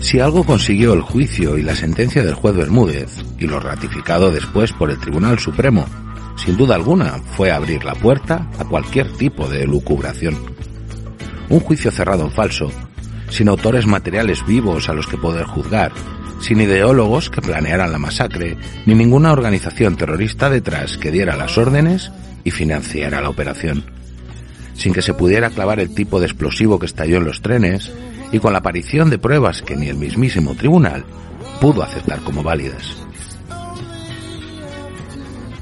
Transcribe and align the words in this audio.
Si 0.00 0.20
algo 0.20 0.44
consiguió 0.44 0.94
el 0.94 1.02
juicio 1.02 1.58
y 1.58 1.62
la 1.62 1.76
sentencia 1.76 2.24
del 2.24 2.32
juez 2.32 2.56
Bermúdez, 2.56 3.22
y 3.38 3.46
lo 3.46 3.60
ratificado 3.60 4.32
después 4.32 4.72
por 4.72 4.90
el 4.90 4.98
Tribunal 4.98 5.38
Supremo, 5.38 5.84
sin 6.46 6.56
duda 6.56 6.76
alguna 6.76 7.18
fue 7.32 7.50
abrir 7.50 7.82
la 7.82 7.96
puerta 7.96 8.48
a 8.56 8.64
cualquier 8.64 9.12
tipo 9.14 9.48
de 9.48 9.66
lucubración. 9.66 10.36
Un 11.48 11.58
juicio 11.58 11.90
cerrado 11.90 12.22
en 12.22 12.30
falso, 12.30 12.70
sin 13.28 13.48
autores 13.48 13.84
materiales 13.84 14.46
vivos 14.46 14.88
a 14.88 14.94
los 14.94 15.08
que 15.08 15.16
poder 15.16 15.44
juzgar, 15.44 15.90
sin 16.40 16.60
ideólogos 16.60 17.30
que 17.30 17.42
planearan 17.42 17.90
la 17.90 17.98
masacre, 17.98 18.56
ni 18.86 18.94
ninguna 18.94 19.32
organización 19.32 19.96
terrorista 19.96 20.48
detrás 20.48 20.96
que 20.96 21.10
diera 21.10 21.34
las 21.34 21.58
órdenes 21.58 22.12
y 22.44 22.52
financiara 22.52 23.20
la 23.20 23.28
operación. 23.28 23.84
Sin 24.74 24.92
que 24.92 25.02
se 25.02 25.14
pudiera 25.14 25.50
clavar 25.50 25.80
el 25.80 25.96
tipo 25.96 26.20
de 26.20 26.26
explosivo 26.26 26.78
que 26.78 26.86
estalló 26.86 27.16
en 27.16 27.24
los 27.24 27.42
trenes, 27.42 27.92
y 28.30 28.38
con 28.38 28.52
la 28.52 28.60
aparición 28.60 29.10
de 29.10 29.18
pruebas 29.18 29.62
que 29.62 29.74
ni 29.74 29.88
el 29.88 29.96
mismísimo 29.96 30.54
tribunal 30.54 31.04
pudo 31.60 31.82
aceptar 31.82 32.20
como 32.20 32.44
válidas. 32.44 33.05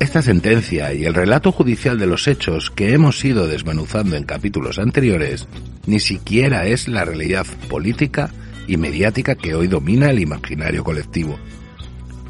Esta 0.05 0.21
sentencia 0.21 0.93
y 0.93 1.07
el 1.07 1.15
relato 1.15 1.51
judicial 1.51 1.99
de 1.99 2.07
los 2.07 2.29
hechos 2.29 2.71
que 2.71 2.93
hemos 2.93 3.25
ido 3.25 3.49
desmenuzando 3.49 4.17
en 4.17 4.25
capítulos 4.25 4.79
anteriores 4.79 5.49
ni 5.87 5.99
siquiera 5.99 6.67
es 6.67 6.89
la 6.89 7.07
realidad 7.07 7.47
política 7.71 8.31
y 8.67 8.77
mediática 8.77 9.35
que 9.35 9.55
hoy 9.55 9.67
domina 9.67 10.11
el 10.11 10.19
imaginario 10.19 10.85
colectivo. 10.85 11.39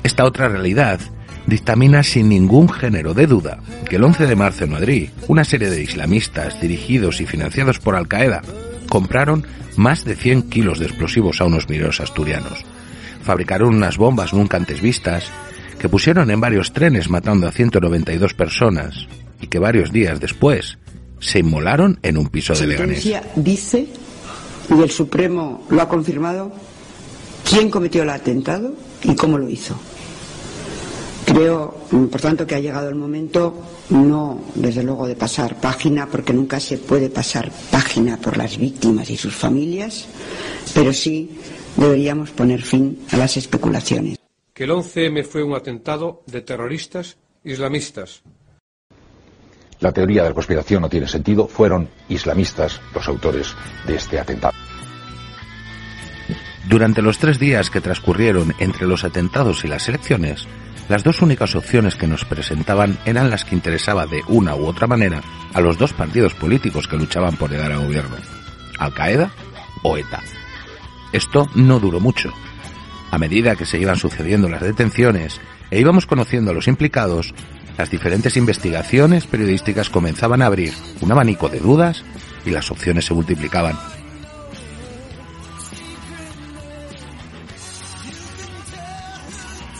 Esta 0.05 0.25
otra 0.25 0.47
realidad 0.47 1.00
dictamina 1.48 2.05
sin 2.05 2.28
ningún 2.28 2.69
género 2.69 3.12
de 3.12 3.27
duda 3.27 3.58
que 3.88 3.97
el 3.97 4.05
11 4.05 4.28
de 4.28 4.36
marzo 4.36 4.62
en 4.62 4.70
Madrid, 4.70 5.09
una 5.27 5.42
serie 5.42 5.69
de 5.69 5.83
islamistas 5.83 6.61
dirigidos 6.61 7.20
y 7.20 7.27
financiados 7.27 7.81
por 7.81 7.97
Al 7.97 8.06
Qaeda 8.06 8.42
compraron 8.88 9.44
más 9.77 10.05
de 10.05 10.14
100 10.14 10.48
kilos 10.48 10.78
de 10.78 10.86
explosivos 10.86 11.41
a 11.41 11.47
unos 11.47 11.69
mineros 11.69 12.00
asturianos. 12.00 12.64
Fabricaron 13.25 13.75
unas 13.75 13.97
bombas 13.97 14.33
nunca 14.33 14.59
antes 14.59 14.81
vistas 14.81 15.33
que 15.78 15.89
pusieron 15.89 16.30
en 16.30 16.41
varios 16.41 16.72
trenes 16.72 17.08
matando 17.08 17.47
a 17.47 17.53
192 17.53 18.34
personas 18.34 19.06
y 19.41 19.47
que 19.47 19.58
varios 19.58 19.92
días 19.92 20.20
después 20.20 20.78
se 21.20 21.39
inmolaron 21.41 21.98
en 22.03 22.19
un 22.19 22.28
piso 22.28 22.55
de 22.55 22.66
Leganés. 22.66 23.05
dice, 23.36 23.89
y 24.70 24.83
el 24.83 24.91
Supremo 24.91 25.66
lo 25.70 25.83
ha 25.83 25.89
confirmado, 25.89 26.53
quién 27.48 27.70
cometió 27.70 28.03
el 28.03 28.11
atentado 28.11 28.75
y 29.03 29.14
cómo 29.14 29.39
lo 29.39 29.48
hizo. 29.48 29.78
Creo, 31.25 31.75
por 32.10 32.21
tanto, 32.21 32.47
que 32.47 32.54
ha 32.54 32.60
llegado 32.60 32.88
el 32.88 32.94
momento, 32.94 33.62
no 33.91 34.41
desde 34.54 34.82
luego 34.82 35.06
de 35.06 35.16
pasar 35.16 35.59
página, 35.59 36.06
porque 36.06 36.34
nunca 36.34 36.60
se 36.60 36.77
puede 36.78 37.09
pasar 37.09 37.50
página 37.71 38.19
por 38.19 38.37
las 38.37 38.59
víctimas 38.59 39.09
y 39.09 39.16
sus 39.16 39.34
familias, 39.34 40.06
pero 40.75 40.93
sí 40.93 41.31
deberíamos 41.77 42.31
poner 42.31 42.60
fin 42.60 42.98
a 43.10 43.16
las 43.16 43.37
especulaciones. 43.37 44.23
Que 44.54 44.65
el 44.65 44.70
11M 44.70 45.25
fue 45.25 45.42
un 45.42 45.56
atentado 45.56 46.22
de 46.26 46.41
terroristas 46.41 47.19
islamistas. 47.42 48.22
La 49.81 49.92
teoría 49.92 50.22
de 50.22 50.28
la 50.28 50.34
conspiración 50.34 50.82
no 50.82 50.88
tiene 50.88 51.09
sentido. 51.09 51.48
Fueron 51.48 51.88
islamistas 52.09 52.81
los 52.94 53.09
autores 53.09 53.56
de 53.84 53.97
este 53.97 54.20
atentado. 54.20 54.54
Durante 56.69 57.03
los 57.03 57.19
tres 57.19 57.41
días 57.41 57.69
que 57.69 57.81
transcurrieron 57.81 58.54
entre 58.60 58.87
los 58.87 59.03
atentados 59.03 59.65
y 59.65 59.69
las 59.69 59.88
elecciones, 59.88 60.47
las 60.88 61.03
dos 61.03 61.21
únicas 61.21 61.56
opciones 61.56 61.97
que 61.97 62.06
nos 62.06 62.25
presentaban 62.25 62.97
eran 63.04 63.31
las 63.31 63.44
que 63.44 63.56
interesaba 63.56 64.06
de 64.06 64.22
una 64.28 64.54
u 64.54 64.66
otra 64.66 64.86
manera 64.86 65.21
a 65.53 65.60
los 65.60 65.78
dos 65.78 65.92
partidos 65.92 66.32
políticos 66.34 66.86
que 66.86 66.97
luchaban 66.97 67.36
por 67.36 67.50
llegar 67.50 67.72
al 67.72 67.84
gobierno, 67.84 68.16
Al 68.78 68.94
Qaeda 68.94 69.32
o 69.82 69.97
ETA. 69.98 70.22
Esto 71.12 71.48
no 71.56 71.81
duró 71.81 71.98
mucho. 71.98 72.32
A 73.14 73.19
medida 73.19 73.54
que 73.54 73.64
se 73.64 73.78
iban 73.78 73.97
sucediendo 73.97 74.48
las 74.48 74.60
detenciones 74.60 75.41
e 75.70 75.78
íbamos 75.78 76.04
conociendo 76.04 76.50
a 76.50 76.54
los 76.54 76.66
implicados, 76.66 77.32
las 77.78 77.88
diferentes 77.88 78.36
investigaciones 78.36 79.28
periodísticas 79.28 79.88
comenzaban 79.88 80.42
a 80.42 80.47
abrir 80.47 80.72
un 81.00 81.12
abanico 81.12 81.48
de 81.48 81.60
dudas 81.60 82.03
y 82.44 82.50
las 82.50 82.72
opciones 82.72 83.04
se 83.04 83.14
multiplicaban. 83.14 83.78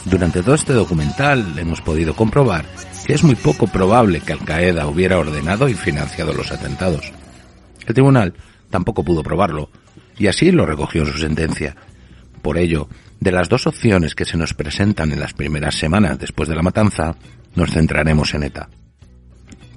Durante 0.05 0.41
todo 0.41 0.55
este 0.55 0.73
documental 0.73 1.59
hemos 1.59 1.81
podido 1.81 2.15
comprobar 2.15 2.65
que 3.05 3.15
es 3.15 3.25
muy 3.25 3.35
poco 3.35 3.67
probable 3.67 4.21
que 4.21 4.33
Al 4.33 4.45
Qaeda 4.45 4.87
hubiera 4.87 5.19
ordenado 5.19 5.69
y 5.69 5.75
financiado 5.75 6.33
los 6.35 6.53
atentados. 6.53 7.13
El 7.85 7.95
tribunal 7.95 8.35
tampoco 8.71 9.03
pudo 9.03 9.25
probarlo, 9.25 9.71
y 10.17 10.29
así 10.29 10.53
lo 10.53 10.67
recogió 10.67 11.03
en 11.03 11.13
su 11.13 11.19
sentencia. 11.19 11.75
Por 12.43 12.59
ello, 12.59 12.89
de 13.21 13.33
las 13.33 13.49
dos 13.49 13.67
opciones 13.67 14.15
que 14.15 14.25
se 14.25 14.37
nos 14.37 14.55
presentan 14.55 15.13
en 15.13 15.21
las 15.21 15.33
primeras 15.33 15.75
semanas 15.77 16.19
después 16.19 16.49
de 16.49 16.57
la 16.57 16.63
matanza, 16.63 17.17
nos 17.55 17.71
centraremos 17.71 18.35
en 18.35 18.45
ETA. 18.45 18.69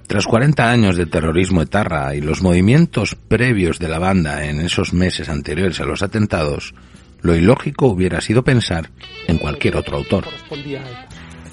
Tras 0.07 0.25
40 0.25 0.71
años 0.71 0.95
de 0.95 1.05
terrorismo 1.05 1.61
etarra 1.61 2.15
y 2.15 2.21
los 2.21 2.41
movimientos 2.41 3.15
previos 3.15 3.77
de 3.77 3.89
la 3.89 3.99
banda 3.99 4.45
en 4.45 4.61
esos 4.61 4.93
meses 4.93 5.27
anteriores 5.27 5.81
a 5.81 5.85
los 5.85 6.01
atentados, 6.01 6.73
lo 7.21 7.35
ilógico 7.35 7.87
hubiera 7.87 8.21
sido 8.21 8.41
pensar 8.41 8.89
en 9.27 9.37
cualquier 9.37 9.75
otro 9.75 9.97
autor. 9.97 10.23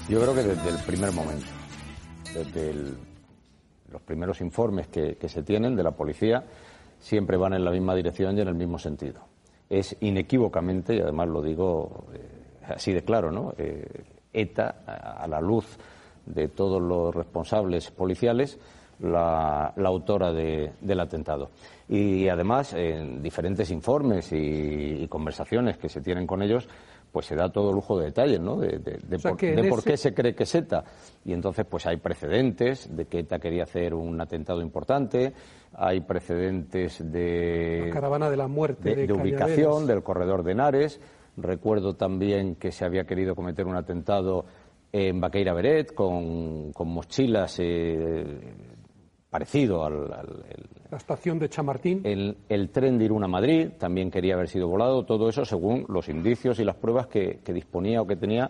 Yo 0.07 0.21
creo 0.21 0.35
que 0.35 0.43
desde 0.43 0.69
el 0.69 0.77
primer 0.85 1.11
momento, 1.11 1.47
desde 2.33 2.73
los 3.91 4.01
primeros 4.03 4.39
informes 4.39 4.87
que, 4.87 5.17
se 5.27 5.43
tienen 5.43 5.75
de 5.75 5.83
la 5.83 5.91
policía, 5.91 6.45
siempre 6.99 7.35
van 7.35 7.53
en 7.53 7.65
la 7.65 7.71
misma 7.71 7.93
dirección 7.93 8.37
y 8.37 8.41
en 8.41 8.47
el 8.47 8.55
mismo 8.55 8.79
sentido. 8.79 9.27
Es 9.69 9.95
inequívocamente, 10.01 10.95
y 10.95 10.99
además 10.99 11.27
lo 11.27 11.41
digo 11.41 12.05
eh, 12.13 12.63
así 12.67 12.93
de 12.93 13.03
claro, 13.03 13.31
¿no? 13.31 13.53
Eh, 13.57 13.85
ETA, 14.33 14.83
a 14.85 15.27
la 15.27 15.39
luz 15.39 15.77
de 16.25 16.49
todos 16.49 16.81
los 16.81 17.13
responsables 17.13 17.91
policiales, 17.91 18.59
la, 18.99 19.73
autora 19.85 20.31
del 20.33 20.99
atentado. 20.99 21.49
Y 21.87 22.27
además, 22.27 22.73
en 22.73 23.21
diferentes 23.21 23.69
informes 23.71 24.31
y, 24.31 25.07
conversaciones 25.07 25.77
que 25.77 25.89
se 25.89 26.01
tienen 26.01 26.25
con 26.25 26.41
ellos, 26.41 26.67
pues 27.15 27.27
se 27.27 27.35
da 27.37 27.47
todo 27.47 27.71
lujo 27.71 27.97
de 27.97 28.07
detalles, 28.07 28.41
¿no? 28.41 28.57
De, 28.57 28.99
por, 29.23 29.37
qué 29.85 29.95
se 29.95 30.13
cree 30.13 30.35
que 30.35 30.43
es 30.43 30.53
ETA. 30.53 30.83
Y 31.23 31.31
entonces, 31.31 31.65
pues 31.65 31.85
hay 31.85 31.95
precedentes 31.95 32.93
de 32.93 33.05
que 33.05 33.19
ETA 33.19 33.39
quería 33.39 33.63
hacer 33.63 33.93
un 33.93 34.19
atentado 34.19 34.61
importante, 34.61 35.31
hay 35.71 36.01
precedentes 36.01 37.09
de... 37.09 37.89
caravana 37.93 38.29
de 38.29 38.35
la 38.35 38.49
muerte. 38.49 38.93
De, 38.93 39.13
ubicación, 39.13 39.87
del 39.87 40.03
corredor 40.03 40.43
de 40.43 40.51
Henares. 40.51 40.99
Recuerdo 41.37 41.93
también 41.93 42.55
que 42.55 42.73
se 42.73 42.83
había 42.83 43.05
querido 43.05 43.33
cometer 43.33 43.65
un 43.65 43.77
atentado 43.77 44.43
en 44.91 45.21
Baqueira 45.21 45.53
Beret 45.53 45.93
con, 45.93 46.73
mochilas 46.77 47.59
eh, 47.61 48.25
parecido 49.35 49.83
al, 49.83 50.07
la 50.89 50.97
estación 50.97 51.39
de 51.39 51.49
Chamartín. 51.49 52.01
El, 52.05 52.69
tren 52.69 52.97
de 52.97 53.03
Irún 53.03 53.25
a 53.25 53.27
Madrid 53.27 53.67
también 53.77 54.09
quería 54.09 54.35
haber 54.35 54.47
sido 54.47 54.69
volado, 54.69 55.03
todo 55.03 55.27
eso 55.27 55.43
según 55.43 55.85
los 55.89 56.07
indicios 56.07 56.57
y 56.59 56.63
las 56.63 56.77
pruebas 56.77 57.07
que, 57.07 57.41
disponía 57.47 58.01
o 58.01 58.07
que 58.07 58.15
tenía 58.15 58.49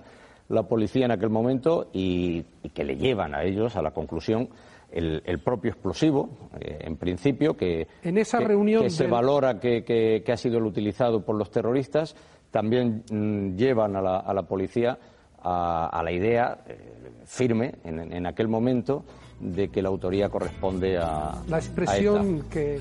la 0.49 0.61
policía 0.61 1.05
en 1.05 1.11
aquel 1.11 1.31
momento 1.31 1.87
y, 1.91 2.43
que 2.71 2.83
le 2.83 2.97
llevan 2.97 3.33
a 3.33 3.43
ellos 3.43 3.75
a 3.75 3.81
la 3.81 3.89
conclusión 3.89 4.47
el, 4.91 5.39
propio 5.43 5.71
explosivo, 5.71 6.29
eh, 6.59 6.77
en 6.81 6.97
principio, 6.97 7.57
que, 7.57 7.87
en 8.03 8.19
esa 8.19 8.39
reunión 8.39 8.91
se 8.91 9.07
valora 9.07 9.59
que, 9.59 10.23
ha 10.31 10.37
sido 10.37 10.59
el 10.59 10.65
utilizado 10.65 11.25
por 11.25 11.35
los 11.35 11.49
terroristas, 11.49 12.15
también 12.51 13.03
mm, 13.09 13.55
llevan 13.55 13.95
a 13.95 14.01
la, 14.33 14.43
policía 14.43 14.99
a, 15.41 15.99
la 16.03 16.11
idea 16.11 16.59
eh, 16.67 16.77
firme 17.25 17.73
en 17.83 18.27
aquel 18.27 18.47
momento 18.47 19.03
de 19.39 19.69
que 19.69 19.81
la 19.81 19.89
autoría 19.89 20.29
corresponde 20.29 20.97
a 20.97 21.35
la 21.47 21.57
expresión 21.57 22.43
que 22.49 22.79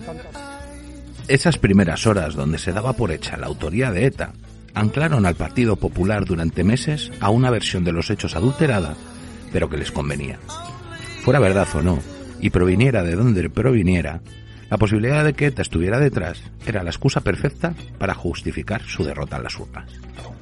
esas 1.26 1.56
primeras 1.56 2.06
horas 2.06 2.34
donde 2.34 2.58
se 2.58 2.72
daba 2.72 2.92
por 2.92 3.10
hecha 3.10 3.36
la 3.36 3.46
autoría 3.46 3.90
de 3.90 4.06
ETA 4.06 4.32
anclaron 4.74 5.24
al 5.24 5.36
Partido 5.36 5.76
Popular 5.76 6.24
durante 6.24 6.64
meses 6.64 7.10
a 7.20 7.30
una 7.30 7.50
versión 7.50 7.84
de 7.84 7.92
los 7.92 8.10
hechos 8.10 8.36
adulterada, 8.36 8.94
pero 9.52 9.70
que 9.70 9.76
les 9.78 9.90
convenía. 9.90 10.38
Fuera 11.22 11.38
verdad 11.38 11.68
o 11.74 11.80
no, 11.80 11.98
y 12.40 12.50
proviniera 12.50 13.02
de 13.02 13.14
donde 13.14 13.48
proviniera, 13.48 14.20
La 14.74 14.78
posibilidad 14.78 15.22
de 15.24 15.34
que 15.34 15.46
ETA 15.46 15.62
estuviera 15.62 16.00
detrás 16.00 16.42
era 16.66 16.82
la 16.82 16.90
excusa 16.90 17.20
perfecta 17.20 17.74
para 17.96 18.12
justificar 18.12 18.82
su 18.82 19.04
derrota 19.04 19.36
en 19.36 19.44
las 19.44 19.56
urnas 19.56 19.88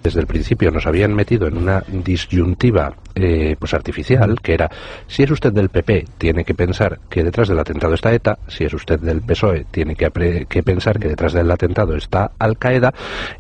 desde 0.03 0.21
el 0.21 0.27
principio 0.27 0.71
nos 0.71 0.87
habían 0.87 1.15
metido 1.15 1.47
en 1.47 1.57
una 1.57 1.85
disyuntiva 1.87 2.95
eh, 3.15 3.57
pues 3.59 3.73
artificial, 3.73 4.41
que 4.41 4.55
era 4.55 4.71
si 5.07 5.23
es 5.23 5.31
usted 5.31 5.53
del 5.53 5.69
PP 5.69 6.07
tiene 6.19 6.45
que 6.45 6.55
pensar 6.55 6.99
que 7.09 7.23
detrás 7.23 7.49
del 7.49 7.59
atentado 7.59 7.95
está 7.95 8.13
ETA, 8.13 8.39
si 8.49 8.65
es 8.65 8.75
usted 8.75 8.99
del 8.99 9.21
PSOE 9.21 9.67
tiene 9.71 9.95
que, 9.95 10.47
que 10.49 10.63
pensar 10.63 10.99
que 10.99 11.09
detrás 11.09 11.35
del 11.35 11.51
atentado 11.51 11.95
está 11.95 12.33
Al 12.39 12.59
Qaeda 12.59 12.93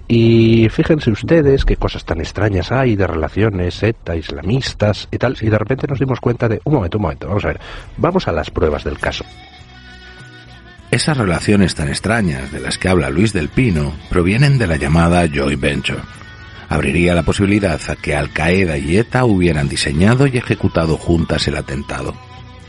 y 0.06 0.68
fíjense 0.68 1.10
ustedes 1.10 1.64
qué 1.64 1.76
cosas 1.76 2.04
tan 2.04 2.20
extrañas 2.20 2.70
hay 2.70 2.94
de 2.94 3.06
relaciones 3.06 3.82
ETA 3.82 4.14
islamistas 4.14 5.08
y 5.10 5.18
tal 5.18 5.36
y 5.40 5.48
de 5.48 5.58
repente 5.58 5.86
nos 5.88 5.98
dimos 5.98 6.20
cuenta 6.20 6.48
de 6.48 6.60
un 6.64 6.74
momento, 6.74 6.98
un 6.98 7.02
momento, 7.02 7.26
vamos 7.26 7.44
a 7.44 7.48
ver, 7.48 7.60
vamos 7.96 8.28
a 8.28 8.32
las 8.32 8.50
pruebas 8.50 8.84
del 8.84 8.98
caso. 8.98 9.24
Esas 10.92 11.16
relaciones 11.16 11.74
tan 11.74 11.88
extrañas 11.88 12.52
de 12.52 12.60
las 12.60 12.76
que 12.76 12.90
habla 12.90 13.08
Luis 13.08 13.32
del 13.32 13.48
Pino 13.48 13.94
provienen 14.10 14.58
de 14.58 14.66
la 14.66 14.76
llamada 14.76 15.26
joint 15.26 15.58
venture 15.58 16.02
abriría 16.68 17.14
la 17.14 17.22
posibilidad 17.22 17.80
a 17.88 17.96
que 17.96 18.14
Al 18.14 18.30
Qaeda 18.30 18.76
y 18.76 18.98
ETA 18.98 19.24
hubieran 19.24 19.68
diseñado 19.68 20.26
y 20.26 20.36
ejecutado 20.36 20.98
juntas 20.98 21.48
el 21.48 21.56
atentado. 21.56 22.12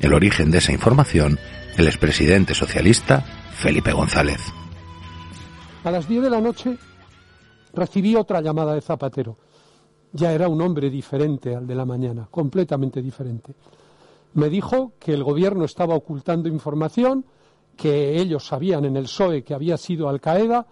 El 0.02 0.14
origen 0.14 0.52
de 0.52 0.60
esa 0.60 0.72
información, 0.72 1.38
el 1.78 1.88
expresidente 1.88 2.54
socialista 2.54 3.25
Felipe 3.56 3.92
González. 3.92 4.42
A 5.84 5.92
las 5.92 6.08
10 6.08 6.24
de 6.24 6.30
la 6.30 6.40
noche 6.40 6.78
recibí 7.74 8.16
otra 8.16 8.40
llamada 8.40 8.74
de 8.74 8.81
Zapatero. 8.81 9.38
Ya 10.14 10.31
era 10.31 10.48
un 10.48 10.62
hombre 10.62 10.90
diferente 10.90 11.56
al 11.56 11.68
de 11.68 11.75
la 11.75 11.86
mañana, 11.86 12.28
completamente 12.31 13.02
diferente. 13.02 13.54
Me 14.34 14.48
dijo 14.48 14.94
que 14.98 15.14
el 15.14 15.25
gobierno 15.25 15.66
estaba 15.66 15.94
ocultando 15.94 16.48
información, 16.48 17.25
que 17.75 18.20
ellos 18.20 18.46
sabían 18.46 18.86
en 18.86 18.98
el 18.98 19.04
PSOE 19.04 19.44
que 19.44 19.54
había 19.54 19.78
sido 19.78 20.10
Al 20.10 20.22
Qaeda 20.22 20.68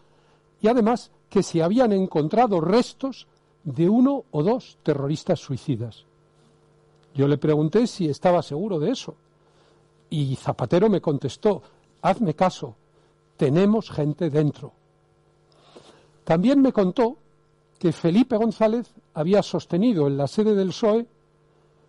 y 0.62 0.68
además 0.68 1.12
que 1.30 1.44
se 1.44 1.64
habían 1.64 1.92
encontrado 1.92 2.62
restos 2.62 3.28
de 3.64 3.90
uno 3.90 4.26
o 4.32 4.44
dos 4.44 4.78
terroristas 4.84 5.40
suicidas. 5.40 6.06
Yo 7.14 7.28
le 7.28 7.38
pregunté 7.38 7.88
si 7.88 8.08
estaba 8.08 8.42
seguro 8.42 8.80
de 8.80 8.92
eso. 8.92 9.16
Y 10.10 10.36
Zapatero 10.36 10.90
me 10.90 11.02
contestó, 11.02 11.62
hazme 12.02 12.34
caso, 12.34 12.76
tenemos 13.38 13.90
gente 13.90 14.30
dentro. 14.30 14.74
También 16.24 16.62
me 16.62 16.74
contó 16.74 17.18
que 17.80 17.92
Felipe 17.92 18.38
González 18.38 18.94
había 19.14 19.42
sostenido 19.42 20.08
en 20.08 20.18
la 20.18 20.28
sede 20.28 20.54
del 20.54 20.70
PSOE 20.70 21.08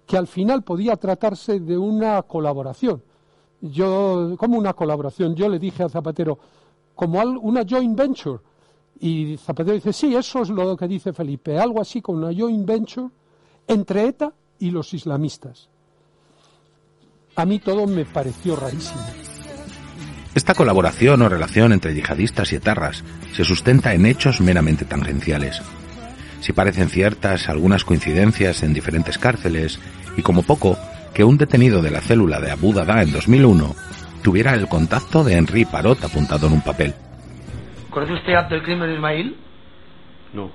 que 0.06 0.16
al 0.16 0.26
final 0.26 0.62
podía 0.62 0.96
tratarse 0.96 1.60
de 1.60 1.76
una 1.76 2.22
colaboración. 2.22 3.02
Yo, 3.62 4.34
como 4.36 4.58
una 4.58 4.72
colaboración, 4.72 5.36
yo 5.36 5.48
le 5.48 5.58
dije 5.58 5.84
a 5.84 5.88
Zapatero, 5.88 6.38
como 6.94 7.20
una 7.20 7.64
joint 7.68 7.96
venture, 7.96 8.40
y 8.98 9.36
Zapatero 9.36 9.74
dice, 9.74 9.92
sí, 9.92 10.14
eso 10.14 10.42
es 10.42 10.50
lo 10.50 10.76
que 10.76 10.88
dice 10.88 11.12
Felipe, 11.12 11.58
algo 11.58 11.80
así 11.80 12.02
como 12.02 12.18
una 12.18 12.36
joint 12.36 12.66
venture 12.66 13.08
entre 13.68 14.08
ETA 14.08 14.32
y 14.58 14.70
los 14.70 14.92
islamistas. 14.92 15.68
A 17.36 17.46
mí 17.46 17.60
todo 17.60 17.86
me 17.86 18.04
pareció 18.04 18.56
rarísimo. 18.56 19.00
Esta 20.34 20.54
colaboración 20.54 21.22
o 21.22 21.28
relación 21.28 21.72
entre 21.72 21.94
yihadistas 21.94 22.52
y 22.52 22.56
etarras 22.56 23.04
se 23.32 23.44
sustenta 23.44 23.94
en 23.94 24.06
hechos 24.06 24.40
meramente 24.40 24.84
tangenciales. 24.84 25.62
Si 26.40 26.52
parecen 26.52 26.88
ciertas 26.88 27.48
algunas 27.48 27.84
coincidencias 27.84 28.62
en 28.62 28.74
diferentes 28.74 29.18
cárceles, 29.18 29.78
y 30.16 30.22
como 30.22 30.42
poco, 30.42 30.76
que 31.14 31.24
un 31.24 31.36
detenido 31.36 31.82
de 31.82 31.90
la 31.90 32.00
célula 32.00 32.40
de 32.40 32.50
Abu 32.50 32.72
Dada 32.72 33.02
en 33.02 33.12
2001 33.12 33.74
tuviera 34.22 34.54
el 34.54 34.68
contacto 34.68 35.24
de 35.24 35.36
Henri 35.36 35.64
Parot 35.64 36.02
apuntado 36.04 36.46
en 36.46 36.54
un 36.54 36.62
papel. 36.62 36.94
¿Conoce 37.90 38.14
usted 38.14 38.34
a 38.34 38.48
crimen 38.48 38.92
Ismail? 38.92 39.36
No. 40.32 40.50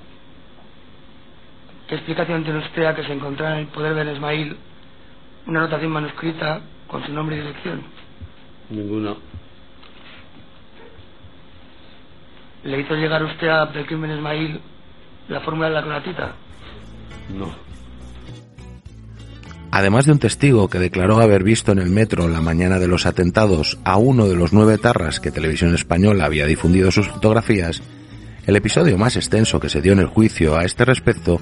¿Qué 1.87 1.95
explicación 1.95 2.43
tiene 2.43 2.59
usted 2.59 2.85
a 2.85 2.95
que 2.95 3.03
se 3.03 3.13
encontrara 3.13 3.55
en 3.55 3.61
el 3.61 3.67
poder 3.67 3.93
de 3.93 4.13
Ismail 4.13 4.57
una 5.45 5.59
anotación 5.59 5.91
manuscrita 5.91 6.61
con 6.87 7.05
su 7.05 7.13
nombre 7.13 7.37
y 7.37 7.41
dirección? 7.41 7.83
Ninguna. 8.69 9.15
¿Le 12.63 12.79
hizo 12.81 12.95
llegar 12.95 13.23
usted 13.23 13.47
a 13.47 13.71
crimen 13.85 14.11
Ismail 14.11 14.59
la 15.29 15.39
fórmula 15.41 15.69
de 15.69 15.75
la 15.75 15.83
clonatita? 15.83 16.31
No. 17.33 17.66
Además 19.77 20.07
de 20.07 20.11
un 20.13 20.17
testigo 20.17 20.69
que 20.69 20.79
declaró 20.79 21.19
haber 21.19 21.43
visto 21.43 21.71
en 21.71 21.77
el 21.77 21.91
metro 21.91 22.27
la 22.27 22.41
mañana 22.41 22.79
de 22.79 22.87
los 22.87 23.05
atentados 23.05 23.77
a 23.83 23.97
uno 23.97 24.27
de 24.27 24.35
los 24.35 24.51
nueve 24.51 24.79
tarras 24.79 25.19
que 25.19 25.29
Televisión 25.29 25.75
Española 25.75 26.25
había 26.25 26.47
difundido 26.47 26.89
sus 26.89 27.07
fotografías, 27.09 27.83
el 28.47 28.55
episodio 28.55 28.97
más 28.97 29.17
extenso 29.17 29.59
que 29.59 29.69
se 29.69 29.83
dio 29.83 29.93
en 29.93 29.99
el 29.99 30.07
juicio 30.07 30.57
a 30.57 30.65
este 30.65 30.83
respecto 30.83 31.39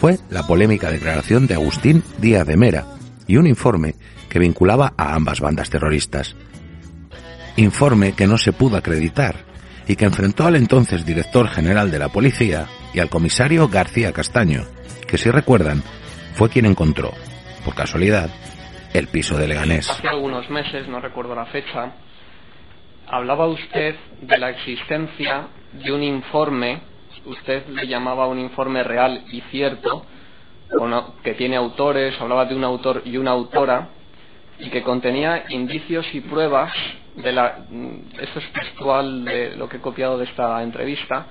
fue 0.00 0.20
la 0.30 0.46
polémica 0.46 0.92
declaración 0.92 1.48
de 1.48 1.54
Agustín 1.54 2.04
Díaz 2.18 2.46
de 2.46 2.56
Mera 2.56 2.86
y 3.26 3.36
un 3.36 3.48
informe 3.48 3.96
que 4.28 4.38
vinculaba 4.38 4.94
a 4.96 5.16
ambas 5.16 5.40
bandas 5.40 5.68
terroristas. 5.68 6.36
Informe 7.56 8.12
que 8.12 8.28
no 8.28 8.38
se 8.38 8.52
pudo 8.52 8.76
acreditar 8.76 9.44
y 9.88 9.96
que 9.96 10.04
enfrentó 10.04 10.46
al 10.46 10.54
entonces 10.54 11.04
director 11.04 11.48
general 11.48 11.90
de 11.90 11.98
la 11.98 12.10
policía 12.10 12.68
y 12.94 13.00
al 13.00 13.10
comisario 13.10 13.66
García 13.66 14.12
Castaño, 14.12 14.66
que 15.08 15.18
si 15.18 15.32
recuerdan 15.32 15.82
fue 16.36 16.48
quien 16.48 16.66
encontró 16.66 17.12
por 17.64 17.74
casualidad, 17.74 18.30
el 18.92 19.08
piso 19.08 19.36
de 19.36 19.48
Leganés. 19.48 19.88
Hace 19.88 20.08
algunos 20.08 20.48
meses, 20.50 20.88
no 20.88 21.00
recuerdo 21.00 21.34
la 21.34 21.46
fecha, 21.46 21.92
hablaba 23.08 23.46
usted 23.46 23.96
de 24.20 24.38
la 24.38 24.50
existencia 24.50 25.48
de 25.72 25.92
un 25.92 26.02
informe, 26.02 26.80
usted 27.24 27.66
le 27.68 27.86
llamaba 27.86 28.26
un 28.26 28.38
informe 28.38 28.82
real 28.82 29.24
y 29.30 29.40
cierto, 29.50 30.04
que 31.22 31.34
tiene 31.34 31.56
autores, 31.56 32.18
hablaba 32.20 32.46
de 32.46 32.54
un 32.54 32.64
autor 32.64 33.02
y 33.04 33.16
una 33.16 33.32
autora, 33.32 33.88
y 34.58 34.70
que 34.70 34.82
contenía 34.82 35.44
indicios 35.48 36.06
y 36.14 36.20
pruebas 36.20 36.72
de 37.16 37.32
la, 37.32 37.58
esto 38.20 38.38
es 38.38 38.52
textual 38.52 39.24
de 39.24 39.56
lo 39.56 39.68
que 39.68 39.78
he 39.78 39.80
copiado 39.80 40.18
de 40.18 40.24
esta 40.24 40.62
entrevista, 40.62 41.26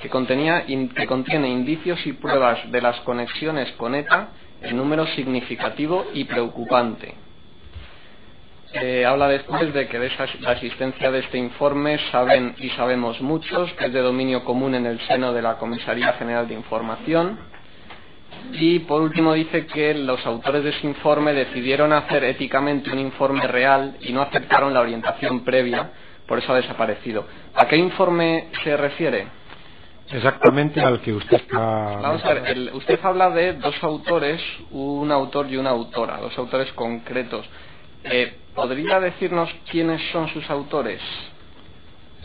que 0.00 0.08
contenía, 0.08 0.64
que 0.66 1.06
contiene 1.06 1.48
indicios 1.48 2.06
y 2.06 2.12
pruebas 2.12 2.70
de 2.70 2.80
las 2.80 3.00
conexiones 3.00 3.70
con 3.72 3.94
ETA 3.94 4.30
en 4.66 4.76
número 4.76 5.06
significativo 5.08 6.06
y 6.14 6.24
preocupante. 6.24 7.14
habla 9.06 9.28
después 9.28 9.72
de 9.72 9.88
que 9.88 9.98
de 9.98 10.10
la 10.40 10.52
existencia 10.52 11.10
de 11.10 11.20
este 11.20 11.38
informe 11.38 11.98
saben 12.10 12.54
y 12.58 12.68
sabemos 12.70 13.20
muchos, 13.20 13.72
que 13.74 13.86
es 13.86 13.92
de 13.92 14.00
dominio 14.00 14.44
común 14.44 14.74
en 14.74 14.86
el 14.86 15.00
seno 15.00 15.32
de 15.32 15.42
la 15.42 15.56
Comisaría 15.56 16.12
General 16.14 16.46
de 16.46 16.54
Información. 16.54 17.38
Y 18.52 18.80
por 18.80 19.02
último 19.02 19.32
dice 19.32 19.66
que 19.66 19.94
los 19.94 20.24
autores 20.26 20.62
de 20.62 20.70
ese 20.70 20.86
informe 20.86 21.32
decidieron 21.32 21.92
hacer 21.92 22.22
éticamente 22.24 22.90
un 22.92 22.98
informe 22.98 23.46
real 23.46 23.96
y 24.00 24.12
no 24.12 24.22
aceptaron 24.22 24.74
la 24.74 24.80
orientación 24.80 25.44
previa, 25.44 25.90
por 26.26 26.38
eso 26.38 26.52
ha 26.52 26.56
desaparecido. 26.56 27.26
¿A 27.54 27.66
qué 27.66 27.76
informe 27.76 28.48
se 28.62 28.76
refiere? 28.76 29.35
Exactamente 30.10 30.80
al 30.80 31.00
que 31.00 31.12
usted 31.12 31.36
está. 31.36 31.58
Vamos 31.58 32.24
a 32.24 32.34
ver, 32.34 32.70
usted 32.74 32.98
habla 33.02 33.30
de 33.30 33.54
dos 33.54 33.74
autores, 33.82 34.40
un 34.70 35.10
autor 35.10 35.50
y 35.50 35.56
una 35.56 35.70
autora, 35.70 36.18
dos 36.18 36.36
autores 36.38 36.72
concretos. 36.72 37.44
Eh, 38.04 38.36
¿Podría 38.54 39.00
decirnos 39.00 39.50
quiénes 39.70 40.00
son 40.12 40.28
sus 40.28 40.48
autores? 40.48 41.00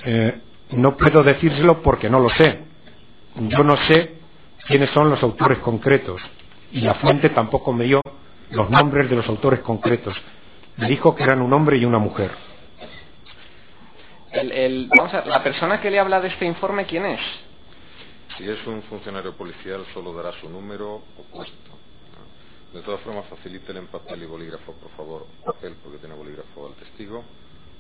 Eh, 0.06 0.40
no 0.72 0.96
puedo 0.96 1.24
decírselo 1.24 1.82
porque 1.82 2.10
no 2.10 2.20
lo 2.20 2.30
sé. 2.30 2.60
Yo 3.36 3.64
no 3.64 3.76
sé 3.88 4.16
quiénes 4.68 4.90
son 4.92 5.10
los 5.10 5.22
autores 5.24 5.60
concretos 5.60 6.22
y 6.72 6.82
la 6.82 6.96
fuente 6.96 7.30
tampoco 7.30 7.74
me 7.74 7.86
dio 7.86 8.02
los 8.52 8.70
nombres 8.70 9.10
de 9.10 9.16
los 9.16 9.28
autores 9.28 9.62
concretos. 9.62 10.16
Me 10.78 10.88
dijo 10.88 11.16
que 11.16 11.24
eran 11.24 11.42
un 11.42 11.52
hombre 11.54 11.78
y 11.78 11.86
una 11.86 11.98
mujer. 11.98 12.32
El, 14.32 14.90
vamos 14.96 15.14
a, 15.14 15.26
la 15.26 15.44
persona 15.44 15.82
que 15.82 15.92
le 15.92 16.00
habla 16.00 16.22
de 16.22 16.30
este 16.30 16.46
informe, 16.46 16.86
¿quién 16.86 17.06
es? 17.06 17.20
Si 18.42 18.50
es 18.50 18.66
un 18.66 18.82
funcionario 18.84 19.34
policial, 19.34 19.86
solo 19.94 20.16
dará 20.16 20.32
su 20.42 20.50
número 20.50 20.96
o 20.96 21.24
puesto. 21.32 21.78
De 22.74 22.82
todas 22.82 23.00
formas, 23.02 23.28
facilite 23.28 23.72
en 23.72 23.86
papel 23.86 24.24
y 24.24 24.26
bolígrafo, 24.26 24.74
por 24.74 24.90
favor, 24.98 25.28
papel, 25.46 25.76
porque 25.84 26.00
tiene 26.00 26.16
bolígrafo 26.16 26.66
al 26.66 26.74
testigo, 26.74 27.24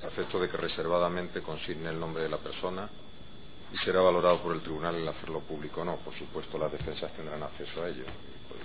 a 0.04 0.08
efecto 0.08 0.40
de 0.40 0.50
que 0.50 0.58
reservadamente 0.58 1.42
consigne 1.42 1.90
el 1.90 2.00
nombre 2.00 2.22
de 2.22 2.30
la 2.30 2.38
persona 2.38 2.88
y 3.74 3.78
será 3.78 4.02
valorado 4.02 4.40
por 4.44 4.54
el 4.54 4.62
tribunal 4.62 4.94
el 4.94 5.08
hacerlo 5.08 5.40
público 5.40 5.82
o 5.82 5.86
no. 5.86 5.96
Por 5.96 6.14
supuesto, 6.14 6.60
las 6.60 6.72
defensas 6.72 7.12
tendrán 7.14 7.42
acceso 7.42 7.82
a 7.82 7.90
ello, 7.90 8.04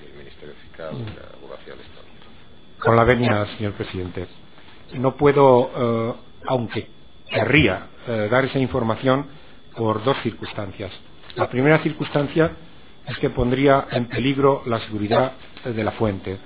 el 0.05 0.19
Ministerio 0.19 0.55
Fiscal 0.65 0.97
y 0.97 1.19
la 1.19 1.39
Abogacía 1.39 1.73
del 1.73 1.81
Estado. 1.81 2.07
Con 2.79 2.95
la 2.95 3.05
venia, 3.05 3.57
señor 3.57 3.73
presidente. 3.73 4.29
No 4.93 5.17
puedo, 5.17 5.71
eh, 5.75 6.15
aunque 6.45 6.91
querría 7.27 7.87
eh, 8.07 8.29
dar 8.31 8.45
esa 8.45 8.59
información 8.59 9.29
por 9.75 10.05
dos 10.05 10.19
circunstancias. 10.23 10.93
La 11.37 11.51
primera 11.51 11.79
circunstancia 11.83 12.51
es 13.07 13.19
que 13.19 13.29
pondría 13.29 13.87
en 13.91 14.07
peligro 14.07 14.63
la 14.67 14.81
seguridad 14.81 15.33
de 15.65 15.85
la 15.85 15.93
fuente 15.93 16.39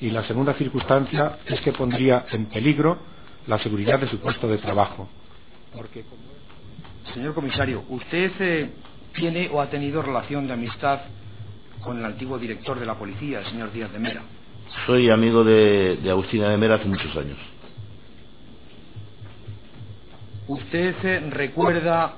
y 0.00 0.10
la 0.10 0.24
segunda 0.24 0.54
circunstancia 0.54 1.38
es 1.44 1.60
que 1.60 1.72
pondría 1.72 2.24
en 2.30 2.46
peligro 2.46 2.98
la 3.46 3.58
seguridad 3.58 3.98
de 3.98 4.08
su 4.08 4.18
puesto 4.18 4.48
de 4.48 4.56
trabajo. 4.58 5.06
porque 5.74 6.02
Señor 7.12 7.34
comisario, 7.34 7.84
¿usted 7.88 8.32
eh, 8.40 8.70
tiene 9.14 9.50
o 9.52 9.60
ha 9.60 9.68
tenido 9.68 10.02
relación 10.02 10.46
de 10.46 10.54
amistad 10.54 11.00
con 11.82 11.98
el 11.98 12.04
antiguo 12.04 12.38
director 12.38 12.78
de 12.78 12.86
la 12.86 12.94
policía, 12.94 13.40
el 13.40 13.46
señor 13.46 13.70
Díaz 13.72 13.92
de 13.92 13.98
Mera? 13.98 14.22
Soy 14.86 15.10
amigo 15.10 15.44
de, 15.44 15.96
de 15.96 16.10
Agustina 16.10 16.48
de 16.48 16.56
Mera 16.56 16.76
hace 16.76 16.86
muchos 16.86 17.14
años. 17.16 17.38
¿Usted 20.46 20.94
eh, 21.02 21.30
recuerda 21.30 22.16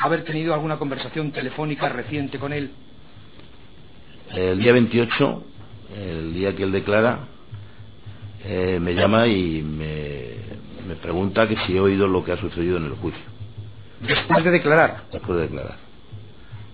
haber 0.00 0.24
tenido 0.24 0.54
alguna 0.54 0.78
conversación 0.78 1.30
telefónica 1.32 1.88
reciente 1.88 2.38
con 2.38 2.52
él? 2.52 2.70
El 4.34 4.58
día 4.60 4.72
28, 4.72 5.44
el 5.96 6.34
día 6.34 6.54
que 6.54 6.62
él 6.62 6.72
declara, 6.72 7.20
eh, 8.44 8.78
me 8.80 8.94
llama 8.94 9.26
y 9.26 9.62
me, 9.62 10.88
me 10.88 10.94
pregunta 10.96 11.46
que 11.48 11.56
si 11.66 11.76
he 11.76 11.80
oído 11.80 12.06
lo 12.06 12.24
que 12.24 12.32
ha 12.32 12.36
sucedido 12.36 12.76
en 12.78 12.84
el 12.86 12.92
juicio. 12.92 13.22
¿Después 14.00 14.44
de 14.44 14.50
declarar? 14.50 15.04
Después 15.12 15.36
de 15.36 15.42
declarar. 15.44 15.76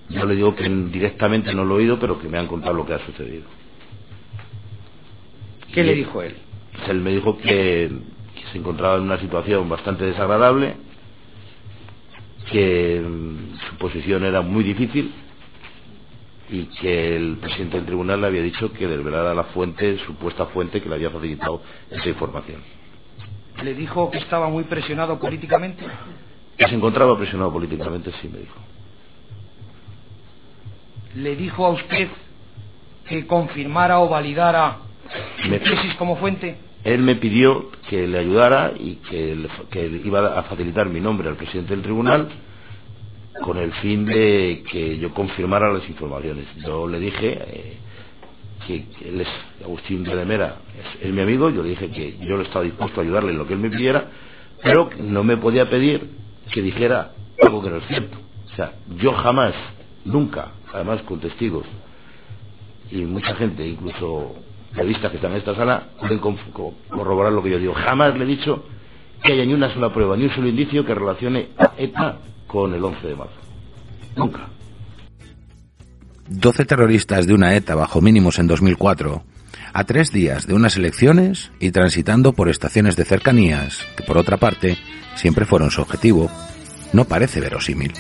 Yo 0.09 0.25
le 0.25 0.37
digo 0.37 0.55
que 0.55 0.69
directamente 0.69 1.53
no 1.53 1.65
lo 1.65 1.75
he 1.75 1.83
oído, 1.83 1.99
pero 1.99 2.21
que 2.21 2.29
me 2.29 2.39
han 2.39 2.47
contado 2.47 2.75
lo 2.75 2.87
que 2.87 2.95
ha 2.95 3.05
sucedido. 3.05 3.45
¿Qué 5.73 5.81
Y 5.81 5.85
le 5.85 5.95
dijo 5.95 6.23
él? 6.23 6.37
pues 6.73 6.89
él 6.91 7.01
me 7.01 7.11
dijo 7.11 7.39
que, 7.39 7.91
que 8.35 8.43
se 8.53 8.59
encontraba 8.59 8.97
en 8.97 9.03
una 9.03 9.19
situación 9.19 9.69
bastante 9.69 10.05
desagradable, 10.05 10.77
que 12.51 13.01
mm, 13.05 13.57
su 13.71 13.77
posición 13.77 14.25
era 14.25 14.41
muy 14.43 14.63
difícil 14.65 15.13
y 16.49 16.65
que 16.67 17.17
el 17.17 17.39
presidente 17.39 17.77
del 17.79 17.87
tribunal 17.87 18.21
le 18.21 18.29
había 18.29 18.43
dicho 18.43 18.73
que 18.73 18.87
desvelara 18.87 19.35
la 19.35 19.45
fuente, 19.45 19.99
supuesta 20.07 20.47
fuente 20.47 20.81
que 20.81 20.89
le 20.89 20.95
había 20.95 21.11
facilitado 21.11 21.63
esa 21.91 22.09
información. 22.09 22.63
¿Le 23.63 23.75
dijo 23.75 24.11
que 24.11 24.19
estaba 24.19 24.49
muy 24.49 24.65
presionado 24.65 25.19
políticamente? 25.19 25.85
Que 26.57 26.69
se 26.69 26.75
encontraba 26.75 27.17
presionado 27.19 27.53
políticamente, 27.53 28.13
sí 28.23 28.29
me 28.29 28.39
dijo. 28.39 28.55
¿Le 31.15 31.35
dijo 31.37 31.65
a 31.67 31.71
usted 31.71 32.09
que 33.09 33.27
confirmara 33.27 33.99
o 34.01 34.09
validara 34.09 34.79
Me- 35.49 35.59
tesis 35.59 35.95
como 35.95 36.17
fuente? 36.17 36.59
Él 36.87 37.03
me 37.03 37.17
pidió 37.17 37.71
que 37.91 38.07
le 38.09 38.19
ayudara 38.21 38.75
y 38.79 38.97
que, 39.11 39.37
le- 39.37 39.49
que 39.71 40.03
iba 40.05 40.39
a 40.39 40.45
facilitar 40.45 40.89
mi 40.89 41.01
nombre 41.01 41.29
al 41.29 41.37
presidente 41.37 41.75
del 41.75 41.83
tribunal 41.85 42.29
con 43.43 43.59
el 43.59 43.73
fin 43.75 44.07
de 44.07 44.65
que 44.71 44.99
yo 44.99 45.13
confirmara 45.15 45.73
las 45.73 45.89
informaciones. 45.89 46.47
Yo 46.67 46.89
le 46.89 47.01
dije 47.01 47.39
eh, 47.47 47.79
que 48.67 48.87
él 49.09 49.21
es 49.23 49.29
Agustín 49.65 50.05
de 50.05 50.25
Mera, 50.25 50.59
es, 51.03 51.13
mi 51.13 51.23
amigo, 51.23 51.51
yo 51.51 51.63
le 51.63 51.71
dije 51.71 51.91
que 51.91 52.19
yo 52.27 52.41
estaba 52.43 52.65
dispuesto 52.65 53.01
a 53.01 53.05
ayudarle 53.05 53.33
en 53.33 53.39
lo 53.39 53.47
que 53.47 53.55
él 53.55 53.61
me 53.61 53.71
pidiera, 53.71 54.11
pero 54.63 54.91
no 55.01 55.25
me 55.25 55.37
podía 55.39 55.71
pedir 55.71 56.11
que 56.53 56.63
dijera 56.63 57.13
algo 57.43 57.63
que 57.63 57.71
no 57.71 57.77
es 57.79 57.87
cierto. 57.89 58.19
O 58.53 58.57
sea, 58.57 58.75
yo 58.99 59.13
jamás, 59.13 59.55
nunca, 60.05 60.53
además 60.73 61.03
con 61.03 61.21
testigos 61.21 61.67
y 62.91 62.99
mucha 63.03 63.35
gente, 63.37 63.67
incluso 63.67 64.35
periodistas 64.77 65.11
que 65.11 65.17
están 65.17 65.33
en 65.33 65.39
esta 65.39 65.55
sala, 65.55 65.89
pueden 65.99 66.19
corroborar 66.19 67.33
lo 67.33 67.43
que 67.43 67.51
yo 67.51 67.59
digo. 67.59 67.75
Jamás 67.75 68.17
le 68.17 68.25
he 68.25 68.29
dicho 68.29 68.65
que 69.25 69.33
haya 69.33 69.45
ni 69.45 69.55
una 69.55 69.73
sola 69.73 69.93
prueba, 69.93 70.17
ni 70.17 70.25
un 70.25 70.35
solo 70.35 70.49
indicio 70.49 70.85
que 70.85 70.95
relacione 70.95 71.49
a 71.57 71.73
ETA 71.79 72.19
con 72.47 72.75
el 72.75 72.85
11 72.85 73.07
de 73.07 73.17
marzo. 73.17 73.35
Nunca. 74.17 74.49
12 76.29 76.65
terroristas 76.65 77.27
de 77.27 77.35
una 77.35 77.55
ETA 77.55 77.75
bajo 77.75 78.01
mínimos 78.01 78.39
en 78.39 78.47
2004, 78.47 79.23
a 79.73 79.85
tres 79.85 80.13
días 80.13 80.47
de 80.47 80.55
unas 80.55 80.77
elecciones 80.77 81.53
y 81.61 81.71
transitando 81.71 82.33
por 82.33 82.49
estaciones 82.49 82.97
de 82.97 83.05
cercanías, 83.05 83.87
que 83.97 84.03
por 84.03 84.19
otra 84.19 84.37
parte 84.37 84.77
siempre 85.15 85.45
fueron 85.45 85.71
su 85.71 85.81
objetivo, 85.81 86.31
no 86.93 87.05
parece 87.05 87.41
verosímil. 87.41 87.93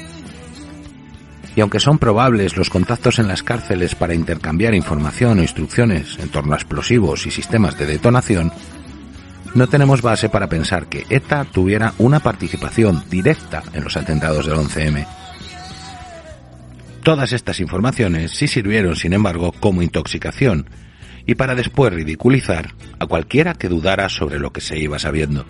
Y 1.57 1.63
aunque 1.63 1.81
son 1.81 1.99
probables 1.99 2.57
los 2.57 2.69
contactos 2.69 3.19
en 3.19 3.29
las 3.29 3.43
cárceles 3.43 3.95
para 3.95 4.15
intercambiar 4.15 4.75
información 4.75 5.39
o 5.39 5.43
instrucciones 5.43 6.19
en 6.21 6.29
torno 6.29 6.53
a 6.53 6.57
explosivos 6.57 7.27
y 7.27 7.31
sistemas 7.31 7.79
de 7.79 7.87
detonación, 7.87 8.53
no 9.55 9.67
tenemos 9.67 10.03
base 10.03 10.29
para 10.29 10.49
pensar 10.49 10.87
que 10.87 11.07
ETA 11.09 11.47
tuviera 11.47 11.95
una 11.97 12.21
participación 12.21 13.03
directa 13.09 13.63
en 13.73 13.85
los 13.85 13.97
atentados 13.97 14.45
del 14.45 14.57
11M. 14.57 15.07
Todas 17.03 17.33
estas 17.33 17.59
informaciones 17.61 18.33
sí 18.33 18.49
sirvieron, 18.49 18.95
sin 18.95 19.15
embargo, 19.15 19.53
como 19.53 19.81
intoxicación 19.81 20.69
y 21.25 21.37
para 21.37 21.55
después 21.55 21.93
ridiculizar 21.93 22.75
a 22.99 23.07
cualquiera 23.07 23.55
que 23.55 23.69
dudara 23.69 24.11
sobre 24.11 24.39
lo 24.39 24.53
que 24.53 24.61
se 24.61 24.79
iba 24.79 24.99
sabiendo. 24.99 25.47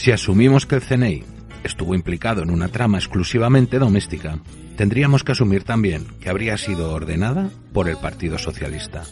Si 0.00 0.12
asumimos 0.12 0.64
que 0.64 0.76
el 0.76 0.80
CNI 0.80 1.24
estuvo 1.62 1.94
implicado 1.94 2.42
en 2.42 2.48
una 2.48 2.68
trama 2.68 2.96
exclusivamente 2.96 3.78
doméstica, 3.78 4.38
tendríamos 4.74 5.22
que 5.22 5.32
asumir 5.32 5.62
también 5.62 6.06
que 6.22 6.30
habría 6.30 6.56
sido 6.56 6.94
ordenada 6.94 7.50
por 7.74 7.86
el 7.86 7.98
Partido 7.98 8.38
Socialista, 8.38 9.02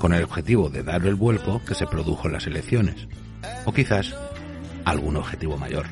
con 0.00 0.12
el 0.12 0.24
objetivo 0.24 0.70
de 0.70 0.82
dar 0.82 1.06
el 1.06 1.14
vuelco 1.14 1.62
que 1.64 1.76
se 1.76 1.86
produjo 1.86 2.26
en 2.26 2.32
las 2.32 2.48
elecciones, 2.48 3.06
o 3.64 3.72
quizás 3.72 4.12
algún 4.84 5.14
objetivo 5.14 5.56
mayor. 5.56 5.86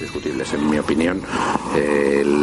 Discutibles 0.00 0.52
en 0.54 0.68
mi 0.68 0.78
opinión. 0.78 1.20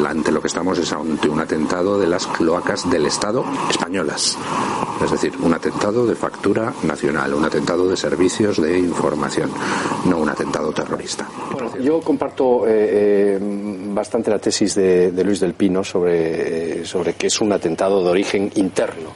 Ante 0.07 0.31
lo 0.31 0.41
que 0.41 0.47
estamos 0.47 0.79
es 0.79 0.91
ante 0.93 1.27
un 1.27 1.39
atentado 1.39 1.99
de 1.99 2.07
las 2.07 2.25
cloacas 2.27 2.89
del 2.89 3.05
Estado 3.05 3.43
españolas. 3.69 4.37
Es 5.03 5.11
decir, 5.11 5.33
un 5.41 5.53
atentado 5.53 6.07
de 6.07 6.15
factura 6.15 6.73
nacional, 6.83 7.33
un 7.33 7.45
atentado 7.45 7.87
de 7.87 7.97
servicios 7.97 8.61
de 8.61 8.79
información, 8.79 9.51
no 10.05 10.17
un 10.17 10.29
atentado 10.29 10.71
terrorista. 10.71 11.27
Bueno, 11.51 11.77
yo 11.77 11.99
comparto 12.01 12.65
eh, 12.67 13.37
eh, 13.37 13.39
bastante 13.89 14.31
la 14.31 14.39
tesis 14.39 14.75
de, 14.75 15.11
de 15.11 15.23
Luis 15.23 15.39
del 15.39 15.53
Pino 15.53 15.83
sobre, 15.83 16.81
eh, 16.81 16.85
sobre 16.85 17.13
que 17.13 17.27
es 17.27 17.41
un 17.41 17.51
atentado 17.51 18.03
de 18.03 18.09
origen 18.09 18.51
interno. 18.55 19.11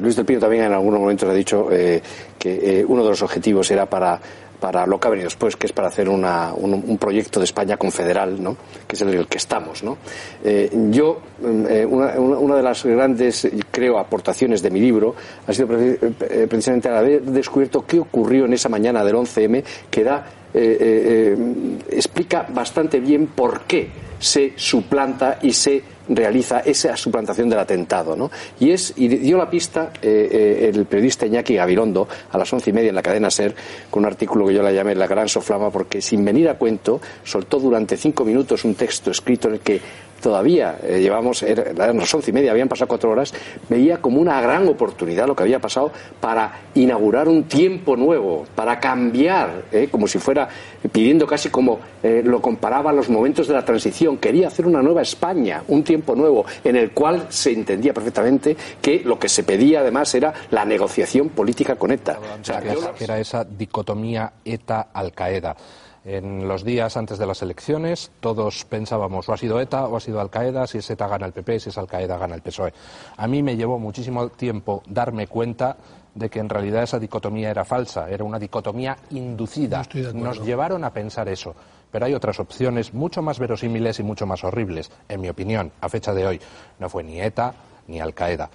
Luis 0.00 0.16
del 0.16 0.24
Pino 0.24 0.40
también 0.40 0.64
en 0.64 0.72
algunos 0.72 1.00
momentos 1.00 1.28
ha 1.28 1.34
dicho 1.34 1.68
que 1.68 2.84
uno 2.86 3.02
de 3.02 3.10
los 3.10 3.22
objetivos 3.22 3.70
era 3.70 3.86
para 3.86 4.20
para 4.60 4.86
lo 4.86 5.00
que 5.00 5.08
ha 5.08 5.10
venido 5.10 5.26
después, 5.26 5.56
que 5.56 5.66
es 5.66 5.72
para 5.72 5.88
hacer 5.88 6.08
una- 6.08 6.52
un, 6.54 6.98
proyecto 6.98 7.40
de 7.40 7.44
España 7.44 7.76
confederal, 7.76 8.42
¿no? 8.42 8.56
que 8.86 8.94
es 8.96 9.02
el, 9.02 9.14
el 9.14 9.26
que 9.26 9.38
estamos. 9.38 9.82
¿no? 9.82 9.96
Eh, 10.44 10.70
yo, 10.90 11.20
mm, 11.40 11.64
eh, 11.68 11.86
una, 11.86 12.54
de 12.56 12.62
las 12.62 12.84
grandes, 12.84 13.48
creo, 13.70 13.98
aportaciones 13.98 14.62
de 14.62 14.70
mi 14.70 14.80
libro 14.80 15.14
ha 15.46 15.52
sido 15.52 15.68
eh, 15.80 16.46
precisamente 16.48 16.88
el 16.88 16.94
haber 16.96 17.22
descubierto 17.22 17.84
qué 17.86 17.98
ocurrió 17.98 18.44
en 18.44 18.52
esa 18.52 18.68
mañana 18.68 19.02
del 19.02 19.16
11M, 19.16 19.64
que 19.90 20.04
da, 20.04 20.26
explica 21.90 22.46
bastante 22.52 23.00
bien 23.00 23.28
por 23.28 23.62
qué 23.62 23.88
se 24.18 24.52
suplanta 24.56 25.38
y 25.42 25.52
se 25.52 25.82
realiza 26.10 26.60
esa 26.60 26.96
suplantación 26.96 27.48
del 27.48 27.58
atentado. 27.58 28.16
¿no? 28.16 28.30
Y, 28.58 28.70
es, 28.70 28.92
y 28.96 29.08
dio 29.08 29.38
la 29.38 29.48
pista 29.48 29.92
eh, 30.02 30.28
eh, 30.30 30.70
el 30.74 30.84
periodista 30.86 31.26
Iñaki 31.26 31.54
Gabilondo 31.54 32.08
a 32.30 32.38
las 32.38 32.52
once 32.52 32.70
y 32.70 32.72
media 32.72 32.90
en 32.90 32.94
la 32.94 33.02
cadena 33.02 33.30
SER 33.30 33.54
con 33.90 34.02
un 34.02 34.06
artículo 34.06 34.46
que 34.46 34.54
yo 34.54 34.62
la 34.62 34.72
llamé 34.72 34.94
La 34.94 35.06
Gran 35.06 35.28
Soflama 35.28 35.70
porque 35.70 36.02
sin 36.02 36.24
venir 36.24 36.48
a 36.48 36.54
cuento 36.58 37.00
soltó 37.24 37.58
durante 37.58 37.96
cinco 37.96 38.24
minutos 38.24 38.64
un 38.64 38.74
texto 38.74 39.10
escrito 39.10 39.48
en 39.48 39.54
el 39.54 39.60
que 39.60 39.80
todavía 40.20 40.78
eh, 40.82 41.00
llevamos, 41.00 41.42
era- 41.42 41.70
eran 41.70 41.96
las 41.98 42.12
once 42.14 42.30
y 42.30 42.34
media, 42.34 42.50
habían 42.52 42.68
pasado 42.68 42.88
cuatro 42.88 43.10
horas, 43.10 43.32
veía 43.68 43.98
como 44.00 44.20
una 44.20 44.40
gran 44.40 44.66
oportunidad 44.68 45.26
lo 45.26 45.34
que 45.36 45.42
había 45.42 45.58
pasado 45.58 45.90
para 46.20 46.52
inaugurar 46.74 47.28
un 47.28 47.44
tiempo 47.44 47.96
nuevo, 47.96 48.46
para 48.54 48.78
cambiar, 48.78 49.64
eh, 49.72 49.88
como 49.90 50.06
si 50.06 50.18
fuera 50.18 50.48
pidiendo 50.92 51.26
casi 51.26 51.48
como 51.50 51.78
eh, 52.02 52.22
lo 52.24 52.40
comparaba 52.40 52.90
a 52.90 52.92
los 52.92 53.08
momentos 53.10 53.48
de 53.48 53.54
la 53.54 53.64
transición. 53.64 54.18
Quería 54.18 54.48
hacer 54.48 54.66
una 54.66 54.82
nueva 54.82 55.02
España, 55.02 55.62
un 55.68 55.82
tiempo 55.84 56.14
nuevo, 56.14 56.44
en 56.64 56.76
el 56.76 56.92
cual 56.92 57.26
se 57.28 57.52
entendía 57.52 57.92
perfectamente 57.92 58.56
que 58.80 59.00
lo 59.04 59.18
que 59.18 59.28
se 59.28 59.42
pedía 59.42 59.80
además 59.80 60.14
era 60.14 60.32
la 60.50 60.64
negociación 60.64 61.30
política 61.30 61.76
con 61.76 61.90
ETA. 61.92 62.18
O 62.40 62.44
sea, 62.44 62.60
era 63.04 63.18
esa 63.18 63.44
dicotomía 63.44 64.32
ETA-Al-Qaeda. 64.44 65.56
En 66.04 66.48
los 66.48 66.64
días 66.64 66.96
antes 66.96 67.18
de 67.18 67.26
las 67.26 67.42
elecciones 67.42 68.10
todos 68.20 68.64
pensábamos 68.64 69.28
o 69.28 69.34
ha 69.34 69.36
sido 69.36 69.60
ETA 69.60 69.86
o 69.86 69.96
ha 69.96 70.00
sido 70.00 70.20
Al-Qaeda, 70.20 70.66
si 70.66 70.78
es 70.78 70.88
ETA 70.88 71.06
gana 71.06 71.26
el 71.26 71.32
PP, 71.32 71.60
si 71.60 71.68
es 71.68 71.76
Al-Qaeda 71.76 72.16
gana 72.16 72.34
el 72.34 72.40
PSOE. 72.40 72.72
A 73.18 73.26
mí 73.26 73.42
me 73.42 73.56
llevó 73.56 73.78
muchísimo 73.78 74.30
tiempo 74.30 74.82
darme 74.86 75.26
cuenta 75.26 75.76
de 76.14 76.30
que 76.30 76.40
en 76.40 76.48
realidad 76.48 76.82
esa 76.82 76.98
dicotomía 76.98 77.50
era 77.50 77.64
falsa, 77.64 78.08
era 78.08 78.24
una 78.24 78.38
dicotomía 78.38 78.96
inducida. 79.10 79.82
Nos 80.14 80.42
llevaron 80.42 80.84
a 80.84 80.92
pensar 80.92 81.28
eso. 81.28 81.54
Pero 81.90 82.06
hay 82.06 82.14
otras 82.14 82.38
opciones 82.38 82.94
mucho 82.94 83.20
más 83.20 83.38
verosímiles 83.38 83.98
y 83.98 84.02
mucho 84.02 84.24
más 84.24 84.44
horribles, 84.44 84.90
en 85.08 85.20
mi 85.20 85.28
opinión, 85.28 85.72
a 85.80 85.88
fecha 85.88 86.14
de 86.14 86.26
hoy. 86.26 86.40
No 86.78 86.88
fue 86.88 87.02
ni 87.02 87.20
ETA 87.20 87.52
ni 87.88 88.00
Al-Qaeda. 88.00 88.48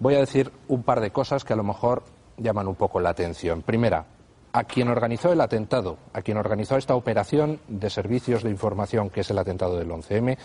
Voy 0.00 0.16
a 0.16 0.20
decir 0.20 0.50
un 0.68 0.82
par 0.82 1.00
de 1.00 1.12
cosas 1.12 1.44
que 1.44 1.52
a 1.52 1.56
lo 1.56 1.62
mejor 1.62 2.02
llaman 2.36 2.66
un 2.66 2.74
poco 2.74 2.98
la 2.98 3.10
atención. 3.10 3.62
Primera, 3.62 4.04
a 4.54 4.62
quien 4.62 4.86
organizó 4.86 5.32
el 5.32 5.40
atentado, 5.40 5.98
a 6.12 6.22
quien 6.22 6.36
organizó 6.36 6.76
esta 6.76 6.94
operación 6.94 7.58
de 7.66 7.90
servicios 7.90 8.44
de 8.44 8.50
información 8.50 9.10
que 9.10 9.22
es 9.22 9.30
el 9.30 9.38
atentado 9.40 9.76
del 9.76 9.90
11M, 9.90 10.38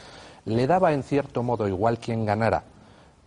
le 0.45 0.65
daba 0.65 0.93
en 0.93 1.03
cierto 1.03 1.43
modo 1.43 1.67
igual 1.67 1.99
quien 1.99 2.25
ganara. 2.25 2.63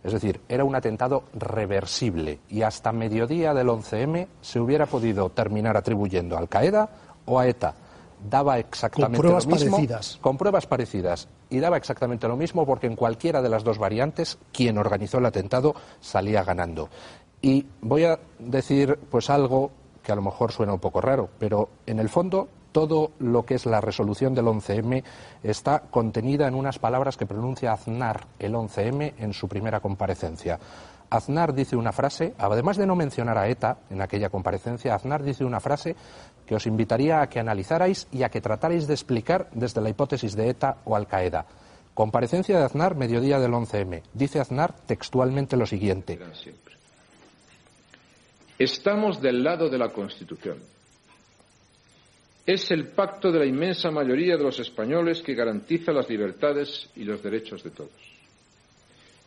Es 0.03 0.11
decir, 0.11 0.41
era 0.49 0.65
un 0.65 0.75
atentado 0.75 1.23
reversible 1.35 2.39
y 2.49 2.63
hasta 2.63 2.91
mediodía 2.91 3.53
del 3.53 3.69
11M 3.69 4.27
se 4.41 4.59
hubiera 4.59 4.85
podido 4.85 5.29
terminar 5.29 5.77
atribuyendo 5.77 6.35
a 6.35 6.39
Al 6.39 6.49
Qaeda 6.49 6.89
o 7.27 7.39
a 7.39 7.47
ETA. 7.47 7.75
Daba 8.29 8.59
exactamente 8.59 9.15
Con 9.15 9.21
pruebas 9.21 9.45
lo 9.45 9.51
mismo, 9.55 9.77
parecidas. 9.77 10.17
con 10.19 10.37
pruebas 10.37 10.67
parecidas 10.67 11.29
y 11.49 11.59
daba 11.59 11.77
exactamente 11.77 12.27
lo 12.27 12.35
mismo 12.35 12.65
porque 12.65 12.87
en 12.87 12.97
cualquiera 12.97 13.41
de 13.41 13.47
las 13.47 13.63
dos 13.63 13.77
variantes 13.77 14.37
quien 14.51 14.77
organizó 14.77 15.19
el 15.19 15.27
atentado 15.27 15.75
salía 16.01 16.43
ganando. 16.43 16.89
Y 17.41 17.65
voy 17.79 18.03
a 18.03 18.19
decir 18.37 18.99
pues 19.09 19.29
algo 19.29 19.71
que 20.03 20.11
a 20.11 20.15
lo 20.15 20.21
mejor 20.21 20.51
suena 20.51 20.73
un 20.73 20.79
poco 20.79 21.01
raro, 21.01 21.29
pero 21.39 21.69
en 21.85 21.99
el 21.99 22.09
fondo 22.09 22.49
todo 22.71 23.11
lo 23.19 23.45
que 23.45 23.55
es 23.55 23.65
la 23.65 23.79
resolución 23.79 24.33
del 24.33 24.45
11M 24.45 25.03
está 25.43 25.83
contenida 25.91 26.47
en 26.47 26.55
unas 26.55 26.79
palabras 26.79 27.15
que 27.15 27.25
pronuncia 27.25 27.71
Aznar 27.71 28.27
el 28.39 28.53
11M 28.53 29.13
en 29.17 29.33
su 29.33 29.47
primera 29.47 29.79
comparecencia. 29.79 30.59
Aznar 31.09 31.53
dice 31.53 31.75
una 31.75 31.91
frase, 31.91 32.33
además 32.39 32.75
de 32.75 32.87
no 32.87 32.95
mencionar 32.95 33.37
a 33.37 33.47
ETA 33.47 33.77
en 33.91 34.01
aquella 34.01 34.29
comparecencia, 34.29 34.95
Aznar 34.95 35.21
dice 35.21 35.45
una 35.45 35.59
frase 35.59 35.95
que 36.47 36.55
os 36.55 36.65
invitaría 36.65 37.21
a 37.21 37.29
que 37.29 37.39
analizarais 37.39 38.07
y 38.11 38.23
a 38.23 38.29
que 38.29 38.41
tratarais 38.41 38.87
de 38.87 38.95
explicar 38.95 39.47
desde 39.53 39.79
la 39.79 39.89
hipótesis 39.89 40.35
de 40.35 40.49
ETA 40.49 40.77
o 40.85 40.95
Al 40.95 41.07
Qaeda. 41.07 41.45
Comparecencia 41.93 42.57
de 42.57 42.65
Aznar, 42.65 42.95
mediodía 42.95 43.39
del 43.39 43.51
11M. 43.51 44.01
Dice 44.13 44.39
Aznar 44.39 44.73
textualmente 44.87 45.55
lo 45.55 45.67
siguiente. 45.67 46.19
Estamos 48.63 49.21
del 49.21 49.43
lado 49.43 49.67
de 49.67 49.77
la 49.77 49.89
Constitución. 49.89 50.57
Es 52.45 52.71
el 52.71 52.93
pacto 52.93 53.29
de 53.29 53.39
la 53.39 53.45
inmensa 53.45 53.91
mayoría 53.91 54.37
de 54.37 54.43
los 54.43 54.57
españoles 54.57 55.21
que 55.21 55.33
garantiza 55.33 55.91
las 55.91 56.09
libertades 56.09 56.89
y 56.95 57.03
los 57.03 57.21
derechos 57.21 57.61
de 57.61 57.71
todos. 57.71 57.91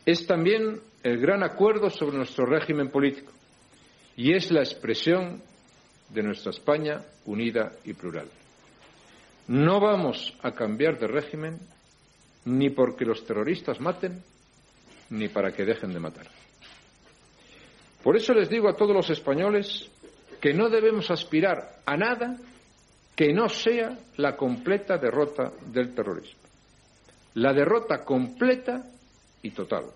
Es 0.06 0.26
también 0.26 0.80
el 1.02 1.18
gran 1.18 1.42
acuerdo 1.42 1.90
sobre 1.90 2.16
nuestro 2.16 2.46
régimen 2.46 2.88
político 2.88 3.30
y 4.16 4.32
es 4.32 4.50
la 4.50 4.60
expresión 4.60 5.42
de 6.08 6.22
nuestra 6.22 6.50
España 6.52 7.02
unida 7.26 7.72
y 7.84 7.92
plural. 7.92 8.28
No 9.48 9.80
vamos 9.80 10.32
a 10.40 10.52
cambiar 10.52 10.98
de 10.98 11.08
régimen 11.08 11.58
ni 12.46 12.70
porque 12.70 13.04
los 13.04 13.26
terroristas 13.26 13.82
maten 13.82 14.22
ni 15.10 15.28
para 15.28 15.52
que 15.52 15.66
dejen 15.66 15.92
de 15.92 16.00
matar. 16.00 16.35
Por 18.06 18.16
eso 18.16 18.32
les 18.34 18.48
digo 18.48 18.68
a 18.68 18.76
todos 18.76 18.94
los 18.94 19.10
españoles 19.10 19.90
que 20.40 20.54
no 20.54 20.68
debemos 20.68 21.10
aspirar 21.10 21.80
a 21.84 21.96
nada 21.96 22.36
que 23.16 23.32
no 23.32 23.48
sea 23.48 23.98
la 24.18 24.36
completa 24.36 24.96
derrota 24.96 25.50
del 25.72 25.92
terrorismo. 25.92 26.38
La 27.34 27.52
derrota 27.52 28.04
completa 28.04 28.80
y 29.42 29.50
total. 29.50 29.86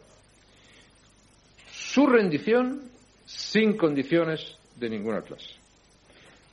Su 1.70 2.04
rendición 2.08 2.90
sin 3.26 3.76
condiciones 3.76 4.58
de 4.74 4.90
ninguna 4.90 5.22
clase. 5.22 5.54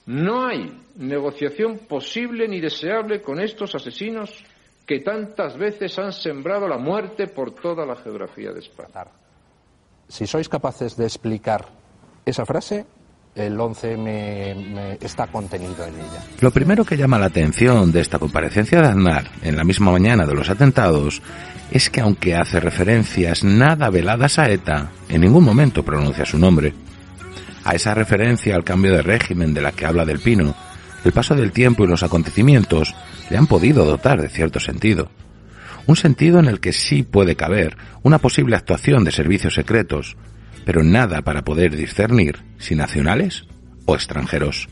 No 0.06 0.46
hay 0.46 0.72
negociación 0.98 1.88
posible 1.88 2.48
ni 2.48 2.62
deseable 2.62 3.24
con 3.24 3.40
estos 3.40 3.74
asesinos 3.74 4.46
que 4.86 5.00
tantas 5.00 5.58
veces 5.58 5.98
han 5.98 6.14
sembrado 6.14 6.68
la 6.68 6.78
muerte 6.78 7.26
por 7.26 7.56
toda 7.56 7.84
la 7.84 7.96
geografía 7.96 8.52
de 8.52 8.60
España. 8.60 9.08
Si 10.08 10.26
sois 10.26 10.48
capaces 10.50 10.96
de 10.96 11.06
explicar 11.06 11.68
esa 12.26 12.46
frase, 12.46 12.86
el 13.36 13.58
11M 13.58 14.98
está 15.02 15.28
contenido 15.28 15.86
en 15.86 15.94
ella. 15.96 16.24
Lo 16.42 16.52
primero 16.52 16.84
que 16.84 16.98
llama 16.98 17.20
la 17.20 17.28
atención 17.28 17.92
de 17.92 18.02
esta 18.02 18.20
comparecencia 18.20 18.82
de 18.82 18.88
Aznar 18.88 19.30
en 19.44 19.56
la 19.56 19.64
misma 19.64 19.92
mañana 19.92 20.26
de 20.26 20.34
los 20.34 20.50
atentados 20.50 21.22
es 21.72 21.90
que 21.90 22.02
aunque 22.02 22.36
hace 22.36 22.60
referencias 22.60 23.44
nada 23.44 23.90
veladas 23.90 24.40
a 24.40 24.50
ETA, 24.50 24.92
en 25.10 25.22
ningún 25.22 25.44
momento 25.44 25.84
pronuncia 25.84 26.26
su 26.26 26.40
nombre. 26.40 26.74
A 27.64 27.76
esa 27.76 27.94
referencia 27.94 28.56
al 28.56 28.64
cambio 28.64 28.94
de 28.94 29.02
régimen 29.02 29.54
de 29.54 29.62
la 29.62 29.74
que 29.74 29.86
habla 29.86 30.06
Del 30.06 30.20
Pino, 30.20 30.56
el 31.04 31.12
paso 31.12 31.36
del 31.36 31.52
tiempo 31.52 31.84
y 31.84 31.88
los 31.88 32.04
acontecimientos 32.04 32.96
le 33.30 33.38
han 33.38 33.48
podido 33.48 33.86
dotar 33.86 34.22
de 34.22 34.30
cierto 34.30 34.60
sentido. 34.60 35.10
Un 35.88 35.96
sentido 35.96 36.40
en 36.40 36.46
el 36.46 36.60
que 36.60 36.74
sí 36.74 37.04
puede 37.04 37.36
caber 37.36 37.78
una 38.04 38.20
posible 38.20 38.56
actuación 38.56 39.04
de 39.04 39.12
servicios 39.12 39.56
secretos, 39.56 40.18
pero 40.66 40.84
nada 40.84 41.22
para 41.22 41.44
poder 41.44 41.76
discernir 41.76 42.44
si 42.60 42.76
nacionales 42.76 43.46
o 43.86 43.96
extranjeros. 43.96 44.68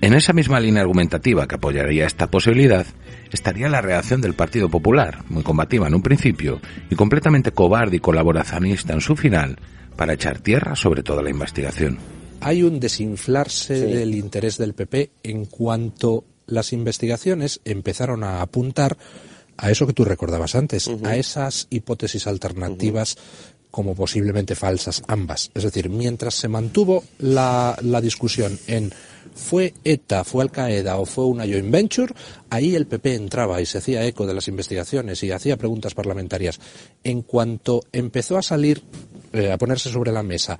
En 0.00 0.14
esa 0.14 0.32
misma 0.32 0.58
línea 0.60 0.82
argumentativa 0.82 1.46
que 1.46 1.54
apoyaría 1.54 2.06
esta 2.06 2.28
posibilidad 2.28 2.86
estaría 3.30 3.68
la 3.68 3.82
reacción 3.82 4.20
del 4.20 4.34
Partido 4.34 4.68
Popular, 4.68 5.22
muy 5.28 5.42
combativa 5.42 5.86
en 5.86 5.94
un 5.94 6.02
principio 6.02 6.60
y 6.90 6.96
completamente 6.96 7.52
cobarde 7.52 7.98
y 7.98 8.00
colaboracionista 8.00 8.94
en 8.94 9.02
su 9.02 9.14
final, 9.14 9.58
para 9.96 10.14
echar 10.14 10.40
tierra 10.40 10.74
sobre 10.74 11.02
toda 11.02 11.22
la 11.22 11.30
investigación. 11.30 11.98
Hay 12.40 12.62
un 12.62 12.80
desinflarse 12.80 13.74
del 13.74 14.14
interés 14.14 14.56
del 14.56 14.72
PP 14.72 15.10
en 15.22 15.44
cuanto 15.44 16.24
las 16.46 16.72
investigaciones 16.72 17.60
empezaron 17.64 18.24
a 18.24 18.40
apuntar 18.40 18.96
a 19.60 19.70
eso 19.70 19.86
que 19.86 19.92
tú 19.92 20.04
recordabas 20.04 20.54
antes, 20.54 20.90
a 21.04 21.16
esas 21.16 21.66
hipótesis 21.70 22.26
alternativas 22.26 23.16
como 23.70 23.94
posiblemente 23.94 24.54
falsas 24.54 25.02
ambas. 25.06 25.50
Es 25.54 25.62
decir, 25.62 25.90
mientras 25.90 26.34
se 26.34 26.48
mantuvo 26.48 27.04
la, 27.18 27.76
la 27.82 28.00
discusión 28.00 28.58
en 28.66 28.92
fue 29.34 29.74
ETA, 29.84 30.24
fue 30.24 30.42
Al 30.42 30.50
Qaeda 30.50 30.96
o 30.96 31.06
fue 31.06 31.26
una 31.26 31.44
joint 31.44 31.70
venture, 31.70 32.14
ahí 32.48 32.74
el 32.74 32.86
PP 32.86 33.14
entraba 33.14 33.60
y 33.60 33.66
se 33.66 33.78
hacía 33.78 34.04
eco 34.04 34.26
de 34.26 34.34
las 34.34 34.48
investigaciones 34.48 35.22
y 35.22 35.30
hacía 35.30 35.56
preguntas 35.56 35.94
parlamentarias. 35.94 36.58
En 37.04 37.22
cuanto 37.22 37.84
empezó 37.92 38.38
a 38.38 38.42
salir, 38.42 38.82
eh, 39.32 39.52
a 39.52 39.58
ponerse 39.58 39.90
sobre 39.90 40.10
la 40.10 40.22
mesa, 40.22 40.58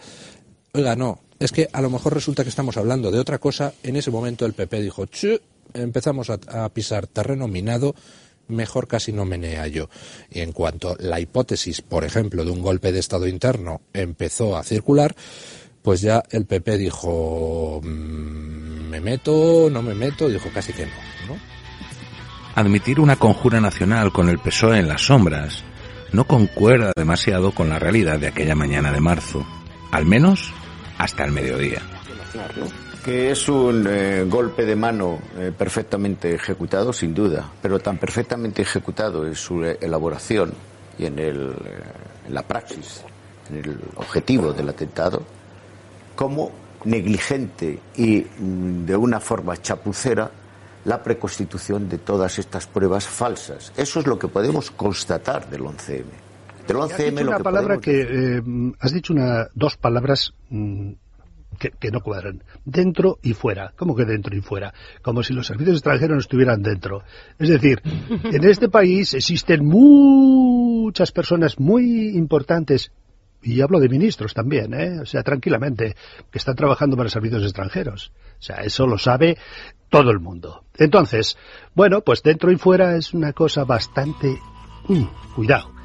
oiga, 0.72 0.94
no, 0.94 1.20
es 1.38 1.52
que 1.52 1.68
a 1.72 1.80
lo 1.80 1.90
mejor 1.90 2.14
resulta 2.14 2.42
que 2.42 2.50
estamos 2.50 2.76
hablando 2.76 3.10
de 3.10 3.18
otra 3.18 3.38
cosa, 3.38 3.72
en 3.82 3.96
ese 3.96 4.10
momento 4.10 4.46
el 4.46 4.52
PP 4.52 4.82
dijo, 4.82 5.06
empezamos 5.74 6.30
a, 6.30 6.38
a 6.64 6.68
pisar 6.68 7.06
terreno 7.06 7.48
minado, 7.48 7.94
mejor 8.50 8.88
casi 8.88 9.12
no 9.12 9.24
menea 9.24 9.66
yo. 9.66 9.88
Y 10.30 10.40
en 10.40 10.52
cuanto 10.52 10.96
la 10.98 11.20
hipótesis, 11.20 11.80
por 11.82 12.04
ejemplo, 12.04 12.44
de 12.44 12.50
un 12.50 12.62
golpe 12.62 12.92
de 12.92 12.98
Estado 12.98 13.26
interno 13.26 13.80
empezó 13.92 14.56
a 14.56 14.62
circular, 14.64 15.14
pues 15.82 16.00
ya 16.00 16.22
el 16.30 16.46
PP 16.46 16.78
dijo, 16.78 17.80
"Mm, 17.82 18.88
me 18.90 19.00
meto, 19.00 19.68
no 19.70 19.82
me 19.82 19.94
meto, 19.94 20.28
dijo 20.28 20.50
casi 20.52 20.72
que 20.72 20.86
no, 20.86 20.92
¿no? 21.28 21.40
Admitir 22.54 23.00
una 23.00 23.16
conjura 23.16 23.60
nacional 23.60 24.12
con 24.12 24.28
el 24.28 24.38
PSOE 24.38 24.78
en 24.78 24.88
las 24.88 25.02
sombras 25.02 25.64
no 26.12 26.24
concuerda 26.24 26.92
demasiado 26.96 27.52
con 27.52 27.68
la 27.68 27.78
realidad 27.78 28.18
de 28.18 28.28
aquella 28.28 28.54
mañana 28.54 28.92
de 28.92 29.00
marzo, 29.00 29.46
al 29.92 30.06
menos 30.06 30.52
hasta 30.98 31.24
el 31.24 31.32
mediodía. 31.32 31.80
Que 33.04 33.30
es 33.30 33.48
un 33.48 33.86
eh, 33.88 34.24
golpe 34.28 34.64
de 34.66 34.76
mano 34.76 35.18
eh, 35.36 35.52
perfectamente 35.56 36.34
ejecutado, 36.34 36.92
sin 36.92 37.14
duda, 37.14 37.50
pero 37.62 37.78
tan 37.78 37.96
perfectamente 37.98 38.60
ejecutado 38.62 39.26
en 39.26 39.34
su 39.34 39.64
eh, 39.64 39.78
elaboración 39.80 40.52
y 40.98 41.06
en, 41.06 41.18
el, 41.18 41.54
en 42.26 42.34
la 42.34 42.42
praxis, 42.42 43.02
en 43.48 43.56
el 43.56 43.78
objetivo 43.96 44.52
del 44.52 44.68
atentado, 44.68 45.22
como 46.14 46.50
negligente 46.84 47.78
y 47.96 48.26
mm, 48.38 48.84
de 48.84 48.96
una 48.96 49.18
forma 49.18 49.56
chapucera 49.56 50.30
la 50.84 51.02
preconstitución 51.02 51.88
de 51.88 51.98
todas 51.98 52.38
estas 52.38 52.66
pruebas 52.66 53.06
falsas. 53.06 53.72
Eso 53.78 54.00
es 54.00 54.06
lo 54.06 54.18
que 54.18 54.28
podemos 54.28 54.70
constatar 54.70 55.48
del 55.48 55.62
11M. 55.62 56.04
Del 56.66 56.76
Has 56.80 56.90
11M 56.98 57.10
dicho 57.10 57.22
lo 57.24 57.28
una 57.30 57.36
que 57.38 57.44
palabra 57.44 57.74
podemos- 57.78 57.82
que 57.82 58.00
eh, 58.02 58.74
has 58.78 58.92
dicho 58.92 59.12
una 59.14 59.48
dos 59.54 59.76
palabras 59.78 60.34
mm, 60.50 60.92
que, 61.61 61.70
que 61.70 61.92
no 61.92 62.01
cuadran 62.01 62.42
dentro 62.64 63.18
y 63.23 63.35
fuera 63.35 63.73
¿cómo 63.77 63.94
que 63.94 64.05
dentro 64.05 64.37
y 64.37 64.40
fuera? 64.40 64.75
como 65.03 65.23
si 65.23 65.33
los 65.33 65.46
servicios 65.46 65.77
extranjeros 65.77 66.14
no 66.14 66.20
estuvieran 66.20 66.62
dentro 66.62 67.05
es 67.38 67.49
decir 67.49 67.81
en 68.25 68.44
este 68.44 68.68
país 68.68 69.14
existen 69.14 69.64
muchas 69.64 71.12
personas 71.12 71.61
muy 71.61 72.09
importantes 72.16 72.90
y 73.42 73.61
hablo 73.62 73.81
de 73.81 73.88
ministros 73.88 74.35
también, 74.35 74.75
¿eh? 74.75 75.01
o 75.01 75.07
sea, 75.07 75.23
tranquilamente, 75.23 75.96
que 76.31 76.38
están 76.38 76.57
trabajando 76.57 76.96
para 76.96 77.09
servicios 77.09 77.42
extranjeros. 77.42 78.12
O 78.38 78.42
sea, 78.42 78.57
eso 78.57 78.87
lo 78.87 78.99
sabe 78.99 79.38
todo 79.88 80.11
el 80.11 80.20
mundo. 80.20 80.64
Entonces, 80.77 81.38
bueno, 81.75 82.03
pues 82.03 82.23
dentro 82.23 82.53
y 82.53 82.57
fuera 82.57 82.96
es 82.96 83.14
una 83.14 83.33
cosa 83.33 83.64
bastante... 83.64 84.38
mm, 84.88 85.05
cuidado. 85.35 85.80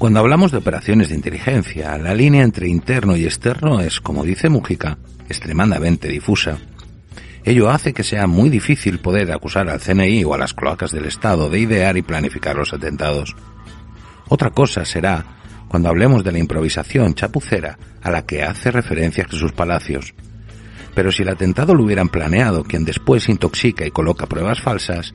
Cuando 0.00 0.20
hablamos 0.20 0.50
de 0.50 0.56
operaciones 0.56 1.10
de 1.10 1.14
inteligencia, 1.14 1.98
la 1.98 2.14
línea 2.14 2.42
entre 2.42 2.66
interno 2.66 3.18
y 3.18 3.26
externo 3.26 3.80
es, 3.80 4.00
como 4.00 4.24
dice 4.24 4.48
Mújica, 4.48 4.96
extremadamente 5.28 6.08
difusa. 6.08 6.56
Ello 7.44 7.68
hace 7.68 7.92
que 7.92 8.02
sea 8.02 8.26
muy 8.26 8.48
difícil 8.48 9.00
poder 9.00 9.30
acusar 9.30 9.68
al 9.68 9.78
CNI 9.78 10.24
o 10.24 10.32
a 10.32 10.38
las 10.38 10.54
cloacas 10.54 10.90
del 10.92 11.04
Estado 11.04 11.50
de 11.50 11.58
idear 11.58 11.98
y 11.98 12.02
planificar 12.02 12.56
los 12.56 12.72
atentados. 12.72 13.36
Otra 14.30 14.48
cosa 14.48 14.86
será 14.86 15.22
cuando 15.68 15.90
hablemos 15.90 16.24
de 16.24 16.32
la 16.32 16.38
improvisación 16.38 17.12
chapucera 17.12 17.78
a 18.00 18.10
la 18.10 18.24
que 18.24 18.42
hace 18.42 18.70
referencia 18.70 19.26
Jesús 19.28 19.52
Palacios. 19.52 20.14
Pero 20.94 21.12
si 21.12 21.24
el 21.24 21.28
atentado 21.28 21.74
lo 21.74 21.84
hubieran 21.84 22.08
planeado 22.08 22.64
quien 22.64 22.86
después 22.86 23.28
intoxica 23.28 23.84
y 23.84 23.90
coloca 23.90 24.24
pruebas 24.24 24.62
falsas, 24.62 25.12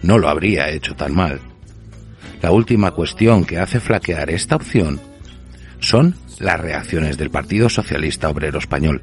no 0.00 0.16
lo 0.16 0.30
habría 0.30 0.70
hecho 0.70 0.94
tan 0.94 1.14
mal. 1.14 1.51
La 2.42 2.50
última 2.50 2.90
cuestión 2.90 3.44
que 3.44 3.58
hace 3.58 3.78
flaquear 3.78 4.28
esta 4.30 4.56
opción 4.56 4.98
son 5.78 6.16
las 6.40 6.60
reacciones 6.60 7.16
del 7.16 7.30
Partido 7.30 7.68
Socialista 7.68 8.28
Obrero 8.28 8.58
Español. 8.58 9.00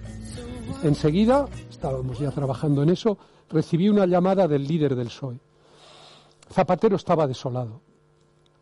Enseguida, 0.84 1.48
estábamos 1.70 2.20
ya 2.20 2.32
trabajando 2.32 2.84
en 2.84 2.90
eso, 2.90 3.18
recibí 3.50 3.88
una 3.88 4.06
llamada 4.06 4.46
del 4.46 4.68
líder 4.68 4.94
del 4.94 5.08
PSOE. 5.08 5.40
Zapatero 6.52 6.98
estaba 6.98 7.28
desolado. 7.28 7.80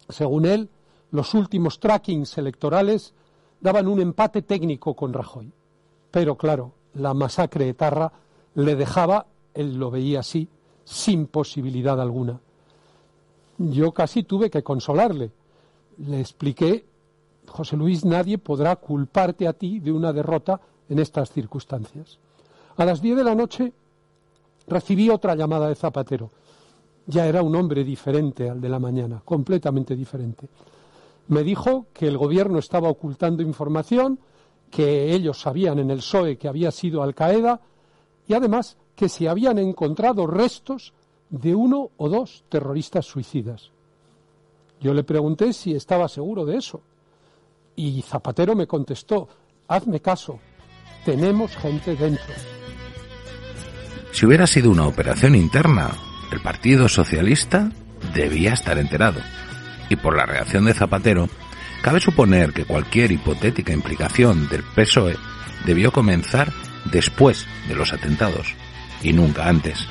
Según 0.10 0.46
él, 0.46 0.70
los 1.10 1.34
últimos 1.34 1.80
trackings 1.80 2.38
electorales 2.38 3.16
daban 3.60 3.88
un 3.88 4.00
empate 4.00 4.44
técnico 4.44 4.96
con 4.96 5.12
Rajoy. 5.12 5.52
Pero 6.12 6.36
claro, 6.36 6.74
la 6.94 7.16
masacre 7.16 7.68
etarra 7.68 8.12
le 8.54 8.76
dejaba, 8.76 9.26
él 9.56 9.78
lo 9.78 9.90
veía 9.90 10.20
así, 10.20 10.48
sin 10.84 11.26
posibilidad 11.26 12.00
alguna. 12.00 12.40
Yo 13.58 13.92
casi 13.92 14.24
tuve 14.24 14.50
que 14.50 14.64
consolarle. 14.64 15.32
Le 15.98 16.20
expliqué, 16.20 16.86
José 17.48 17.76
Luis, 17.76 18.06
nadie 18.06 18.38
podrá 18.38 18.76
culparte 18.76 19.48
a 19.48 19.54
ti 19.54 19.80
de 19.80 19.92
una 19.92 20.14
derrota 20.14 20.60
en 20.90 21.00
estas 21.00 21.32
circunstancias. 21.32 22.20
A 22.78 22.86
las 22.86 23.02
diez 23.02 23.18
de 23.18 23.24
la 23.24 23.36
noche 23.36 23.74
recibí 24.68 25.10
otra 25.10 25.36
llamada 25.36 25.70
de 25.70 25.76
Zapatero. 25.76 26.30
Ya 27.08 27.26
era 27.26 27.42
un 27.42 27.56
hombre 27.56 27.84
diferente 27.84 28.50
al 28.50 28.62
de 28.62 28.70
la 28.70 28.80
mañana, 28.80 29.22
completamente 29.24 29.96
diferente. 29.96 30.48
Me 31.30 31.44
dijo 31.44 31.88
que 31.94 32.08
el 32.08 32.18
gobierno 32.18 32.60
estaba 32.60 32.90
ocultando 32.90 33.42
información, 33.42 34.20
que 34.70 35.14
ellos 35.14 35.40
sabían 35.40 35.80
en 35.80 35.90
el 35.90 36.00
PSOE 36.00 36.38
que 36.38 36.48
había 36.48 36.72
sido 36.72 37.02
Al 37.02 37.16
Qaeda 37.16 37.62
y 38.28 38.34
además 38.34 38.78
que 38.96 39.10
se 39.10 39.30
habían 39.30 39.58
encontrado 39.58 40.28
restos 40.28 40.94
de 41.30 41.56
uno 41.56 41.92
o 41.98 42.10
dos 42.10 42.44
terroristas 42.50 43.06
suicidas. 43.06 43.72
Yo 44.80 44.94
le 44.94 45.04
pregunté 45.04 45.54
si 45.54 45.74
estaba 45.74 46.08
seguro 46.08 46.46
de 46.46 46.58
eso. 46.58 46.82
Y 47.76 48.02
Zapatero 48.02 48.56
me 48.56 48.68
contestó, 48.68 49.28
hazme 49.68 50.00
caso, 50.00 50.40
tenemos 51.06 51.56
gente 51.56 51.96
dentro. 51.96 52.34
Si 54.12 54.26
hubiera 54.26 54.48
sido 54.48 54.72
una 54.72 54.88
operación 54.88 55.36
interna, 55.36 55.92
el 56.32 56.42
Partido 56.42 56.90
Socialista 56.90 57.72
debía 58.14 58.54
estar 58.54 58.78
enterado. 58.78 59.20
Y 59.90 59.96
por 59.96 60.16
la 60.18 60.26
reacción 60.26 60.66
de 60.66 60.74
Zapatero, 60.74 61.30
cabe 61.84 62.00
suponer 62.00 62.52
que 62.52 62.66
cualquier 62.66 63.12
hipotética 63.12 63.74
implicación 63.74 64.48
del 64.50 64.64
PSOE 64.64 65.16
debió 65.66 65.92
comenzar 65.92 66.52
después 66.92 67.46
de 67.68 67.76
los 67.76 67.94
atentados 67.94 68.56
y 69.02 69.14
nunca 69.14 69.48
antes. 69.48 69.88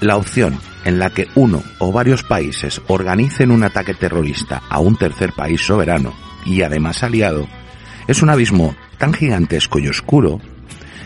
La 0.00 0.16
opción 0.16 0.58
en 0.84 0.98
la 0.98 1.10
que 1.10 1.28
uno 1.34 1.62
o 1.78 1.90
varios 1.90 2.22
países 2.22 2.80
organicen 2.86 3.50
un 3.50 3.64
ataque 3.64 3.94
terrorista 3.94 4.62
a 4.68 4.78
un 4.78 4.96
tercer 4.96 5.32
país 5.32 5.60
soberano 5.60 6.14
y 6.44 6.62
además 6.62 7.02
aliado 7.02 7.48
es 8.06 8.22
un 8.22 8.30
abismo 8.30 8.76
tan 8.96 9.12
gigantesco 9.12 9.78
y 9.78 9.88
oscuro 9.88 10.40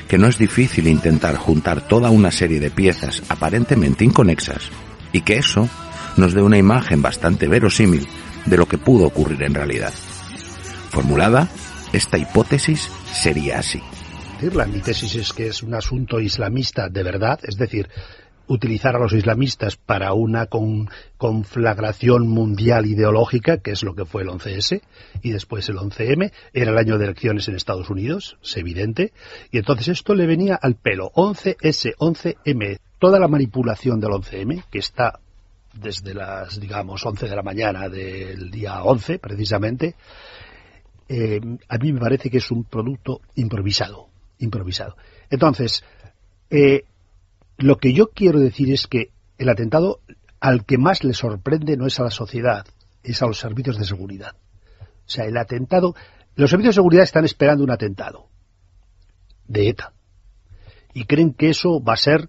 que 0.09 0.19
no 0.19 0.27
es 0.27 0.37
difícil 0.37 0.89
intentar 0.89 1.37
juntar 1.37 1.89
toda 1.89 2.11
una 2.11 2.31
serie 2.31 2.61
de 2.61 2.71
piezas 2.71 3.23
aparentemente 3.31 4.05
inconexas 4.05 4.71
y 5.11 5.23
que 5.23 5.39
eso 5.39 5.69
nos 6.19 6.35
dé 6.35 6.43
una 6.43 6.59
imagen 6.59 7.01
bastante 7.01 7.49
verosímil 7.49 8.07
de 8.45 8.57
lo 8.59 8.67
que 8.67 8.77
pudo 8.77 9.07
ocurrir 9.07 9.43
en 9.43 9.55
realidad. 9.55 9.93
Formulada, 10.91 11.49
esta 11.95 12.19
hipótesis 12.19 12.91
sería 13.11 13.61
así. 13.61 13.81
La 14.53 14.67
mi 14.67 14.83
es 14.85 15.33
que 15.33 15.47
es 15.47 15.63
un 15.63 15.73
asunto 15.73 16.21
islamista 16.21 16.89
de 16.89 17.05
verdad, 17.05 17.39
es 17.45 17.57
decir, 17.57 17.89
utilizar 18.53 18.95
a 18.95 18.99
los 18.99 19.15
islamistas 19.15 19.77
para 19.77 20.13
una 20.13 20.47
conflagración 21.17 22.29
mundial 22.29 22.87
ideológica, 22.87 23.59
que 23.59 23.71
es 23.71 23.83
lo 23.83 23.95
que 23.95 24.05
fue 24.05 24.23
el 24.23 24.29
11S, 24.29 24.83
y 25.23 25.31
después 25.31 25.69
el 25.69 25.77
11M, 25.77 26.33
era 26.53 26.71
el 26.71 26.79
año 26.79 26.99
de 26.99 27.07
elecciones 27.07 27.49
en 27.49 27.57
Estados 27.57 27.89
Unidos, 27.89 28.37
es 28.43 28.57
evidente, 28.59 29.13
y 29.51 29.59
entonces 29.59 29.89
esto 29.89 30.15
le 30.15 30.27
venía 30.27 30.55
al 30.55 30.75
pelo, 30.75 31.11
11S, 31.15 31.97
11M, 31.97 32.79
toda 32.99 33.19
la 33.19 33.29
manipulación 33.29 34.01
del 34.01 34.11
11M, 34.11 34.65
que 34.71 34.79
está 34.79 35.19
desde 35.73 36.13
las, 36.13 36.61
digamos, 36.61 37.05
11 37.05 37.29
de 37.29 37.37
la 37.37 37.43
mañana 37.43 37.89
del 37.89 38.51
día 38.51 38.83
11, 38.83 39.19
precisamente, 39.19 39.95
eh, 41.09 41.41
a 41.69 41.79
mí 41.79 41.93
me 41.93 42.01
parece 42.01 42.29
que 42.29 42.37
es 42.39 42.51
un 42.51 42.65
producto 42.65 43.23
improvisado, 43.35 44.09
improvisado. 44.39 44.97
Entonces, 45.31 45.83
eh, 46.51 46.85
lo 47.59 47.79
que 47.79 47.93
yo 47.93 48.11
quiero 48.11 48.41
decir 48.41 48.73
es 48.73 48.87
que 48.87 49.13
el 49.39 49.49
atentado 49.49 50.01
al 50.41 50.65
que 50.65 50.79
más 50.79 51.05
le 51.05 51.15
sorprende 51.15 51.77
no 51.77 51.87
es 51.87 52.01
a 52.01 52.05
la 52.05 52.11
sociedad, 52.11 52.67
es 53.03 53.23
a 53.23 53.27
los 53.27 53.39
servicios 53.39 53.79
de 53.79 53.85
seguridad. 53.85 54.35
O 54.81 55.09
sea, 55.09 55.25
el 55.25 55.37
atentado, 55.37 55.95
los 56.35 56.51
servicios 56.51 56.75
de 56.75 56.81
seguridad 56.81 57.05
están 57.05 57.25
esperando 57.25 57.65
un 57.65 57.71
atentado 57.71 58.29
de 59.47 59.69
ETA 59.69 59.93
y 60.95 61.05
creen 61.05 61.35
que 61.35 61.51
eso 61.51 61.83
va 61.83 61.95
a 61.95 61.97
ser 61.97 62.29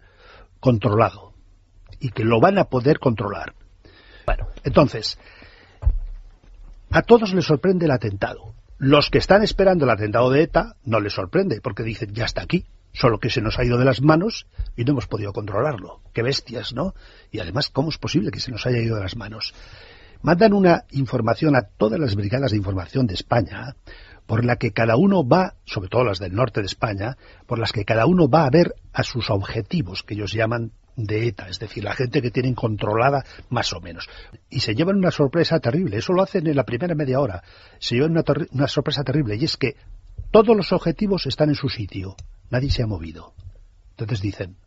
controlado 0.59 1.33
y 1.99 2.09
que 2.09 2.23
lo 2.23 2.39
van 2.39 2.57
a 2.57 2.65
poder 2.65 2.99
controlar. 2.99 3.55
Bueno, 4.25 4.47
entonces, 4.63 5.17
a 6.89 7.01
todos 7.01 7.33
les 7.33 7.45
sorprende 7.45 7.85
el 7.85 7.91
atentado. 7.91 8.53
Los 8.77 9.09
que 9.09 9.17
están 9.17 9.43
esperando 9.43 9.85
el 9.85 9.91
atentado 9.91 10.29
de 10.29 10.43
ETA 10.43 10.75
no 10.83 10.99
les 10.99 11.13
sorprende 11.13 11.61
porque 11.61 11.83
dicen 11.83 12.13
ya 12.13 12.25
está 12.25 12.41
aquí 12.41 12.65
solo 12.93 13.19
que 13.19 13.29
se 13.29 13.41
nos 13.41 13.59
ha 13.59 13.65
ido 13.65 13.77
de 13.77 13.85
las 13.85 14.01
manos 14.01 14.47
y 14.77 14.83
no 14.83 14.91
hemos 14.91 15.07
podido 15.07 15.33
controlarlo. 15.33 16.01
Qué 16.13 16.21
bestias, 16.21 16.73
¿no? 16.73 16.93
Y 17.31 17.39
además, 17.39 17.69
¿cómo 17.69 17.89
es 17.89 17.97
posible 17.97 18.31
que 18.31 18.39
se 18.39 18.51
nos 18.51 18.65
haya 18.65 18.79
ido 18.79 18.95
de 18.95 19.03
las 19.03 19.15
manos? 19.15 19.53
Mandan 20.21 20.53
una 20.53 20.85
información 20.91 21.55
a 21.55 21.63
todas 21.63 21.99
las 21.99 22.15
brigadas 22.15 22.51
de 22.51 22.57
información 22.57 23.07
de 23.07 23.15
España, 23.15 23.75
por 24.25 24.45
la 24.45 24.55
que 24.55 24.71
cada 24.71 24.95
uno 24.95 25.27
va, 25.27 25.55
sobre 25.65 25.89
todo 25.89 26.05
las 26.05 26.19
del 26.19 26.33
norte 26.33 26.61
de 26.61 26.67
España, 26.67 27.17
por 27.45 27.59
las 27.59 27.73
que 27.73 27.83
cada 27.83 28.05
uno 28.05 28.29
va 28.29 28.45
a 28.45 28.49
ver 28.49 28.75
a 28.93 29.03
sus 29.03 29.29
objetivos, 29.29 30.03
que 30.03 30.13
ellos 30.13 30.31
llaman 30.31 30.71
de 30.95 31.27
ETA, 31.27 31.49
es 31.49 31.59
decir, 31.59 31.83
la 31.83 31.93
gente 31.93 32.21
que 32.21 32.31
tienen 32.31 32.53
controlada 32.53 33.25
más 33.49 33.73
o 33.73 33.81
menos. 33.81 34.07
Y 34.49 34.61
se 34.61 34.75
llevan 34.75 34.97
una 34.97 35.11
sorpresa 35.11 35.59
terrible, 35.59 35.97
eso 35.97 36.13
lo 36.13 36.21
hacen 36.21 36.47
en 36.47 36.55
la 36.55 36.63
primera 36.63 36.95
media 36.95 37.19
hora, 37.19 37.43
se 37.79 37.95
llevan 37.95 38.11
una, 38.11 38.23
una 38.51 38.67
sorpresa 38.67 39.03
terrible, 39.03 39.35
y 39.35 39.43
es 39.43 39.57
que 39.57 39.75
todos 40.31 40.55
los 40.55 40.71
objetivos 40.71 41.25
están 41.25 41.49
en 41.49 41.55
su 41.55 41.67
sitio. 41.67 42.15
Nadie 42.53 42.69
se 42.69 42.83
ha 42.83 42.85
movido. 42.85 43.33
Entonces 43.93 44.21
dicen, 44.21 44.57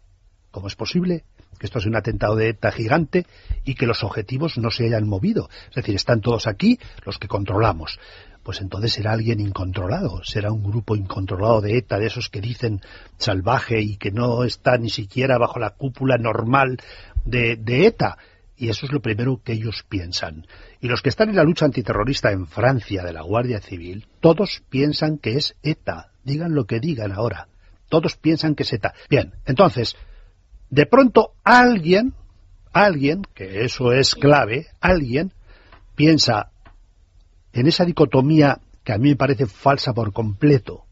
¿cómo 0.50 0.66
es 0.66 0.74
posible 0.74 1.22
que 1.56 1.66
esto 1.66 1.78
es 1.78 1.86
un 1.86 1.94
atentado 1.94 2.34
de 2.34 2.48
ETA 2.48 2.72
gigante 2.72 3.26
y 3.64 3.76
que 3.76 3.86
los 3.86 4.02
objetivos 4.02 4.58
no 4.58 4.72
se 4.72 4.86
hayan 4.86 5.06
movido? 5.06 5.48
Es 5.68 5.76
decir, 5.76 5.94
están 5.94 6.20
todos 6.20 6.48
aquí 6.48 6.80
los 7.04 7.20
que 7.20 7.28
controlamos. 7.28 8.00
Pues 8.42 8.60
entonces 8.60 8.92
será 8.92 9.12
alguien 9.12 9.38
incontrolado, 9.38 10.24
será 10.24 10.50
un 10.50 10.64
grupo 10.64 10.96
incontrolado 10.96 11.60
de 11.60 11.78
ETA, 11.78 12.00
de 12.00 12.06
esos 12.06 12.28
que 12.28 12.40
dicen 12.40 12.80
salvaje 13.18 13.80
y 13.80 13.98
que 13.98 14.10
no 14.10 14.42
está 14.42 14.78
ni 14.78 14.90
siquiera 14.90 15.38
bajo 15.38 15.60
la 15.60 15.70
cúpula 15.70 16.18
normal 16.18 16.78
de, 17.24 17.54
de 17.54 17.86
ETA. 17.86 18.18
Y 18.56 18.68
eso 18.68 18.86
es 18.86 18.90
lo 18.90 19.00
primero 19.00 19.40
que 19.44 19.52
ellos 19.52 19.84
piensan. 19.88 20.48
Y 20.80 20.88
los 20.88 21.02
que 21.02 21.10
están 21.10 21.28
en 21.28 21.36
la 21.36 21.44
lucha 21.44 21.66
antiterrorista 21.66 22.32
en 22.32 22.48
Francia 22.48 23.04
de 23.04 23.12
la 23.12 23.22
Guardia 23.22 23.60
Civil, 23.60 24.08
todos 24.18 24.64
piensan 24.70 25.18
que 25.18 25.36
es 25.36 25.54
ETA. 25.62 26.10
Digan 26.24 26.52
lo 26.52 26.64
que 26.64 26.80
digan 26.80 27.12
ahora. 27.12 27.46
Todos 27.88 28.16
piensan 28.16 28.54
que 28.54 28.62
es 28.64 28.72
ETA. 28.72 28.94
Bien, 29.08 29.34
entonces, 29.44 29.96
de 30.70 30.86
pronto 30.86 31.32
alguien, 31.44 32.14
alguien, 32.72 33.22
que 33.34 33.64
eso 33.64 33.92
es 33.92 34.14
clave, 34.14 34.66
alguien 34.80 35.32
piensa 35.94 36.50
en 37.52 37.66
esa 37.66 37.84
dicotomía 37.84 38.60
que 38.84 38.92
a 38.92 38.98
mí 38.98 39.10
me 39.10 39.16
parece 39.16 39.46
falsa 39.46 39.92
por 39.92 40.12
completo, 40.12 40.84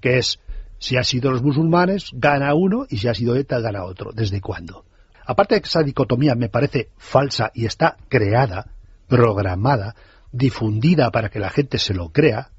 que 0.00 0.18
es 0.18 0.40
si 0.78 0.96
ha 0.96 1.04
sido 1.04 1.30
los 1.30 1.42
musulmanes, 1.42 2.10
gana 2.12 2.54
uno, 2.54 2.86
y 2.88 2.98
si 2.98 3.08
ha 3.08 3.14
sido 3.14 3.34
ETA, 3.36 3.60
gana 3.60 3.84
otro. 3.84 4.12
¿Desde 4.12 4.40
cuándo? 4.40 4.84
Aparte 5.26 5.56
de 5.56 5.60
que 5.60 5.66
esa 5.66 5.82
dicotomía 5.82 6.34
me 6.34 6.48
parece 6.48 6.90
falsa 6.96 7.50
y 7.52 7.66
está 7.66 7.96
creada, 8.08 8.70
programada, 9.08 9.94
difundida 10.30 11.10
para 11.10 11.30
que 11.30 11.38
la 11.38 11.50
gente 11.50 11.78
se 11.78 11.94
lo 11.94 12.10
crea, 12.10 12.50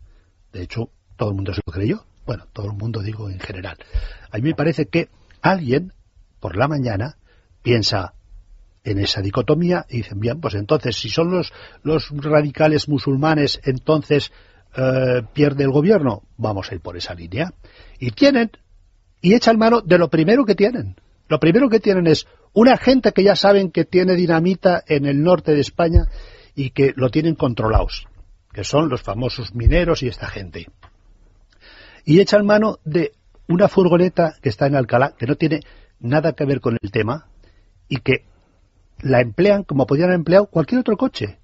de 0.51 0.63
hecho, 0.63 0.89
todo 1.15 1.29
el 1.29 1.35
mundo 1.35 1.53
se 1.53 1.61
lo 1.65 1.71
creyó, 1.71 2.05
bueno, 2.25 2.45
todo 2.53 2.67
el 2.67 2.77
mundo 2.77 3.01
digo 3.01 3.29
en 3.29 3.39
general, 3.39 3.77
a 4.31 4.37
mí 4.37 4.43
me 4.43 4.55
parece 4.55 4.87
que 4.87 5.09
alguien 5.41 5.93
por 6.39 6.55
la 6.55 6.67
mañana 6.67 7.17
piensa 7.61 8.13
en 8.83 8.99
esa 8.99 9.21
dicotomía 9.21 9.85
y 9.89 9.97
dicen, 9.97 10.19
bien, 10.19 10.39
pues 10.39 10.55
entonces 10.55 10.95
si 10.95 11.09
son 11.09 11.31
los, 11.31 11.51
los 11.83 12.09
radicales 12.11 12.87
musulmanes, 12.87 13.59
entonces 13.63 14.31
eh, 14.75 15.23
pierde 15.33 15.63
el 15.63 15.71
gobierno, 15.71 16.23
vamos 16.37 16.71
a 16.71 16.75
ir 16.75 16.81
por 16.81 16.97
esa 16.97 17.13
línea. 17.13 17.53
Y 17.99 18.11
tienen, 18.11 18.51
y 19.21 19.33
echan 19.33 19.57
mano 19.57 19.81
de 19.81 19.97
lo 19.97 20.09
primero 20.09 20.45
que 20.45 20.55
tienen. 20.55 20.95
Lo 21.27 21.39
primero 21.39 21.69
que 21.69 21.79
tienen 21.79 22.07
es 22.07 22.27
una 22.53 22.77
gente 22.77 23.11
que 23.11 23.23
ya 23.23 23.35
saben 23.35 23.71
que 23.71 23.85
tiene 23.85 24.15
dinamita 24.15 24.83
en 24.87 25.05
el 25.05 25.21
norte 25.21 25.53
de 25.53 25.61
España 25.61 26.07
y 26.55 26.71
que 26.71 26.93
lo 26.95 27.09
tienen 27.09 27.35
controlados, 27.35 28.07
que 28.51 28.63
son 28.63 28.89
los 28.89 29.01
famosos 29.01 29.53
mineros 29.53 30.01
y 30.03 30.07
esta 30.07 30.27
gente. 30.27 30.67
Y 32.05 32.19
echan 32.19 32.45
mano 32.45 32.79
de 32.83 33.13
una 33.47 33.67
furgoneta 33.67 34.35
que 34.41 34.49
está 34.49 34.67
en 34.67 34.75
Alcalá, 34.75 35.15
que 35.17 35.25
no 35.25 35.35
tiene 35.35 35.61
nada 35.99 36.33
que 36.33 36.45
ver 36.45 36.61
con 36.61 36.77
el 36.81 36.91
tema, 36.91 37.27
y 37.87 37.97
que 37.97 38.25
la 39.01 39.21
emplean 39.21 39.63
como 39.63 39.85
podían 39.85 40.09
haber 40.09 40.19
empleado 40.19 40.45
cualquier 40.45 40.81
otro 40.81 40.97
coche. 40.97 41.39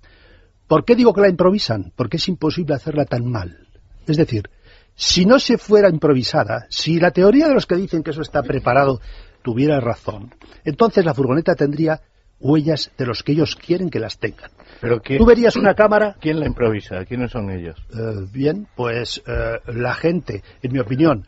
¿Por 0.67 0.85
qué 0.85 0.95
digo 0.95 1.13
que 1.13 1.21
la 1.21 1.29
improvisan? 1.29 1.91
Porque 1.95 2.17
es 2.17 2.27
imposible 2.27 2.75
hacerla 2.75 3.05
tan 3.05 3.29
mal. 3.29 3.67
Es 4.07 4.17
decir, 4.17 4.49
si 4.95 5.25
no 5.25 5.39
se 5.39 5.57
fuera 5.57 5.89
improvisada, 5.89 6.67
si 6.69 6.99
la 6.99 7.11
teoría 7.11 7.47
de 7.47 7.53
los 7.53 7.65
que 7.65 7.75
dicen 7.75 8.03
que 8.03 8.11
eso 8.11 8.21
está 8.21 8.43
preparado 8.43 9.01
tuviera 9.43 9.79
razón, 9.79 10.33
entonces 10.63 11.05
la 11.05 11.13
furgoneta 11.13 11.55
tendría 11.55 12.01
huellas 12.39 12.91
de 12.97 13.05
los 13.05 13.23
que 13.23 13.33
ellos 13.33 13.55
quieren 13.55 13.89
que 13.89 13.99
las 13.99 14.17
tengan. 14.17 14.51
Pero 14.81 14.99
Tú 14.99 15.25
verías 15.25 15.55
una 15.55 15.73
cámara. 15.73 16.15
¿Quién 16.19 16.39
la 16.39 16.47
improvisa? 16.47 17.05
¿Quiénes 17.05 17.31
son 17.31 17.49
ellos? 17.49 17.77
Eh, 17.91 18.27
bien, 18.31 18.67
pues 18.75 19.23
eh, 19.25 19.59
la 19.73 19.93
gente, 19.93 20.43
en 20.61 20.73
mi 20.73 20.79
opinión, 20.79 21.25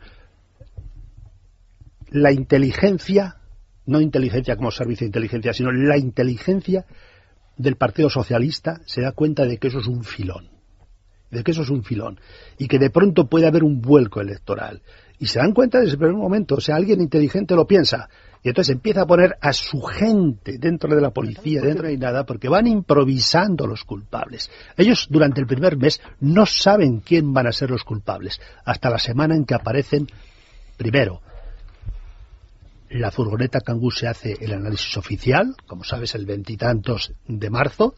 la 2.10 2.32
inteligencia, 2.32 3.36
no 3.86 4.00
inteligencia 4.00 4.56
como 4.56 4.70
servicio 4.70 5.04
de 5.04 5.08
inteligencia, 5.08 5.52
sino 5.52 5.72
la 5.72 5.96
inteligencia 5.96 6.84
del 7.56 7.76
Partido 7.76 8.08
Socialista 8.08 8.80
se 8.86 9.02
da 9.02 9.12
cuenta 9.12 9.44
de 9.44 9.58
que 9.58 9.68
eso 9.68 9.80
es 9.80 9.86
un 9.86 10.04
filón, 10.04 10.48
de 11.30 11.42
que 11.42 11.50
eso 11.50 11.62
es 11.62 11.70
un 11.70 11.82
filón, 11.82 12.20
y 12.56 12.68
que 12.68 12.78
de 12.78 12.90
pronto 12.90 13.28
puede 13.28 13.46
haber 13.46 13.64
un 13.64 13.80
vuelco 13.80 14.20
electoral. 14.20 14.82
Y 15.18 15.26
se 15.26 15.40
dan 15.40 15.52
cuenta 15.52 15.80
desde 15.80 15.92
el 15.92 15.98
primer 15.98 16.16
momento, 16.16 16.54
o 16.56 16.60
sea, 16.60 16.76
alguien 16.76 17.00
inteligente 17.00 17.56
lo 17.56 17.66
piensa, 17.66 18.08
y 18.42 18.48
entonces 18.48 18.74
empieza 18.74 19.02
a 19.02 19.06
poner 19.06 19.36
a 19.40 19.52
su 19.52 19.80
gente 19.82 20.58
dentro 20.58 20.94
de 20.94 21.00
la 21.00 21.10
policía, 21.10 21.60
dentro 21.60 21.88
de 21.88 21.96
nada, 21.96 22.24
porque 22.24 22.48
van 22.48 22.66
improvisando 22.66 23.66
los 23.66 23.84
culpables. 23.84 24.50
Ellos 24.76 25.06
durante 25.10 25.40
el 25.40 25.46
primer 25.46 25.76
mes 25.76 26.00
no 26.20 26.46
saben 26.46 27.00
quién 27.00 27.32
van 27.32 27.46
a 27.46 27.52
ser 27.52 27.70
los 27.70 27.84
culpables, 27.84 28.40
hasta 28.64 28.90
la 28.90 28.98
semana 28.98 29.34
en 29.34 29.44
que 29.44 29.54
aparecen, 29.54 30.06
primero, 30.76 31.20
la 32.90 33.10
furgoneta 33.10 33.60
Kangoo 33.60 33.90
se 33.90 34.08
hace 34.08 34.36
el 34.40 34.52
análisis 34.52 34.96
oficial, 34.96 35.54
como 35.66 35.84
sabes, 35.84 36.14
el 36.14 36.24
veintitantos 36.24 37.12
de 37.26 37.50
marzo, 37.50 37.94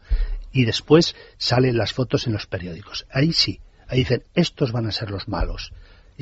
y 0.51 0.65
después 0.65 1.15
salen 1.37 1.77
las 1.77 1.93
fotos 1.93 2.27
en 2.27 2.33
los 2.33 2.45
periódicos. 2.45 3.05
Ahí 3.09 3.31
sí, 3.31 3.61
ahí 3.87 3.99
dicen, 3.99 4.23
estos 4.33 4.71
van 4.71 4.87
a 4.87 4.91
ser 4.91 5.09
los 5.11 5.27
malos. 5.29 5.71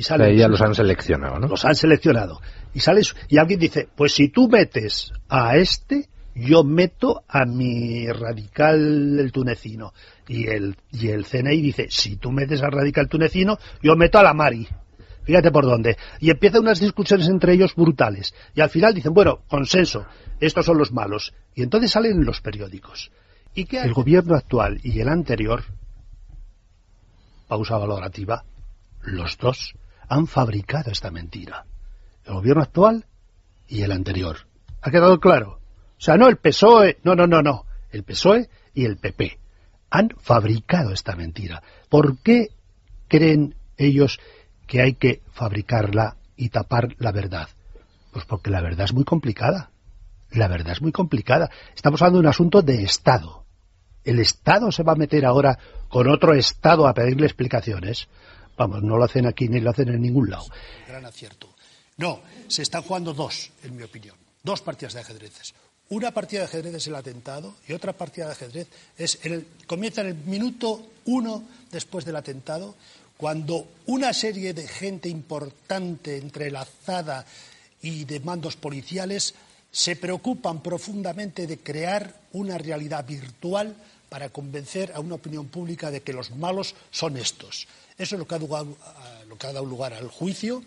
Y 0.00 0.02
salen, 0.02 0.34
ya 0.34 0.48
los 0.48 0.62
han 0.62 0.74
seleccionado, 0.74 1.38
¿no? 1.38 1.46
Los 1.46 1.62
han 1.66 1.74
seleccionado. 1.74 2.40
Y 2.72 2.80
sales 2.80 3.14
y 3.28 3.36
alguien 3.36 3.60
dice, 3.60 3.86
pues 3.94 4.14
si 4.14 4.30
tú 4.30 4.48
metes 4.48 5.12
a 5.28 5.58
este, 5.58 6.08
yo 6.34 6.64
meto 6.64 7.22
a 7.28 7.44
mi 7.44 8.06
radical 8.06 9.18
el 9.20 9.30
tunecino. 9.30 9.92
Y 10.26 10.46
el, 10.46 10.74
y 10.90 11.08
el 11.08 11.26
CNI 11.26 11.60
dice, 11.60 11.88
si 11.90 12.16
tú 12.16 12.32
metes 12.32 12.62
al 12.62 12.72
radical 12.72 13.10
tunecino, 13.10 13.58
yo 13.82 13.94
meto 13.94 14.18
a 14.18 14.22
la 14.22 14.32
Mari. 14.32 14.66
Fíjate 15.24 15.50
por 15.50 15.66
dónde. 15.66 15.98
Y 16.18 16.30
empiezan 16.30 16.62
unas 16.62 16.80
discusiones 16.80 17.28
entre 17.28 17.52
ellos 17.52 17.74
brutales. 17.74 18.32
Y 18.54 18.62
al 18.62 18.70
final 18.70 18.94
dicen, 18.94 19.12
bueno, 19.12 19.40
consenso, 19.48 20.06
estos 20.40 20.64
son 20.64 20.78
los 20.78 20.92
malos. 20.92 21.34
Y 21.54 21.62
entonces 21.62 21.90
salen 21.90 22.24
los 22.24 22.40
periódicos. 22.40 23.12
¿Y 23.54 23.66
qué 23.66 23.82
El 23.82 23.92
gobierno 23.92 24.34
actual 24.34 24.80
y 24.82 24.98
el 24.98 25.10
anterior, 25.10 25.62
pausa 27.48 27.76
valorativa, 27.76 28.44
los 29.02 29.36
dos 29.36 29.74
han 30.10 30.26
fabricado 30.26 30.90
esta 30.90 31.10
mentira. 31.10 31.64
El 32.24 32.34
gobierno 32.34 32.62
actual 32.62 33.06
y 33.68 33.82
el 33.82 33.92
anterior. 33.92 34.38
¿Ha 34.82 34.90
quedado 34.90 35.20
claro? 35.20 35.60
O 35.96 36.00
sea, 36.00 36.16
no 36.16 36.28
el 36.28 36.36
PSOE, 36.36 36.98
no, 37.04 37.14
no, 37.14 37.26
no, 37.26 37.40
no. 37.42 37.64
El 37.90 38.02
PSOE 38.02 38.50
y 38.74 38.84
el 38.84 38.98
PP 38.98 39.38
han 39.88 40.10
fabricado 40.18 40.92
esta 40.92 41.14
mentira. 41.14 41.62
¿Por 41.88 42.18
qué 42.18 42.48
creen 43.08 43.54
ellos 43.76 44.18
que 44.66 44.80
hay 44.80 44.94
que 44.94 45.22
fabricarla 45.32 46.16
y 46.36 46.48
tapar 46.48 46.88
la 46.98 47.12
verdad? 47.12 47.48
Pues 48.12 48.24
porque 48.24 48.50
la 48.50 48.60
verdad 48.60 48.86
es 48.86 48.92
muy 48.92 49.04
complicada. 49.04 49.70
La 50.32 50.48
verdad 50.48 50.72
es 50.72 50.82
muy 50.82 50.92
complicada. 50.92 51.50
Estamos 51.74 52.02
hablando 52.02 52.18
de 52.18 52.26
un 52.26 52.30
asunto 52.30 52.62
de 52.62 52.82
Estado. 52.82 53.44
¿El 54.02 54.18
Estado 54.18 54.72
se 54.72 54.82
va 54.82 54.92
a 54.92 54.96
meter 54.96 55.24
ahora 55.24 55.58
con 55.88 56.08
otro 56.08 56.34
Estado 56.34 56.88
a 56.88 56.94
pedirle 56.94 57.26
explicaciones? 57.26 58.08
Vamos, 58.60 58.82
no 58.82 58.98
lo 58.98 59.04
hacen 59.04 59.24
aquí 59.26 59.48
ni 59.48 59.58
lo 59.58 59.70
hacen 59.70 59.88
en 59.88 60.02
ningún 60.02 60.28
lado. 60.28 60.44
Gran 60.86 61.06
acierto. 61.06 61.48
No, 61.96 62.20
se 62.46 62.60
están 62.60 62.82
jugando 62.82 63.14
dos, 63.14 63.52
en 63.62 63.74
mi 63.74 63.82
opinión. 63.82 64.14
Dos 64.42 64.60
partidas 64.60 64.92
de 64.92 65.00
ajedrez. 65.00 65.54
Una 65.88 66.10
partida 66.10 66.40
de 66.40 66.44
ajedrez 66.44 66.74
es 66.74 66.86
el 66.86 66.94
atentado 66.94 67.54
y 67.66 67.72
otra 67.72 67.94
partida 67.94 68.26
de 68.26 68.32
ajedrez 68.32 68.68
es 68.98 69.18
el, 69.22 69.46
comienza 69.66 70.02
en 70.02 70.08
el 70.08 70.14
minuto 70.14 70.90
uno 71.06 71.42
después 71.72 72.04
del 72.04 72.16
atentado 72.16 72.74
cuando 73.16 73.66
una 73.86 74.12
serie 74.12 74.52
de 74.52 74.68
gente 74.68 75.08
importante 75.08 76.18
entrelazada 76.18 77.24
y 77.80 78.04
de 78.04 78.20
mandos 78.20 78.56
policiales 78.56 79.34
se 79.72 79.96
preocupan 79.96 80.62
profundamente 80.62 81.46
de 81.46 81.56
crear 81.60 82.14
una 82.34 82.58
realidad 82.58 83.06
virtual 83.06 83.74
para 84.10 84.28
convencer 84.28 84.92
a 84.94 85.00
una 85.00 85.14
opinión 85.14 85.46
pública 85.46 85.90
de 85.90 86.02
que 86.02 86.12
los 86.12 86.32
malos 86.32 86.74
son 86.90 87.16
estos. 87.16 87.66
Eso 88.00 88.14
es 88.14 88.18
lo 88.18 88.26
que 88.26 88.34
ha, 88.34 88.38
lo 88.38 89.36
que 89.36 89.46
ha 89.46 89.52
dado 89.52 89.66
lugar 89.66 89.92
al 89.92 90.08
juicio 90.08 90.64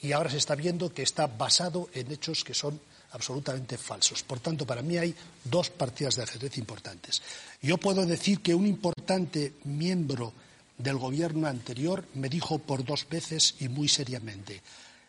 y 0.00 0.12
ahora 0.12 0.30
se 0.30 0.36
está 0.36 0.54
viendo 0.54 0.94
que 0.94 1.02
está 1.02 1.26
basado 1.26 1.88
en 1.92 2.12
hechos 2.12 2.44
que 2.44 2.54
son 2.54 2.80
absolutamente 3.10 3.76
falsos. 3.76 4.22
Por 4.22 4.38
tanto, 4.38 4.64
para 4.64 4.80
mí 4.80 4.96
hay 4.96 5.12
dos 5.42 5.70
partidas 5.70 6.14
de 6.14 6.22
ajedrez 6.22 6.56
importantes. 6.56 7.20
Yo 7.60 7.78
puedo 7.78 8.06
decir 8.06 8.42
que 8.42 8.54
un 8.54 8.64
importante 8.64 9.54
miembro 9.64 10.32
del 10.78 10.98
gobierno 10.98 11.48
anterior 11.48 12.04
me 12.14 12.28
dijo 12.28 12.60
por 12.60 12.84
dos 12.84 13.08
veces 13.08 13.56
y 13.58 13.68
muy 13.68 13.88
seriamente, 13.88 14.62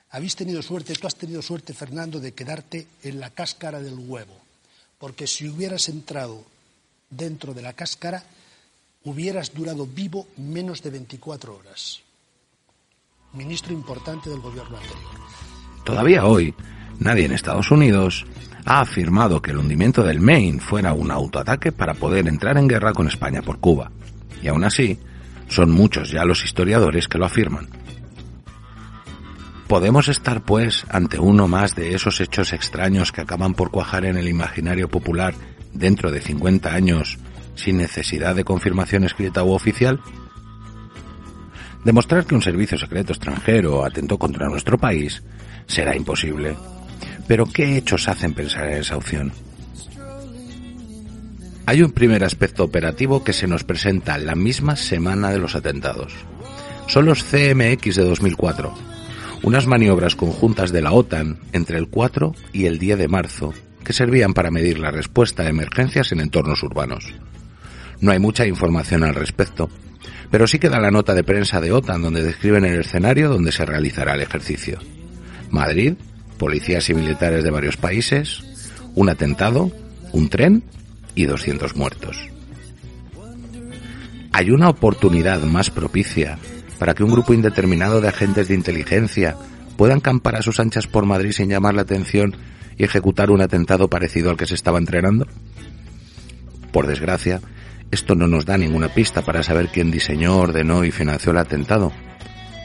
habéis 0.10 0.36
tenido 0.36 0.64
suerte, 0.64 0.96
tú 0.96 1.06
has 1.06 1.18
tenido 1.18 1.44
suerte, 1.44 1.76
Fernando, 1.76 2.20
de 2.20 2.34
quedarte 2.34 2.88
en 3.04 3.20
la 3.20 3.30
cáscara 3.30 3.80
del 3.80 4.00
huevo, 4.00 4.36
porque 4.98 5.28
si 5.28 5.48
hubieras 5.48 5.88
entrado 5.88 6.44
dentro 7.12 7.54
de 7.54 7.62
la 7.62 7.74
cáscara, 7.74 8.24
hubieras 9.04 9.54
durado 9.54 9.88
vivo 9.88 10.28
menos 10.38 10.84
de 10.84 10.90
24 10.90 11.56
horas. 11.56 12.02
Ministro 13.34 13.74
importante 13.74 14.30
del 14.30 14.40
gobierno 14.40 14.78
anterior. 14.78 15.12
Todavía 15.84 16.26
hoy, 16.26 16.54
nadie 17.00 17.26
en 17.26 17.32
Estados 17.32 17.72
Unidos 17.72 18.26
ha 18.66 18.82
afirmado 18.82 19.42
que 19.42 19.52
el 19.52 19.58
hundimiento 19.58 20.04
del 20.04 20.20
Maine 20.20 20.60
fuera 20.60 20.94
un 20.94 21.12
autoataque 21.12 21.72
para 21.72 21.94
poder 21.94 22.28
entrar 22.28 22.58
en 22.58 22.68
guerra 22.68 22.94
con 22.94 23.08
España 23.08 23.42
por 23.42 23.60
Cuba. 23.60 23.92
Y 24.42 24.48
aún 24.48 24.64
así, 24.64 25.00
son 25.48 25.72
muchos 25.72 26.12
ya 26.12 26.26
los 26.26 26.44
historiadores 26.44 27.08
que 27.08 27.18
lo 27.18 27.26
afirman. 27.26 27.70
¿Podemos 29.68 30.08
estar, 30.08 30.42
pues, 30.42 30.86
ante 30.90 31.20
uno 31.20 31.48
más 31.48 31.76
de 31.76 31.94
esos 31.94 32.22
hechos 32.22 32.54
extraños 32.54 33.12
que 33.12 33.22
acaban 33.22 33.54
por 33.54 33.70
cuajar 33.70 34.06
en 34.06 34.18
el 34.18 34.28
imaginario 34.28 34.90
popular 34.90 35.36
dentro 35.74 36.10
de 36.12 36.22
50 36.22 36.74
años 36.74 37.20
sin 37.60 37.78
necesidad 37.78 38.36
de 38.36 38.44
confirmación 38.44 39.04
escrita 39.04 39.44
u 39.44 39.52
oficial? 39.52 40.00
Demostrar 41.84 42.26
que 42.26 42.36
un 42.36 42.42
servicio 42.42 42.78
secreto 42.78 43.14
extranjero 43.14 43.86
atentó 43.86 44.18
contra 44.18 44.50
nuestro 44.50 44.78
país 44.78 45.24
será 45.68 45.96
imposible. 45.96 46.56
Pero 47.28 47.46
¿qué 47.46 47.78
hechos 47.78 48.08
hacen 48.08 48.34
pensar 48.34 48.68
en 48.68 48.80
esa 48.80 48.98
opción? 48.98 49.32
Hay 51.66 51.84
un 51.84 51.92
primer 51.92 52.24
aspecto 52.24 52.64
operativo 52.64 53.24
que 53.24 53.34
se 53.34 53.48
nos 53.48 53.64
presenta 53.64 54.18
la 54.18 54.36
misma 54.36 54.76
semana 54.76 55.30
de 55.30 55.38
los 55.38 55.56
atentados. 55.56 56.14
Son 56.88 57.06
los 57.06 57.24
CMX 57.24 57.96
de 57.96 58.04
2004, 58.04 58.74
unas 59.44 59.68
maniobras 59.68 60.16
conjuntas 60.16 60.72
de 60.72 60.82
la 60.82 60.92
OTAN 60.92 61.40
entre 61.54 61.78
el 61.78 61.88
4 61.88 62.34
y 62.52 62.66
el 62.66 62.80
10 62.80 62.98
de 62.98 63.08
marzo 63.08 63.54
que 63.84 63.94
servían 63.94 64.34
para 64.34 64.52
medir 64.52 64.80
la 64.80 64.92
respuesta 64.92 65.44
a 65.44 65.50
emergencias 65.50 66.12
en 66.12 66.20
entornos 66.20 66.64
urbanos. 66.64 67.14
No 68.02 68.12
hay 68.12 68.20
mucha 68.20 68.46
información 68.46 69.04
al 69.04 69.16
respecto, 69.16 69.70
pero 70.32 70.48
sí 70.48 70.60
queda 70.60 70.80
la 70.80 70.92
nota 70.92 71.14
de 71.14 71.24
prensa 71.24 71.60
de 71.60 71.72
OTAN 71.72 72.02
donde 72.02 72.24
describen 72.24 72.66
el 72.66 72.80
escenario 72.80 73.30
donde 73.30 73.52
se 73.52 73.66
realizará 73.66 74.14
el 74.16 74.22
ejercicio. 74.22 74.80
Madrid, 75.50 75.96
policías 76.38 76.90
y 76.90 76.94
militares 76.94 77.44
de 77.44 77.52
varios 77.52 77.78
países, 77.78 78.44
un 78.96 79.10
atentado, 79.10 79.72
un 80.14 80.30
tren 80.30 80.64
y 81.16 81.26
200 81.26 81.76
muertos. 81.76 82.18
¿Hay 84.32 84.52
una 84.52 84.70
oportunidad 84.70 85.42
más 85.42 85.70
propicia 85.70 86.38
para 86.78 86.94
que 86.94 87.04
un 87.04 87.12
grupo 87.12 87.34
indeterminado 87.34 88.00
de 88.00 88.08
agentes 88.08 88.48
de 88.48 88.56
inteligencia 88.56 89.36
puedan 89.76 89.98
acampar 89.98 90.36
a 90.36 90.42
sus 90.42 90.60
anchas 90.60 90.88
por 90.88 91.06
Madrid 91.06 91.32
sin 91.32 91.50
llamar 91.50 91.74
la 91.74 91.82
atención 91.82 92.36
y 92.78 92.84
ejecutar 92.84 93.32
un 93.32 93.42
atentado 93.42 93.90
parecido 93.90 94.30
al 94.30 94.38
que 94.38 94.46
se 94.46 94.56
estaba 94.56 94.78
entrenando? 94.78 95.28
Por 96.72 96.88
desgracia, 96.88 97.42
esto 97.92 98.16
no 98.16 98.28
nos 98.28 98.46
da 98.46 98.58
ninguna 98.58 98.90
pista 98.90 99.22
para 99.22 99.44
saber 99.44 99.70
quién 99.70 99.92
diseñó, 99.92 100.38
ordenó 100.38 100.84
y 100.84 100.92
financió 100.92 101.32
el 101.32 101.40
atentado. 101.40 101.92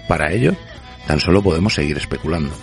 Para 0.08 0.32
ello, 0.32 0.54
tan 1.06 1.20
solo 1.20 1.42
podemos 1.42 1.74
seguir 1.74 1.96
especulando. 1.96 2.54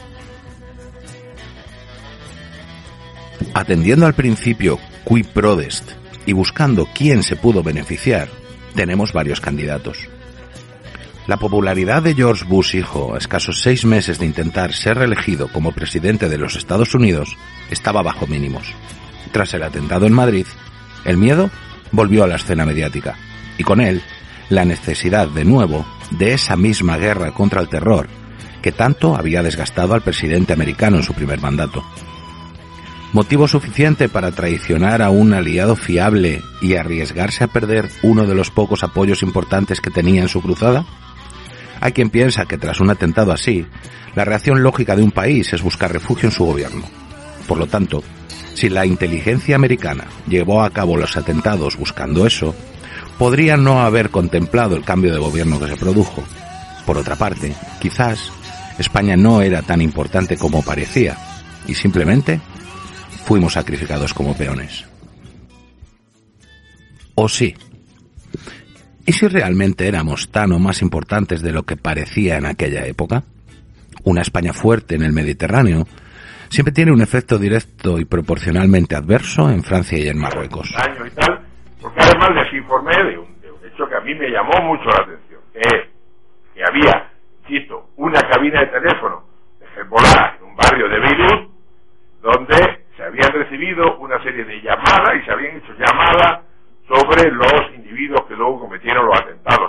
Atendiendo 3.53 4.05
al 4.05 4.13
principio 4.13 4.79
qui 5.03 5.23
prodest, 5.23 5.91
y 6.25 6.33
buscando 6.33 6.87
quién 6.93 7.23
se 7.23 7.35
pudo 7.35 7.63
beneficiar, 7.63 8.29
tenemos 8.75 9.13
varios 9.13 9.41
candidatos. 9.41 9.97
La 11.27 11.37
popularidad 11.37 12.01
de 12.01 12.15
George 12.15 12.45
Bush 12.45 12.75
hijo, 12.75 13.13
a 13.13 13.17
escasos 13.17 13.61
seis 13.61 13.85
meses 13.85 14.19
de 14.19 14.25
intentar 14.25 14.73
ser 14.73 14.97
reelegido 14.97 15.47
como 15.47 15.71
presidente 15.71 16.29
de 16.29 16.37
los 16.37 16.55
Estados 16.55 16.95
Unidos, 16.95 17.37
estaba 17.69 18.01
bajo 18.01 18.27
mínimos. 18.27 18.73
Tras 19.31 19.53
el 19.53 19.63
atentado 19.63 20.05
en 20.07 20.13
Madrid, 20.13 20.45
el 21.05 21.17
miedo 21.17 21.49
volvió 21.91 22.23
a 22.23 22.27
la 22.27 22.35
escena 22.35 22.65
mediática, 22.65 23.15
y 23.57 23.63
con 23.63 23.81
él 23.81 24.01
la 24.49 24.65
necesidad 24.65 25.27
de 25.27 25.45
nuevo 25.45 25.85
de 26.11 26.33
esa 26.33 26.55
misma 26.55 26.97
guerra 26.97 27.31
contra 27.31 27.61
el 27.61 27.69
terror 27.69 28.07
que 28.61 28.71
tanto 28.71 29.15
había 29.15 29.43
desgastado 29.43 29.93
al 29.93 30.01
presidente 30.01 30.53
americano 30.53 30.97
en 30.97 31.03
su 31.03 31.13
primer 31.13 31.41
mandato. 31.41 31.83
¿Motivo 33.13 33.47
suficiente 33.47 34.07
para 34.07 34.31
traicionar 34.31 35.01
a 35.01 35.09
un 35.09 35.33
aliado 35.33 35.75
fiable 35.75 36.41
y 36.61 36.75
arriesgarse 36.75 37.43
a 37.43 37.47
perder 37.47 37.89
uno 38.03 38.25
de 38.25 38.35
los 38.35 38.51
pocos 38.51 38.83
apoyos 38.83 39.21
importantes 39.21 39.81
que 39.81 39.89
tenía 39.89 40.21
en 40.21 40.29
su 40.29 40.41
cruzada? 40.41 40.85
Hay 41.81 41.91
quien 41.91 42.09
piensa 42.09 42.45
que 42.45 42.57
tras 42.57 42.79
un 42.79 42.89
atentado 42.89 43.33
así, 43.33 43.65
la 44.15 44.23
reacción 44.23 44.63
lógica 44.63 44.95
de 44.95 45.03
un 45.03 45.11
país 45.11 45.51
es 45.51 45.61
buscar 45.61 45.91
refugio 45.91 46.29
en 46.29 46.33
su 46.33 46.45
gobierno. 46.45 46.83
Por 47.47 47.57
lo 47.57 47.67
tanto, 47.67 48.01
si 48.53 48.69
la 48.69 48.85
inteligencia 48.85 49.55
americana 49.55 50.05
llevó 50.27 50.63
a 50.63 50.69
cabo 50.69 50.97
los 50.97 51.17
atentados 51.17 51.77
buscando 51.77 52.25
eso, 52.25 52.55
podría 53.17 53.57
no 53.57 53.81
haber 53.81 54.09
contemplado 54.09 54.75
el 54.75 54.83
cambio 54.83 55.13
de 55.13 55.19
gobierno 55.19 55.59
que 55.59 55.67
se 55.67 55.77
produjo. 55.77 56.23
Por 56.85 56.97
otra 56.97 57.15
parte, 57.15 57.53
quizás 57.79 58.31
España 58.77 59.15
no 59.15 59.41
era 59.41 59.61
tan 59.61 59.81
importante 59.81 60.37
como 60.37 60.63
parecía 60.63 61.17
y 61.67 61.75
simplemente 61.75 62.41
fuimos 63.25 63.53
sacrificados 63.53 64.13
como 64.13 64.35
peones. 64.35 64.85
¿O 67.15 67.29
sí? 67.29 67.53
¿Y 69.05 69.13
si 69.13 69.27
realmente 69.27 69.87
éramos 69.87 70.29
tan 70.29 70.51
o 70.51 70.59
más 70.59 70.81
importantes 70.81 71.41
de 71.41 71.51
lo 71.51 71.63
que 71.63 71.77
parecía 71.77 72.37
en 72.37 72.45
aquella 72.45 72.85
época? 72.85 73.23
Una 74.03 74.21
España 74.21 74.53
fuerte 74.53 74.95
en 74.95 75.03
el 75.03 75.11
Mediterráneo 75.11 75.87
siempre 76.51 76.73
tiene 76.73 76.91
un 76.91 77.01
efecto 77.01 77.37
directo 77.39 77.97
y 77.97 78.05
proporcionalmente 78.05 78.95
adverso 78.95 79.49
en 79.49 79.63
Francia 79.63 79.97
y 79.97 80.09
en 80.09 80.19
Marruecos. 80.19 80.69
Y 80.69 81.09
tal, 81.11 81.39
porque 81.81 81.99
además 82.01 82.29
les 82.35 82.53
informé 82.53 82.91
de 82.91 83.17
un, 83.17 83.41
de 83.41 83.51
un 83.51 83.65
hecho 83.65 83.87
que 83.87 83.95
a 83.95 84.01
mí 84.01 84.13
me 84.15 84.29
llamó 84.29 84.59
mucho 84.61 84.83
la 84.89 85.03
atención, 85.03 85.39
que 85.53 85.59
es 85.59 85.87
que 86.53 86.61
había, 86.61 87.09
cito, 87.47 87.89
una 87.95 88.19
cabina 88.21 88.59
de 88.59 88.67
teléfono 88.67 89.23
de 89.59 89.65
Hezbollah 89.65 90.35
en 90.37 90.43
un 90.43 90.55
barrio 90.57 90.89
de 90.89 90.99
Beirut, 90.99 91.51
donde 92.21 92.85
se 92.97 93.03
habían 93.03 93.31
recibido 93.31 93.97
una 93.97 94.21
serie 94.21 94.43
de 94.43 94.61
llamadas 94.61 95.15
y 95.21 95.25
se 95.25 95.31
habían 95.31 95.55
hecho 95.55 95.73
llamadas 95.79 96.41
sobre 96.85 97.31
los 97.31 97.73
individuos 97.73 98.25
que 98.27 98.35
luego 98.35 98.59
cometieron 98.59 99.05
los 99.05 99.17
atentados 99.17 99.60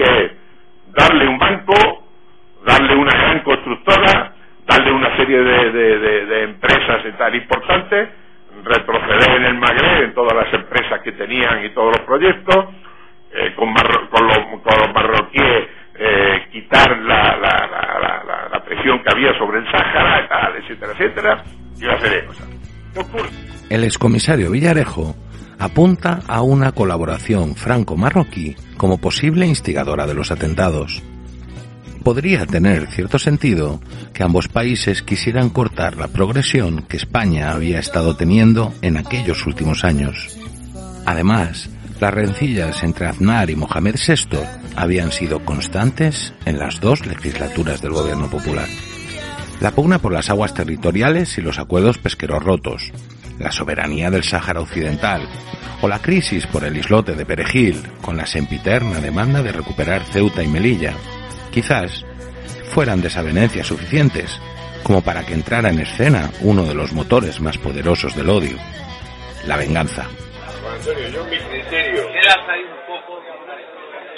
es 0.00 0.32
darle 0.94 1.28
un 1.28 1.38
banco, 1.38 1.74
darle 2.64 2.94
una 2.96 3.12
gran 3.12 3.40
constructora, 3.40 4.32
darle 4.66 4.92
una 4.92 5.16
serie 5.16 5.38
de, 5.38 5.72
de- 5.72 5.98
de- 5.98 6.42
empresas 6.44 7.02
y 7.06 7.12
tal 7.18 7.34
importantes, 7.34 8.08
retroceder 8.64 9.36
en 9.36 9.44
el 9.44 9.54
Magreb 9.58 10.04
en 10.04 10.14
todas 10.14 10.34
las 10.34 10.52
empresas 10.54 11.00
que 11.02 11.12
tenían 11.12 11.64
y 11.64 11.70
todos 11.70 11.96
los 11.96 12.06
proyectos, 12.06 12.66
eh, 13.32 13.54
con, 13.54 13.72
marro- 13.72 14.08
con 14.10 14.26
los, 14.26 14.38
con 14.38 14.78
los 14.80 14.94
marroquíes 14.94 15.68
eh, 16.00 16.46
quitar 16.52 16.98
la, 16.98 17.36
la, 17.36 17.68
la, 17.70 18.24
la- 18.24 18.48
presión 18.64 19.02
que 19.02 19.10
había 19.12 19.36
sobre 19.38 19.58
el 19.60 19.70
Sáhara, 19.70 20.52
etcétera, 20.58 20.92
etcétera, 20.92 21.42
y 21.78 21.84
una 21.84 21.98
serie 22.00 22.20
de 22.22 22.26
cosas. 22.26 22.48
El 23.70 23.84
excomisario 23.84 24.50
Villarejo 24.50 25.14
apunta 25.58 26.20
a 26.26 26.42
una 26.42 26.72
colaboración 26.72 27.56
franco-marroquí 27.56 28.56
como 28.76 28.98
posible 28.98 29.46
instigadora 29.46 30.06
de 30.06 30.14
los 30.14 30.30
atentados. 30.30 31.02
Podría 32.04 32.46
tener 32.46 32.86
cierto 32.86 33.18
sentido 33.18 33.80
que 34.14 34.22
ambos 34.22 34.48
países 34.48 35.02
quisieran 35.02 35.50
cortar 35.50 35.96
la 35.96 36.08
progresión 36.08 36.82
que 36.82 36.96
España 36.96 37.50
había 37.50 37.80
estado 37.80 38.16
teniendo 38.16 38.72
en 38.82 38.96
aquellos 38.96 39.46
últimos 39.46 39.84
años. 39.84 40.38
Además, 41.04 41.68
las 42.00 42.14
rencillas 42.14 42.82
entre 42.84 43.06
Aznar 43.06 43.50
y 43.50 43.56
Mohamed 43.56 43.96
VI 43.96 44.38
habían 44.76 45.10
sido 45.10 45.44
constantes 45.44 46.32
en 46.44 46.58
las 46.58 46.80
dos 46.80 47.04
legislaturas 47.04 47.82
del 47.82 47.92
gobierno 47.92 48.30
popular. 48.30 48.68
La 49.60 49.72
pugna 49.72 49.98
por 49.98 50.12
las 50.12 50.30
aguas 50.30 50.54
territoriales 50.54 51.36
y 51.36 51.40
los 51.40 51.58
acuerdos 51.58 51.98
pesqueros 51.98 52.44
rotos, 52.44 52.92
la 53.38 53.52
soberanía 53.52 54.10
del 54.10 54.24
Sáhara 54.24 54.60
Occidental 54.60 55.28
o 55.80 55.88
la 55.88 56.00
crisis 56.00 56.46
por 56.46 56.64
el 56.64 56.76
islote 56.76 57.14
de 57.14 57.24
Perejil 57.24 57.82
con 58.02 58.16
la 58.16 58.26
sempiterna 58.26 59.00
demanda 59.00 59.42
de 59.42 59.52
recuperar 59.52 60.02
Ceuta 60.02 60.42
y 60.42 60.48
Melilla, 60.48 60.94
quizás 61.50 62.04
fueran 62.72 63.00
desavenencias 63.00 63.66
suficientes 63.66 64.40
como 64.82 65.02
para 65.02 65.24
que 65.24 65.34
entrara 65.34 65.70
en 65.70 65.80
escena 65.80 66.30
uno 66.40 66.64
de 66.64 66.74
los 66.74 66.92
motores 66.92 67.40
más 67.40 67.58
poderosos 67.58 68.14
del 68.16 68.30
odio, 68.30 68.56
la 69.46 69.56
venganza. 69.56 70.06
Antonio, 70.78 71.08
yo 71.08 71.24
mi 71.24 71.38
criterio. 71.38 72.02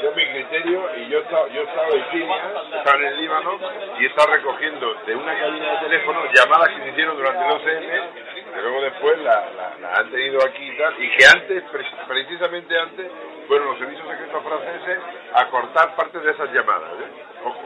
Yo 0.03 0.11
mi 0.17 0.25
criterio, 0.33 0.81
y 0.97 1.11
yo 1.11 1.19
he 1.19 1.55
yo 1.55 1.61
he 1.61 1.65
estado 1.65 1.95
en 1.95 2.11
Siria, 2.11 2.37
he 2.73 2.79
estado 2.79 2.97
en 2.97 3.05
el 3.05 3.17
Líbano, 3.21 3.51
y 3.99 4.05
he 4.05 4.07
estado 4.09 4.33
recogiendo 4.33 4.95
de 5.07 5.15
una 5.15 5.39
cabina 5.39 5.73
de 5.73 5.89
teléfono 5.89 6.21
llamadas 6.33 6.69
que 6.71 6.83
se 6.85 6.89
hicieron 6.91 7.17
durante 7.17 7.45
el 7.45 7.51
11M, 7.53 8.40
que 8.53 8.61
luego 8.63 8.81
después 8.83 9.19
la, 9.21 9.51
la- 9.57 9.75
la 9.81 9.95
han 9.95 10.11
tenido 10.11 10.39
aquí 10.45 10.63
y 10.71 10.77
tal, 10.79 10.95
y 11.03 11.11
que 11.17 11.27
antes, 11.27 11.63
pre- 11.71 11.87
precisamente 12.09 12.79
antes, 12.79 13.07
fueron 13.49 13.69
los 13.69 13.79
servicios 13.79 14.07
secretos 14.09 14.43
franceses 14.45 14.99
a 15.35 15.47
cortar 15.49 15.97
parte 15.97 16.19
de 16.21 16.31
esas 16.31 16.53
llamadas. 16.53 16.91
¿eh? 17.01 17.23
Ojo. 17.45 17.63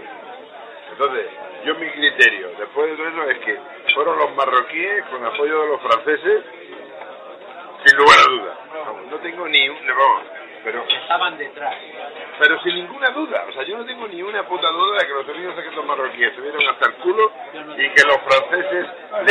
Entonces, 0.93 1.27
yo 1.65 1.75
mi 1.75 1.91
criterio, 1.91 2.51
después 2.59 2.91
de 2.91 2.97
todo 2.97 3.09
eso, 3.09 3.31
es 3.31 3.39
que 3.39 3.59
fueron 3.95 4.19
los 4.19 4.35
marroquíes, 4.35 5.05
con 5.07 5.25
apoyo 5.25 5.61
de 5.63 5.67
los 5.69 5.81
franceses, 5.83 6.45
sin 7.85 7.99
lugar 7.99 8.19
a. 8.29 8.57
Vamos, 8.85 9.07
no 9.11 9.17
tengo 9.19 9.49
ni 9.49 9.69
un... 9.69 9.77
Vamos, 9.87 10.23
pero... 10.63 10.85
Estaban 10.89 11.37
detrás. 11.37 11.75
Pero 12.39 12.61
sin 12.63 12.75
ninguna 12.77 13.11
duda, 13.11 13.45
o 13.49 13.53
sea, 13.53 13.63
yo 13.65 13.77
no 13.77 13.85
tengo 13.85 14.07
ni 14.09 14.23
una 14.23 14.43
puta 14.47 14.69
duda 14.69 14.99
de 15.01 15.07
que 15.07 15.13
los 15.13 15.27
servicios 15.27 15.55
secretos 15.57 15.85
marroquíes 15.85 16.35
se 16.35 16.41
vieron 16.41 16.67
hasta 16.69 16.87
el 16.87 16.95
culo 16.95 17.31
y 17.77 17.89
que 17.91 18.03
los 18.07 18.17
franceses 18.23 18.44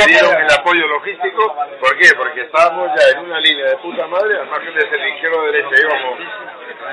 dieron 0.05 0.41
el 0.41 0.51
apoyo 0.51 0.87
logístico. 0.87 1.55
¿Por 1.79 1.97
qué? 1.97 2.09
Porque 2.17 2.41
estábamos 2.41 2.89
ya 2.99 3.17
en 3.19 3.25
una 3.25 3.39
línea 3.39 3.65
de 3.65 3.77
puta 3.77 4.07
madre, 4.07 4.37
al 4.39 4.47
margen 4.49 4.73
de 4.73 4.81
ser 4.89 5.07
izquierda 5.07 5.37
o 5.37 5.43
derecha, 5.43 5.69
íbamos 5.81 6.19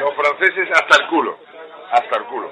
los 0.00 0.14
franceses 0.14 0.68
hasta 0.72 1.02
el 1.02 1.08
culo, 1.08 1.38
hasta 1.92 2.16
el 2.16 2.24
culo. 2.24 2.50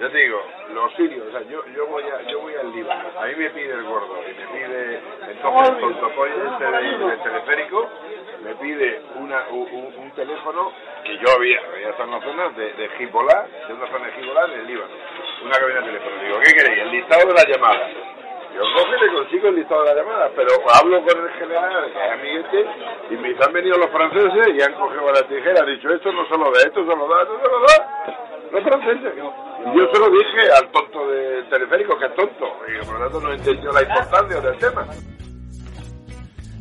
Ya 0.00 0.08
te 0.08 0.16
digo, 0.16 0.42
los 0.72 0.94
sirios, 0.94 1.26
o 1.28 1.30
sea, 1.30 1.42
yo, 1.42 1.62
voy 1.86 2.02
a, 2.04 2.22
yo 2.22 2.40
voy 2.40 2.54
al 2.54 2.72
Líbano, 2.72 3.02
a 3.20 3.26
mí 3.26 3.34
me 3.36 3.50
pide 3.50 3.74
el 3.74 3.82
gordo 3.84 4.16
y 4.26 4.32
me 4.32 4.46
pide 4.46 5.00
entonces 5.30 5.68
el 5.74 5.78
tontopoy 5.80 6.30
este 6.30 6.64
de- 6.64 6.98
del 7.06 7.22
teleférico, 7.22 7.90
me 8.42 8.54
pide 8.54 9.02
una, 9.16 9.44
un, 9.50 9.60
un- 9.70 9.94
un 9.98 10.10
teléfono 10.12 10.72
que 11.04 11.18
yo 11.18 11.30
había, 11.36 11.60
había 11.70 11.90
estado 11.90 12.04
en 12.04 12.10
la 12.12 12.20
zona 12.24 12.48
de, 12.48 12.72
de 12.72 12.84
Hezbollah, 12.98 13.46
de 13.68 13.74
una 13.74 13.86
zona 13.88 14.06
de 14.06 14.12
Hezbollah 14.20 14.44
en 14.46 14.60
el 14.60 14.66
Líbano, 14.68 14.92
una 15.44 15.58
cabina 15.58 15.80
de 15.80 15.86
teléfono. 15.86 16.22
Digo, 16.22 16.38
¿qué 16.46 16.52
queréis? 16.54 16.78
El 16.82 16.90
listado 16.92 17.26
de 17.28 17.34
las 17.34 17.46
llamadas. 17.46 17.90
Yo 18.60 18.66
coge 18.76 18.92
y 18.92 19.00
le 19.00 19.16
consigo 19.16 19.48
el 19.48 19.56
listado 19.56 19.80
de 19.80 19.88
las 19.88 19.96
llamadas, 20.04 20.30
pero 20.36 20.52
hablo 20.68 21.00
con 21.00 21.16
el 21.16 21.32
general, 21.32 21.80
que 21.80 21.96
es 21.96 22.12
amiguete, 22.12 22.60
y 23.08 23.16
me 23.16 23.32
han 23.32 23.52
venido 23.54 23.78
los 23.78 23.88
franceses 23.88 24.52
y 24.52 24.60
han 24.60 24.74
cogido 24.74 25.10
la 25.10 25.22
tijera, 25.24 25.64
han 25.64 25.72
dicho, 25.72 25.88
esto 25.88 26.12
no 26.12 26.28
se 26.28 26.36
lo 26.36 26.52
da, 26.52 26.60
esto 26.68 26.84
se 26.84 26.92
lo 26.92 27.08
da, 27.08 27.22
esto 27.24 27.40
se 27.40 27.48
lo 27.48 27.60
da. 27.64 27.76
Los 28.52 28.62
franceses. 28.62 29.12
Y 29.16 29.78
yo 29.78 29.88
se 29.90 29.98
lo 29.98 30.10
dije 30.12 30.52
al 30.52 30.70
tonto 30.72 31.08
del 31.08 31.48
teleférico, 31.48 31.98
que 31.98 32.04
es 32.04 32.14
tonto, 32.14 32.46
y 32.68 32.84
por 32.84 33.00
lo 33.00 33.00
tanto 33.00 33.20
no 33.22 33.32
entendió 33.32 33.72
la 33.72 33.80
importancia 33.80 34.40
del 34.42 34.58
tema. 34.58 34.86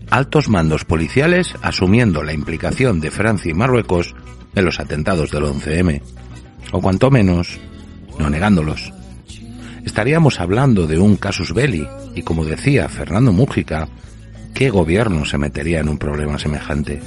Altos 0.09 0.47
mandos 0.47 0.85
policiales 0.85 1.53
asumiendo 1.61 2.23
la 2.23 2.31
implicación 2.31 3.01
de 3.01 3.11
Francia 3.11 3.51
y 3.51 3.53
Marruecos 3.53 4.15
en 4.55 4.63
los 4.63 4.79
atentados 4.79 5.31
del 5.31 5.43
11M, 5.43 6.01
o 6.71 6.81
cuanto 6.81 7.11
menos, 7.11 7.59
no 8.17 8.29
negándolos. 8.29 8.93
Estaríamos 9.85 10.39
hablando 10.39 10.87
de 10.87 10.99
un 10.99 11.15
casus 11.15 11.53
belli, 11.53 11.87
y 12.15 12.21
como 12.21 12.45
decía 12.45 12.89
Fernando 12.89 13.31
Mújica, 13.31 13.87
¿qué 14.53 14.69
gobierno 14.69 15.25
se 15.25 15.37
metería 15.37 15.79
en 15.79 15.89
un 15.89 15.97
problema 15.97 16.37
semejante? 16.37 16.99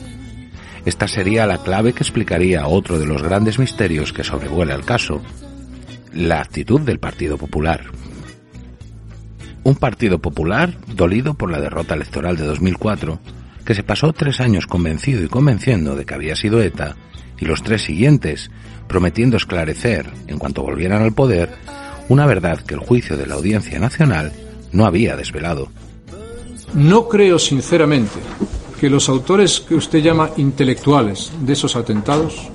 Esta 0.84 1.06
sería 1.06 1.46
la 1.46 1.58
clave 1.58 1.92
que 1.92 2.02
explicaría 2.02 2.66
otro 2.66 2.98
de 2.98 3.06
los 3.06 3.22
grandes 3.22 3.58
misterios 3.58 4.12
que 4.12 4.24
sobrevuela 4.24 4.74
el 4.74 4.84
caso, 4.84 5.22
la 6.12 6.40
actitud 6.40 6.80
del 6.80 6.98
Partido 6.98 7.38
Popular. 7.38 7.84
Un 9.64 9.76
Partido 9.76 10.18
Popular 10.18 10.74
dolido 10.88 11.34
por 11.34 11.52
la 11.52 11.60
derrota 11.60 11.94
electoral 11.94 12.36
de 12.36 12.44
2004, 12.44 13.20
que 13.64 13.74
se 13.74 13.84
pasó 13.84 14.12
tres 14.12 14.40
años 14.40 14.66
convencido 14.66 15.22
y 15.22 15.28
convenciendo 15.28 15.94
de 15.94 16.04
que 16.04 16.14
había 16.14 16.34
sido 16.34 16.60
ETA, 16.60 16.96
y 17.38 17.44
los 17.44 17.62
tres 17.62 17.82
siguientes 17.82 18.50
prometiendo 18.88 19.36
esclarecer, 19.36 20.10
en 20.26 20.38
cuanto 20.38 20.62
volvieran 20.62 21.02
al 21.02 21.12
poder, 21.12 21.50
una 22.08 22.26
verdad 22.26 22.60
que 22.60 22.74
el 22.74 22.80
juicio 22.80 23.16
de 23.16 23.26
la 23.26 23.34
Audiencia 23.34 23.78
Nacional 23.78 24.32
no 24.72 24.86
había 24.86 25.16
desvelado. 25.16 25.68
No 26.74 27.08
creo 27.08 27.38
sinceramente 27.38 28.18
que 28.80 28.90
los 28.90 29.08
autores 29.08 29.60
que 29.60 29.74
usted 29.74 30.00
llama 30.00 30.30
intelectuales 30.36 31.30
de 31.40 31.52
esos 31.52 31.76
atentados, 31.76 32.48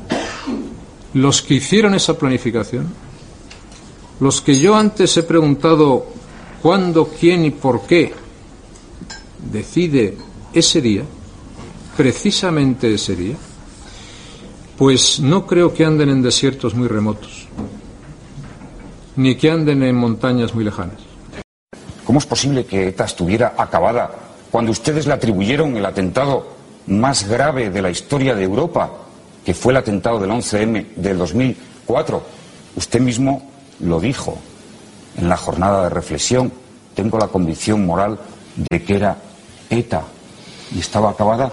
los 1.14 1.41
que 1.41 1.56
hicieron 1.56 1.93
esa 1.93 2.18
planificación, 2.18 2.88
los 4.20 4.41
que 4.41 4.60
yo 4.60 4.76
antes 4.76 5.16
he 5.18 5.24
preguntado 5.24 6.08
cuándo, 6.62 7.10
quién 7.20 7.45
y 7.45 7.52
por 7.52 7.86
qué 7.86 8.14
decide 9.52 10.18
ese 10.54 10.82
día, 10.82 11.04
precisamente 11.95 12.93
ese 12.93 13.16
día, 13.16 13.36
pues 14.78 15.20
no 15.20 15.45
creo 15.45 15.74
que 15.74 15.86
anden 15.86 16.10
en 16.10 16.22
desiertos 16.22 16.76
muy 16.76 16.88
remotos, 16.88 17.48
ni 19.18 19.36
que 19.36 19.51
anden 19.51 19.84
en 19.84 19.95
montañas 19.95 20.53
muy 20.53 20.63
lejanas. 20.63 20.97
¿Cómo 22.05 22.20
es 22.20 22.26
posible 22.26 22.65
que 22.65 22.88
ETA 22.88 23.05
estuviera 23.05 23.53
acabada 23.57 24.11
cuando 24.49 24.72
ustedes 24.72 25.05
le 25.07 25.13
atribuyeron 25.13 25.76
el 25.76 25.86
atentado 25.86 26.55
más 26.88 27.28
grave 27.28 27.70
de 27.70 27.82
la 27.82 27.89
historia 27.89 28.34
de 28.34 28.43
Europa, 28.43 28.89
que 29.43 29.53
fue 29.53 29.74
el 29.74 29.78
atentado 29.78 30.20
del 30.20 30.30
11M 30.30 30.95
del 30.95 31.18
2004? 31.18 32.24
Usted 32.78 33.01
mismo 33.01 33.41
lo 33.82 33.99
dijo 33.99 34.38
en 35.18 35.28
la 35.28 35.36
jornada 35.36 35.84
de 35.84 35.89
reflexión. 35.89 36.51
Tengo 36.95 37.18
la 37.18 37.28
convicción 37.28 37.86
moral 37.86 38.20
de 38.55 38.84
que 38.84 38.95
era 38.95 39.18
ETA 39.70 40.03
y 40.74 40.80
estaba 40.80 41.09
acabada. 41.09 41.51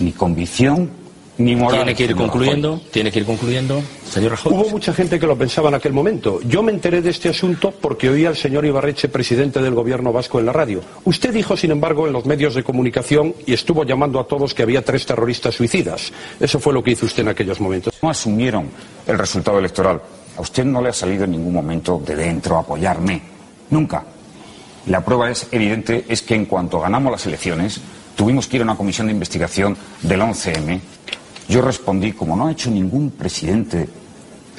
Ni 0.00 0.12
convicción 0.12 0.90
ni 1.38 1.54
moral. 1.56 1.80
Tiene 1.80 1.94
que 1.94 2.04
ir 2.04 2.16
concluyendo, 2.16 2.80
tiene 2.90 3.12
que 3.12 3.18
ir 3.20 3.26
concluyendo. 3.26 3.82
Señor 4.08 4.32
Rajoy. 4.32 4.52
Hubo 4.52 4.70
mucha 4.70 4.92
gente 4.92 5.18
que 5.18 5.26
lo 5.26 5.36
pensaba 5.36 5.68
en 5.68 5.74
aquel 5.74 5.92
momento. 5.92 6.40
Yo 6.42 6.62
me 6.62 6.72
enteré 6.72 7.02
de 7.02 7.10
este 7.10 7.28
asunto 7.28 7.72
porque 7.72 8.08
oí 8.08 8.24
al 8.24 8.36
señor 8.36 8.64
Ibarreche, 8.64 9.08
presidente 9.08 9.60
del 9.60 9.74
gobierno 9.74 10.12
vasco, 10.12 10.38
en 10.40 10.46
la 10.46 10.52
radio. 10.52 10.80
Usted 11.04 11.32
dijo, 11.32 11.56
sin 11.56 11.70
embargo, 11.70 12.06
en 12.06 12.12
los 12.12 12.24
medios 12.24 12.54
de 12.54 12.62
comunicación 12.62 13.34
y 13.46 13.52
estuvo 13.52 13.84
llamando 13.84 14.20
a 14.20 14.24
todos 14.26 14.54
que 14.54 14.62
había 14.62 14.84
tres 14.84 15.06
terroristas 15.06 15.54
suicidas. 15.54 16.12
Eso 16.40 16.58
fue 16.58 16.72
lo 16.72 16.82
que 16.82 16.92
hizo 16.92 17.06
usted 17.06 17.22
en 17.22 17.28
aquellos 17.28 17.60
momentos. 17.60 17.94
no 18.02 18.10
asumieron 18.10 18.68
el 19.06 19.18
resultado 19.18 19.58
electoral. 19.58 20.00
A 20.36 20.40
usted 20.40 20.64
no 20.64 20.82
le 20.82 20.90
ha 20.90 20.92
salido 20.92 21.24
en 21.24 21.32
ningún 21.32 21.52
momento 21.52 22.02
de 22.04 22.14
dentro 22.14 22.58
apoyarme. 22.58 23.20
Nunca. 23.70 24.04
La 24.86 25.04
prueba 25.04 25.30
es 25.30 25.48
evidente, 25.50 26.04
es 26.08 26.22
que 26.22 26.34
en 26.34 26.46
cuanto 26.46 26.80
ganamos 26.80 27.10
las 27.10 27.26
elecciones, 27.26 27.80
tuvimos 28.14 28.46
que 28.46 28.56
ir 28.56 28.62
a 28.62 28.64
una 28.64 28.76
comisión 28.76 29.08
de 29.08 29.12
investigación 29.14 29.76
del 30.02 30.20
11M. 30.20 30.80
Yo 31.48 31.62
respondí, 31.62 32.12
como 32.12 32.36
no 32.36 32.46
ha 32.46 32.52
hecho 32.52 32.70
ningún 32.70 33.10
presidente, 33.10 33.88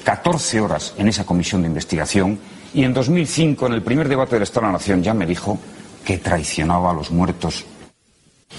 14 0.04 0.62
horas 0.62 0.94
en 0.98 1.08
esa 1.10 1.26
comisión 1.26 1.62
de 1.62 1.68
investigación 1.68 2.40
y 2.74 2.84
en 2.84 2.94
2005, 2.94 3.68
en 3.68 3.74
el 3.74 3.82
primer 3.82 4.08
debate 4.08 4.36
del 4.36 4.44
Estado 4.44 4.68
de 4.68 4.72
la 4.72 4.78
Nación, 4.78 5.04
ya 5.04 5.14
me 5.14 5.26
dijo 5.26 5.60
que 6.06 6.18
traicionaba 6.18 6.92
a 6.92 6.94
los 6.94 7.12
muertos. 7.12 7.66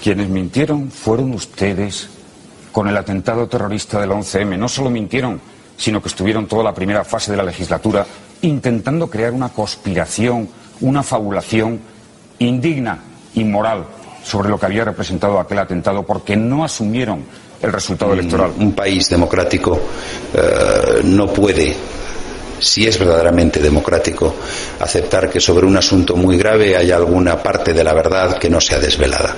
Quienes 0.03 0.29
mintieron 0.29 0.91
fueron 0.91 1.33
ustedes 1.33 2.09
con 2.71 2.87
el 2.87 2.97
atentado 2.97 3.47
terrorista 3.47 3.99
del 3.99 4.11
11M. 4.11 4.57
No 4.57 4.67
solo 4.67 4.89
mintieron, 4.89 5.41
sino 5.75 6.01
que 6.01 6.09
estuvieron 6.09 6.47
toda 6.47 6.63
la 6.63 6.73
primera 6.73 7.03
fase 7.03 7.31
de 7.31 7.37
la 7.37 7.43
legislatura 7.43 8.05
intentando 8.41 9.09
crear 9.09 9.33
una 9.33 9.49
conspiración, 9.49 10.47
una 10.81 11.01
fabulación 11.01 11.79
indigna, 12.37 12.99
inmoral, 13.33 13.85
sobre 14.23 14.49
lo 14.49 14.59
que 14.59 14.67
había 14.67 14.85
representado 14.85 15.39
aquel 15.39 15.59
atentado, 15.59 16.05
porque 16.05 16.35
no 16.35 16.63
asumieron 16.63 17.23
el 17.61 17.71
resultado 17.73 18.13
electoral. 18.13 18.53
Un 18.57 18.73
país 18.73 19.09
democrático 19.09 19.79
eh, 20.33 21.01
no 21.03 21.27
puede, 21.27 21.75
si 22.59 22.87
es 22.87 22.97
verdaderamente 22.97 23.59
democrático, 23.59 24.35
aceptar 24.79 25.29
que 25.29 25.39
sobre 25.39 25.65
un 25.65 25.77
asunto 25.77 26.15
muy 26.15 26.37
grave 26.37 26.75
haya 26.75 26.95
alguna 26.95 27.41
parte 27.41 27.73
de 27.73 27.83
la 27.83 27.93
verdad 27.93 28.37
que 28.37 28.49
no 28.49 28.61
sea 28.61 28.79
desvelada. 28.79 29.35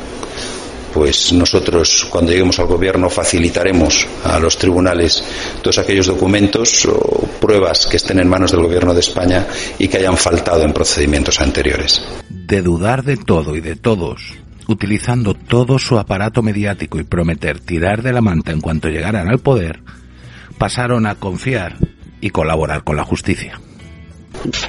Pues 0.94 1.32
nosotros, 1.32 2.06
cuando 2.10 2.32
lleguemos 2.32 2.60
al 2.60 2.66
gobierno, 2.66 3.10
facilitaremos 3.10 4.08
a 4.26 4.40
los 4.40 4.58
tribunales 4.58 5.24
todos 5.62 5.78
aquellos 5.78 6.08
documentos 6.08 6.86
o 6.86 7.26
pruebas 7.40 7.88
que 7.88 7.96
estén 7.96 8.20
en 8.20 8.28
manos 8.28 8.52
del 8.52 8.62
gobierno 8.62 8.94
de 8.94 9.00
España 9.00 9.48
y 9.80 9.88
que 9.88 10.00
hayan 10.00 10.18
faltado 10.18 10.64
en 10.64 10.74
procedimientos 10.74 11.40
anteriores. 11.40 12.04
De 12.30 12.62
dudar 12.62 13.06
de 13.06 13.16
todo 13.16 13.56
y 13.56 13.62
de 13.62 13.78
todos, 13.78 14.34
utilizando 14.72 15.34
todo 15.34 15.80
su 15.80 16.00
aparato 16.00 16.42
mediático 16.42 17.00
y 17.00 17.04
prometer 17.04 17.60
tirar 17.60 18.02
de 18.02 18.14
la 18.14 18.22
manta 18.22 18.52
en 18.52 18.62
cuanto 18.62 18.90
llegaran 18.90 19.30
al 19.30 19.40
poder, 19.40 19.82
pasaron 20.58 21.06
a 21.06 21.16
confiar 21.16 21.78
y 22.22 22.30
colaborar 22.30 22.84
con 22.84 22.96
la 22.96 23.04
justicia. 23.04 23.60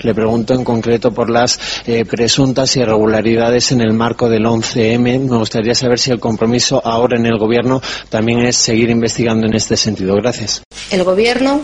Le 0.03 0.15
pregunto 0.15 0.55
en 0.55 0.65
concreto 0.65 1.13
por 1.13 1.31
las 1.31 1.59
eh, 1.87 2.05
presuntas 2.05 2.77
irregularidades 2.77 3.73
en 3.73 3.81
el 3.81 3.93
marco 3.93 4.29
del 4.29 4.45
11M. 4.45 5.21
Me 5.21 5.39
gustaría 5.39 5.75
saber 5.75 5.99
si 5.99 6.11
el 6.11 6.21
compromiso 6.21 6.83
ahora 6.85 7.19
en 7.19 7.27
el 7.27 7.39
Gobierno 7.39 7.81
también 8.11 8.41
es 8.41 8.57
seguir 8.57 8.91
investigando 8.91 9.47
en 9.47 9.55
este 9.55 9.77
sentido. 9.77 10.15
Gracias. 10.17 10.63
El 10.91 11.05
Gobierno 11.05 11.63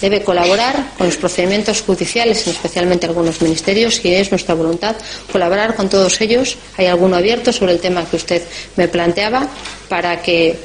debe 0.00 0.22
colaborar 0.22 0.92
con 0.96 1.06
los 1.06 1.16
procedimientos 1.16 1.82
judiciales, 1.82 2.46
especialmente 2.46 3.06
algunos 3.06 3.40
ministerios, 3.42 4.04
y 4.04 4.14
es 4.14 4.30
nuestra 4.30 4.54
voluntad 4.54 4.96
colaborar 5.32 5.74
con 5.74 5.88
todos 5.88 6.20
ellos. 6.20 6.56
Hay 6.76 6.86
alguno 6.86 7.16
abierto 7.16 7.52
sobre 7.52 7.72
el 7.72 7.80
tema 7.80 8.04
que 8.04 8.16
usted 8.16 8.42
me 8.76 8.88
planteaba 8.88 9.48
para 9.88 10.20
que 10.22 10.58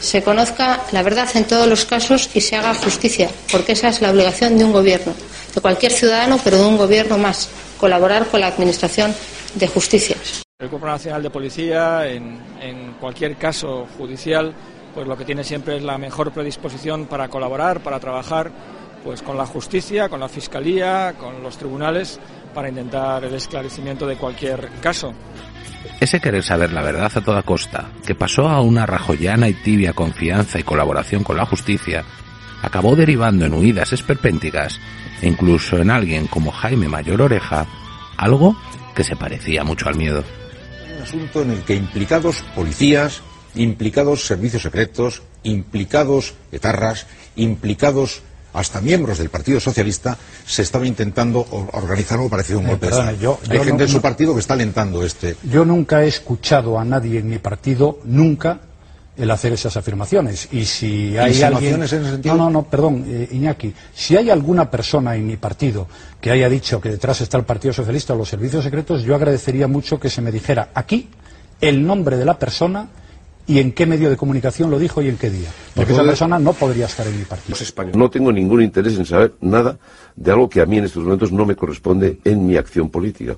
se 0.00 0.22
conozca 0.22 0.82
la 0.92 1.02
verdad 1.02 1.28
en 1.34 1.44
todos 1.44 1.66
los 1.66 1.84
casos 1.84 2.28
y 2.34 2.40
se 2.40 2.56
haga 2.56 2.74
justicia, 2.74 3.30
porque 3.50 3.72
esa 3.72 3.88
es 3.88 4.02
la 4.02 4.10
obligación 4.10 4.58
de 4.58 4.64
un 4.64 4.72
gobierno, 4.72 5.14
de 5.54 5.60
cualquier 5.60 5.92
ciudadano, 5.92 6.38
pero 6.42 6.58
de 6.58 6.66
un 6.66 6.76
gobierno 6.76 7.16
más, 7.16 7.48
colaborar 7.78 8.26
con 8.26 8.40
la 8.40 8.48
Administración 8.48 9.14
de 9.54 9.66
Justicia. 9.68 10.16
El 10.58 10.68
Cuerpo 10.68 10.86
Nacional 10.86 11.22
de 11.22 11.30
Policía, 11.30 12.06
en, 12.06 12.38
en 12.60 12.94
cualquier 13.00 13.36
caso 13.36 13.86
judicial, 13.96 14.54
pues 14.94 15.06
lo 15.06 15.16
que 15.16 15.24
tiene 15.24 15.44
siempre 15.44 15.76
es 15.76 15.82
la 15.82 15.98
mejor 15.98 16.32
predisposición 16.32 17.06
para 17.06 17.28
colaborar, 17.28 17.80
para 17.80 18.00
trabajar 18.00 18.50
pues 19.04 19.20
con 19.20 19.36
la 19.36 19.44
justicia, 19.44 20.08
con 20.08 20.20
la 20.20 20.28
fiscalía, 20.28 21.14
con 21.18 21.42
los 21.42 21.58
tribunales, 21.58 22.18
para 22.54 22.70
intentar 22.70 23.22
el 23.24 23.34
esclarecimiento 23.34 24.06
de 24.06 24.16
cualquier 24.16 24.70
caso. 24.80 25.12
Ese 26.00 26.20
querer 26.20 26.42
saber 26.42 26.72
la 26.72 26.82
verdad 26.82 27.12
a 27.14 27.20
toda 27.20 27.42
costa, 27.42 27.90
que 28.06 28.14
pasó 28.14 28.48
a 28.48 28.62
una 28.62 28.86
rajoyana 28.86 29.48
y 29.48 29.54
tibia 29.54 29.92
confianza 29.92 30.58
y 30.58 30.62
colaboración 30.62 31.22
con 31.22 31.36
la 31.36 31.44
justicia, 31.44 32.04
acabó 32.62 32.96
derivando 32.96 33.44
en 33.44 33.52
huidas 33.52 33.92
esperpénticas 33.92 34.80
e 35.20 35.28
incluso 35.28 35.78
en 35.78 35.90
alguien 35.90 36.26
como 36.26 36.50
Jaime 36.50 36.88
Mayor 36.88 37.20
Oreja, 37.20 37.66
algo 38.16 38.56
que 38.94 39.04
se 39.04 39.16
parecía 39.16 39.64
mucho 39.64 39.88
al 39.88 39.96
miedo. 39.96 40.24
Un 40.96 41.02
asunto 41.02 41.42
en 41.42 41.50
el 41.50 41.62
que 41.62 41.74
implicados 41.74 42.42
policías, 42.54 43.22
implicados 43.54 44.26
servicios 44.26 44.62
secretos, 44.62 45.22
implicados 45.42 46.34
etarras, 46.52 47.06
implicados 47.36 48.22
hasta 48.52 48.80
miembros 48.80 49.18
del 49.18 49.30
Partido 49.30 49.58
Socialista, 49.58 50.16
se 50.46 50.62
estaba 50.62 50.86
intentando 50.86 51.44
organizar 51.72 52.18
algo 52.18 52.30
parecido 52.30 52.58
a 52.58 52.62
un 52.62 52.66
Eh, 52.66 52.70
golpe 52.70 52.86
de 52.86 52.92
Estado. 52.92 53.38
Hay 53.50 53.58
gente 53.58 53.72
no- 53.72 53.80
en 53.82 53.88
su 53.88 54.00
partido 54.00 54.34
que 54.34 54.40
está 54.40 54.54
alentando 54.54 55.04
este. 55.04 55.36
Yo 55.42 55.64
nunca 55.64 56.04
he 56.04 56.08
escuchado 56.08 56.78
a 56.78 56.84
nadie 56.84 57.18
en 57.18 57.28
mi 57.28 57.38
partido, 57.38 57.98
nunca, 58.04 58.60
el 59.16 59.30
hacer 59.30 59.52
esas 59.52 59.76
afirmaciones. 59.76 60.48
Y 60.52 60.64
si 60.64 61.16
hay 61.18 61.42
alguien. 61.42 61.72
¿Insinuaciones 61.74 61.92
en 61.92 62.02
ese 62.02 62.10
sentido? 62.12 62.36
No, 62.36 62.44
no, 62.44 62.50
no, 62.50 62.62
perdón, 62.64 63.04
eh, 63.08 63.28
Iñaki. 63.32 63.74
Si 63.92 64.16
hay 64.16 64.30
alguna 64.30 64.70
persona 64.70 65.16
en 65.16 65.26
mi 65.26 65.36
partido 65.36 65.88
que 66.20 66.30
haya 66.30 66.48
dicho 66.48 66.80
que 66.80 66.90
detrás 66.90 67.20
está 67.22 67.36
el 67.38 67.44
Partido 67.44 67.74
Socialista 67.74 68.14
o 68.14 68.16
los 68.16 68.28
servicios 68.28 68.62
secretos, 68.62 69.02
yo 69.02 69.16
agradecería 69.16 69.66
mucho 69.66 69.98
que 69.98 70.10
se 70.10 70.20
me 70.20 70.30
dijera 70.30 70.70
aquí 70.74 71.08
el 71.60 71.84
nombre 71.84 72.16
de 72.16 72.24
la 72.24 72.38
persona 72.38 72.88
y 73.46 73.58
en 73.58 73.72
qué 73.72 73.84
medio 73.86 74.08
de 74.10 74.16
comunicación 74.16 74.70
lo 74.70 74.78
dijo 74.78 75.02
y 75.02 75.08
en 75.08 75.16
qué 75.18 75.28
día. 75.30 75.48
Porque 75.74 75.92
esa 75.92 76.02
persona 76.04 76.38
no 76.38 76.52
podría 76.52 76.86
estar 76.86 77.06
en 77.06 77.18
mi 77.18 77.24
partido. 77.24 77.56
No 77.94 78.08
tengo 78.10 78.32
ningún 78.32 78.62
interés 78.62 78.96
en 78.98 79.04
saber 79.04 79.34
nada 79.40 79.78
de 80.16 80.30
algo 80.30 80.48
que 80.48 80.60
a 80.60 80.66
mí 80.66 80.78
en 80.78 80.84
estos 80.84 81.02
momentos 81.04 81.30
no 81.32 81.44
me 81.44 81.54
corresponde 81.56 82.18
en 82.24 82.46
mi 82.46 82.56
acción 82.56 82.88
política. 82.88 83.36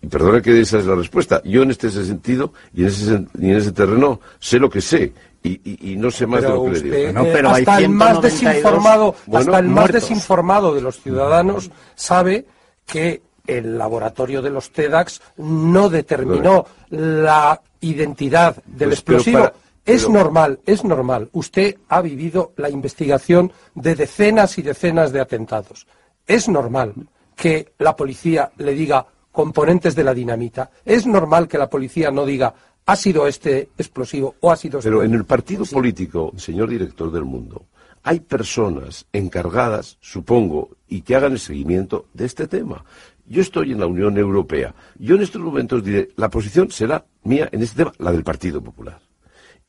Y 0.00 0.06
perdona 0.08 0.40
que 0.42 0.60
esa 0.60 0.78
es 0.78 0.86
la 0.86 0.94
respuesta. 0.96 1.40
Yo 1.44 1.62
en 1.62 1.70
este 1.70 1.88
sentido 1.90 2.52
y 2.74 2.82
en 2.82 2.88
ese, 2.88 3.24
y 3.38 3.50
en 3.50 3.56
ese 3.56 3.72
terreno 3.72 4.20
sé 4.40 4.58
lo 4.58 4.68
que 4.68 4.80
sé 4.80 5.12
y, 5.44 5.50
y- 5.64 5.92
y 5.92 5.96
no 5.96 6.10
sé 6.10 6.26
más 6.26 6.40
Pero 6.40 6.52
de 6.52 6.58
lo 6.58 6.64
que 6.64 6.70
usted, 6.78 6.90
le 6.90 7.06
digo. 7.08 7.20
eh, 7.24 7.42
hasta 7.46 7.78
el 7.78 7.88
más 7.90 8.20
desinformado, 8.22 9.14
hasta 9.32 9.58
el 9.58 9.68
más 9.68 9.92
desinformado 9.92 10.74
de 10.74 10.80
los 10.80 11.00
ciudadanos 11.00 11.70
sabe 11.94 12.46
que 12.86 13.22
el 13.46 13.76
laboratorio 13.78 14.42
de 14.42 14.50
los 14.50 14.70
TEDx 14.70 15.20
no 15.38 15.88
determinó 15.88 16.66
la 16.90 17.60
identidad 17.80 18.56
del 18.64 18.90
Pues, 18.90 19.02
pero 19.02 19.18
explosivo. 19.18 19.52
es 19.84 20.08
normal, 20.08 20.60
es 20.66 20.84
normal. 20.84 21.28
Usted 21.32 21.76
ha 21.88 22.00
vivido 22.00 22.52
la 22.56 22.70
investigación 22.70 23.52
de 23.74 23.94
decenas 23.94 24.58
y 24.58 24.62
decenas 24.62 25.12
de 25.12 25.20
atentados. 25.20 25.86
Es 26.26 26.48
normal 26.48 26.94
que 27.34 27.72
la 27.78 27.96
policía 27.96 28.52
le 28.58 28.72
diga 28.72 29.06
componentes 29.32 29.94
de 29.94 30.04
la 30.04 30.14
dinamita. 30.14 30.70
Es 30.84 31.06
normal 31.06 31.48
que 31.48 31.58
la 31.58 31.68
policía 31.68 32.10
no 32.10 32.24
diga 32.24 32.54
ha 32.86 32.96
sido 32.96 33.26
este 33.26 33.70
explosivo 33.78 34.34
o 34.40 34.50
ha 34.50 34.56
sido 34.56 34.78
este 34.78 34.90
Pero 34.90 35.02
en 35.02 35.14
el 35.14 35.24
partido 35.24 35.64
político, 35.64 36.32
señor 36.36 36.68
director 36.68 37.12
del 37.12 37.24
mundo, 37.24 37.66
hay 38.02 38.20
personas 38.20 39.06
encargadas, 39.12 39.98
supongo, 40.00 40.70
y 40.88 41.02
que 41.02 41.14
hagan 41.14 41.32
el 41.32 41.38
seguimiento 41.38 42.06
de 42.12 42.24
este 42.24 42.48
tema. 42.48 42.84
Yo 43.32 43.40
estoy 43.40 43.72
en 43.72 43.80
la 43.80 43.86
Unión 43.86 44.18
Europea. 44.18 44.74
Yo 44.98 45.14
en 45.14 45.22
estos 45.22 45.40
momentos 45.40 45.82
diré, 45.82 46.10
la 46.16 46.28
posición 46.28 46.70
será 46.70 47.06
mía 47.24 47.48
en 47.50 47.62
este 47.62 47.78
tema, 47.78 47.92
la 47.98 48.12
del 48.12 48.24
Partido 48.24 48.62
Popular. 48.62 49.00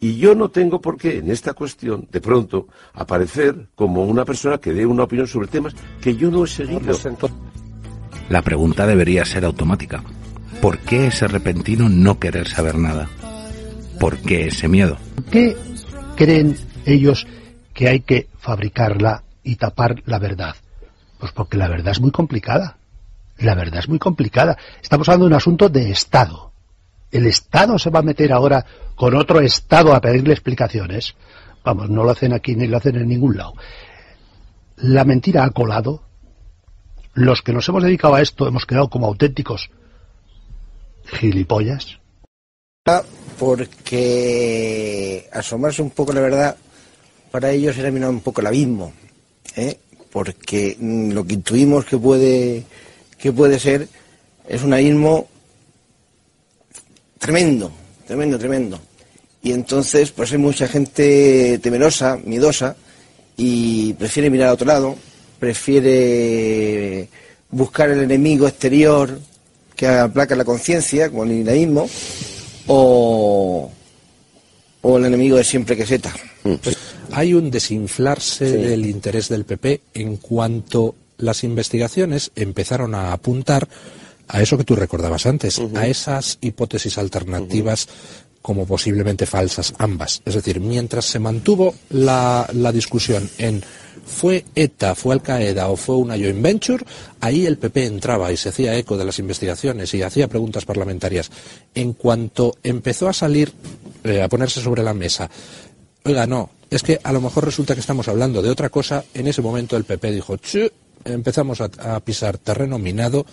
Y 0.01 0.17
yo 0.17 0.35
no 0.35 0.49
tengo 0.49 0.81
por 0.81 0.97
qué 0.97 1.19
en 1.19 1.31
esta 1.31 1.53
cuestión, 1.53 2.09
de 2.11 2.19
pronto, 2.19 2.67
aparecer 2.91 3.69
como 3.73 4.03
una 4.03 4.25
persona 4.25 4.57
que 4.57 4.73
dé 4.73 4.85
una 4.85 5.03
opinión 5.03 5.27
sobre 5.27 5.47
temas 5.47 5.73
que 6.01 6.13
yo 6.13 6.29
no 6.29 6.43
he 6.43 6.47
seguido. 6.47 6.93
La 8.27 8.41
pregunta 8.41 8.85
debería 8.85 9.23
ser 9.23 9.45
automática. 9.45 10.03
¿Por 10.61 10.79
qué 10.79 11.07
ese 11.07 11.29
repentino 11.29 11.87
no 11.87 12.19
querer 12.19 12.49
saber 12.49 12.77
nada? 12.77 13.07
¿Por 13.97 14.17
qué 14.17 14.47
ese 14.47 14.67
miedo? 14.67 14.97
qué 15.31 15.55
creen 16.17 16.57
ellos 16.85 17.25
que 17.73 17.87
hay 17.87 18.01
que 18.01 18.27
fabricarla 18.39 19.23
y 19.41 19.55
tapar 19.55 20.03
la 20.05 20.19
verdad? 20.19 20.53
Pues 21.17 21.31
porque 21.31 21.57
la 21.57 21.69
verdad 21.69 21.93
es 21.93 22.01
muy 22.01 22.11
complicada. 22.11 22.75
La 23.43 23.55
verdad 23.55 23.81
es 23.81 23.89
muy 23.89 23.99
complicada. 23.99 24.57
Estamos 24.81 25.09
hablando 25.09 25.25
de 25.25 25.31
un 25.31 25.35
asunto 25.35 25.67
de 25.67 25.91
Estado. 25.91 26.53
¿El 27.11 27.27
Estado 27.27 27.77
se 27.77 27.89
va 27.89 27.99
a 27.99 28.03
meter 28.03 28.31
ahora 28.31 28.65
con 28.95 29.15
otro 29.15 29.41
Estado 29.41 29.93
a 29.93 29.99
pedirle 29.99 30.33
explicaciones? 30.33 31.13
Vamos, 31.61 31.89
no 31.89 32.05
lo 32.05 32.11
hacen 32.11 32.31
aquí 32.31 32.55
ni 32.55 32.67
lo 32.67 32.77
hacen 32.77 32.95
en 32.95 33.09
ningún 33.09 33.35
lado. 33.35 33.53
La 34.77 35.03
mentira 35.03 35.43
ha 35.43 35.49
colado. 35.49 36.03
Los 37.15 37.41
que 37.41 37.51
nos 37.51 37.67
hemos 37.67 37.83
dedicado 37.83 38.15
a 38.15 38.21
esto 38.21 38.47
hemos 38.47 38.65
quedado 38.65 38.89
como 38.89 39.07
auténticos 39.07 39.69
gilipollas. 41.05 41.99
porque 43.37 45.27
asomarse 45.33 45.81
un 45.81 45.89
poco 45.89 46.13
la 46.13 46.21
verdad 46.21 46.55
para 47.29 47.51
ellos 47.51 47.77
era 47.77 47.91
mirar 47.91 48.09
un 48.09 48.21
poco 48.21 48.39
el 48.39 48.47
abismo, 48.47 48.93
¿eh? 49.57 49.77
porque 50.13 50.77
mm, 50.79 51.11
lo 51.11 51.25
que 51.25 51.33
intuimos 51.33 51.83
que 51.85 51.97
puede 51.97 52.63
que 53.23 53.31
puede 53.31 53.57
ser 53.57 53.87
es 54.49 54.63
un 54.63 54.73
abismo 54.73 55.29
tremendo, 57.17 57.71
tremendo, 58.05 58.37
tremendo. 58.37 58.81
Y 59.41 59.53
entonces, 59.53 60.11
pues 60.11 60.33
hay 60.33 60.39
mucha 60.39 60.67
gente 60.67 61.57
temerosa, 61.59 62.19
miedosa, 62.25 62.75
y 63.37 63.93
prefiere 63.93 64.29
mirar 64.29 64.49
a 64.49 64.53
otro 64.53 64.67
lado, 64.67 64.97
prefiere 65.39 67.07
buscar 67.49 67.91
el 67.91 68.01
enemigo 68.01 68.45
exterior 68.45 69.17
que 69.73 69.87
aplaca 69.87 70.35
la 70.35 70.43
conciencia, 70.43 71.09
como 71.09 71.23
el 71.23 71.31
islamismo, 71.31 71.89
o, 72.67 73.71
o 74.81 74.97
el 74.97 75.05
enemigo 75.05 75.37
de 75.37 75.45
siempre 75.45 75.77
que 75.77 75.83
es 75.83 75.91
ETA. 75.91 76.13
Hay 77.11 77.33
un 77.33 77.49
desinflarse 77.49 78.51
del 78.51 78.85
interés 78.85 79.29
del 79.29 79.45
PP 79.45 79.79
en 79.93 80.17
cuanto 80.17 80.95
las 81.17 81.43
investigaciones 81.43 82.31
empezaron 82.35 82.95
a 82.95 83.13
apuntar 83.13 83.67
a 84.27 84.41
eso 84.41 84.57
que 84.57 84.63
tú 84.63 84.75
recordabas 84.75 85.25
antes, 85.25 85.61
a 85.75 85.87
esas 85.87 86.37
hipótesis 86.41 86.97
alternativas 86.97 87.87
como 88.41 88.65
posiblemente 88.65 89.25
falsas 89.25 89.73
ambas. 89.77 90.21
Es 90.25 90.35
decir, 90.35 90.59
mientras 90.59 91.05
se 91.05 91.19
mantuvo 91.19 91.73
la, 91.89 92.47
la 92.53 92.71
discusión 92.71 93.29
en 93.37 93.63
fue 94.05 94.43
ETA, 94.53 94.95
fue 94.95 95.13
Al 95.13 95.21
Qaeda 95.21 95.69
o 95.69 95.77
fue 95.77 95.95
una 95.95 96.17
joint 96.17 96.41
venture, 96.41 96.85
ahí 97.21 97.45
el 97.45 97.57
PP 97.57 97.85
entraba 97.85 98.31
y 98.31 98.37
se 98.37 98.49
hacía 98.49 98.75
eco 98.75 98.97
de 98.97 99.05
las 99.05 99.17
investigaciones 99.19 99.93
y 99.93 100.01
hacía 100.01 100.27
preguntas 100.27 100.65
parlamentarias. 100.65 101.31
En 101.73 101.93
cuanto 101.93 102.57
empezó 102.63 103.07
a 103.07 103.13
salir, 103.13 103.53
eh, 104.03 104.21
a 104.21 104.27
ponerse 104.27 104.61
sobre 104.61 104.83
la 104.83 104.93
mesa, 104.93 105.29
oiga, 106.03 106.27
no, 106.27 106.49
es 106.69 106.83
que 106.83 106.99
a 107.01 107.13
lo 107.13 107.21
mejor 107.21 107.45
resulta 107.45 107.75
que 107.75 107.79
estamos 107.79 108.07
hablando 108.09 108.41
de 108.41 108.49
otra 108.49 108.69
cosa, 108.69 109.05
en 109.13 109.27
ese 109.27 109.41
momento 109.41 109.77
el 109.77 109.85
PP 109.85 110.11
dijo, 110.11 110.37
empezamos 111.05 111.61
a, 111.61 111.69
a 111.95 111.99
pisar 111.99 112.37
terreno 112.37 112.77
minado, 112.77 113.25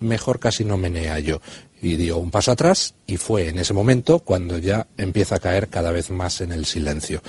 mejor 0.00 0.38
casi 0.38 0.64
no 0.64 0.76
menea 0.76 1.18
yo. 1.18 1.40
Y 1.82 1.96
dio 1.96 2.16
un 2.16 2.30
paso 2.30 2.50
atrás 2.50 2.94
y 3.06 3.18
fue 3.18 3.48
en 3.48 3.58
ese 3.58 3.74
momento 3.74 4.20
cuando 4.20 4.56
ya 4.56 4.86
empieza 4.96 5.36
a 5.36 5.38
caer 5.38 5.68
cada 5.68 5.90
vez 5.90 6.10
más 6.10 6.40
en 6.40 6.52
el 6.52 6.64
silencio. 6.64 7.22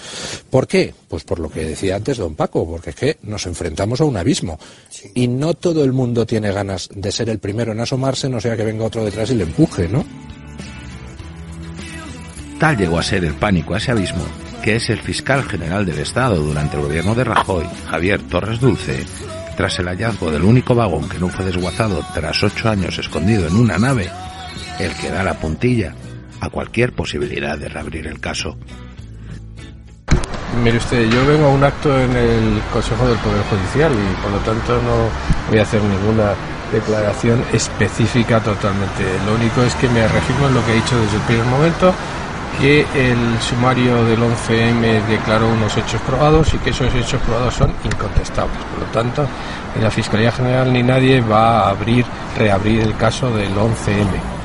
¿Por 0.49 0.65
qué? 0.65 0.93
Pues 1.09 1.25
por 1.25 1.39
lo 1.39 1.49
que 1.49 1.65
decía 1.65 1.97
antes 1.97 2.17
don 2.17 2.35
Paco, 2.35 2.65
porque 2.65 2.91
es 2.91 2.95
que 2.95 3.17
nos 3.23 3.45
enfrentamos 3.47 3.99
a 3.99 4.05
un 4.05 4.15
abismo. 4.15 4.57
Y 5.13 5.27
no 5.27 5.55
todo 5.55 5.83
el 5.83 5.91
mundo 5.91 6.25
tiene 6.25 6.53
ganas 6.53 6.89
de 6.93 7.11
ser 7.11 7.29
el 7.29 7.39
primero 7.39 7.73
en 7.73 7.81
asomarse, 7.81 8.29
no 8.29 8.39
sea 8.39 8.55
que 8.55 8.63
venga 8.63 8.85
otro 8.85 9.03
detrás 9.03 9.29
y 9.31 9.35
le 9.35 9.43
empuje, 9.43 9.89
¿no? 9.89 10.05
Tal 12.59 12.77
llegó 12.77 12.97
a 12.97 13.03
ser 13.03 13.25
el 13.25 13.33
pánico 13.33 13.73
a 13.73 13.77
ese 13.77 13.91
abismo 13.91 14.23
que 14.63 14.77
es 14.77 14.89
el 14.89 14.99
fiscal 14.99 15.43
general 15.43 15.85
del 15.85 15.99
Estado 15.99 16.37
durante 16.37 16.75
el 16.75 16.81
gobierno 16.81 17.13
de 17.13 17.23
Rajoy, 17.23 17.65
Javier 17.87 18.19
Torres 18.23 18.59
Dulce, 18.59 19.05
tras 19.55 19.79
el 19.79 19.87
hallazgo 19.87 20.31
del 20.31 20.43
único 20.43 20.75
vagón 20.75 21.07
que 21.09 21.19
no 21.19 21.29
fue 21.29 21.45
desguazado 21.45 22.03
tras 22.13 22.43
ocho 22.43 22.69
años 22.69 22.97
escondido 22.97 23.47
en 23.47 23.55
una 23.55 23.77
nave, 23.77 24.09
el 24.79 24.93
que 24.95 25.09
da 25.09 25.23
la 25.23 25.35
puntilla 25.35 25.95
a 26.41 26.49
cualquier 26.49 26.93
posibilidad 26.93 27.57
de 27.57 27.69
reabrir 27.69 28.07
el 28.07 28.19
caso. 28.19 28.57
Mire 30.63 30.77
usted, 30.77 31.09
yo 31.09 31.25
vengo 31.25 31.47
a 31.47 31.49
un 31.49 31.63
acto 31.63 31.99
en 31.99 32.15
el 32.15 32.61
Consejo 32.71 33.07
del 33.07 33.17
Poder 33.17 33.43
Judicial 33.43 33.91
y 33.91 34.21
por 34.21 34.31
lo 34.31 34.37
tanto 34.39 34.81
no 34.81 35.09
voy 35.49 35.59
a 35.59 35.63
hacer 35.63 35.81
ninguna 35.81 36.33
declaración 36.71 37.43
específica 37.51 38.39
totalmente. 38.39 39.03
Lo 39.25 39.35
único 39.35 39.61
es 39.63 39.75
que 39.75 39.89
me 39.89 40.07
reafirmo 40.07 40.47
en 40.47 40.53
lo 40.53 40.65
que 40.65 40.71
he 40.71 40.75
dicho 40.75 40.99
desde 40.99 41.17
el 41.17 41.23
primer 41.23 41.45
momento, 41.45 41.93
que 42.59 42.81
el 42.95 43.39
sumario 43.41 44.03
del 44.05 44.19
11M 44.19 45.05
declaró 45.07 45.49
unos 45.49 45.75
hechos 45.77 46.01
probados 46.01 46.53
y 46.53 46.57
que 46.59 46.69
esos 46.69 46.93
hechos 46.93 47.21
probados 47.21 47.53
son 47.53 47.71
incontestables. 47.83 48.57
Por 48.57 48.79
lo 48.79 48.85
tanto, 48.91 49.27
ni 49.75 49.81
la 49.81 49.91
Fiscalía 49.91 50.31
General 50.31 50.71
ni 50.71 50.83
nadie 50.83 51.21
va 51.21 51.61
a 51.61 51.69
abrir, 51.69 52.05
reabrir 52.37 52.81
el 52.81 52.95
caso 52.97 53.29
del 53.35 53.53
11M. 53.55 54.35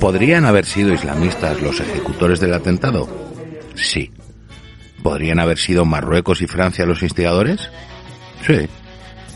¿Podrían 0.00 0.44
haber 0.44 0.66
sido 0.66 0.92
islamistas 0.92 1.62
los 1.62 1.80
ejecutores 1.80 2.40
del 2.40 2.52
atentado? 2.52 3.08
Sí. 3.74 4.12
¿Podrían 5.02 5.38
haber 5.38 5.58
sido 5.58 5.84
Marruecos 5.84 6.42
y 6.42 6.46
Francia 6.46 6.84
los 6.84 7.02
instigadores? 7.02 7.70
Sí. 8.46 8.68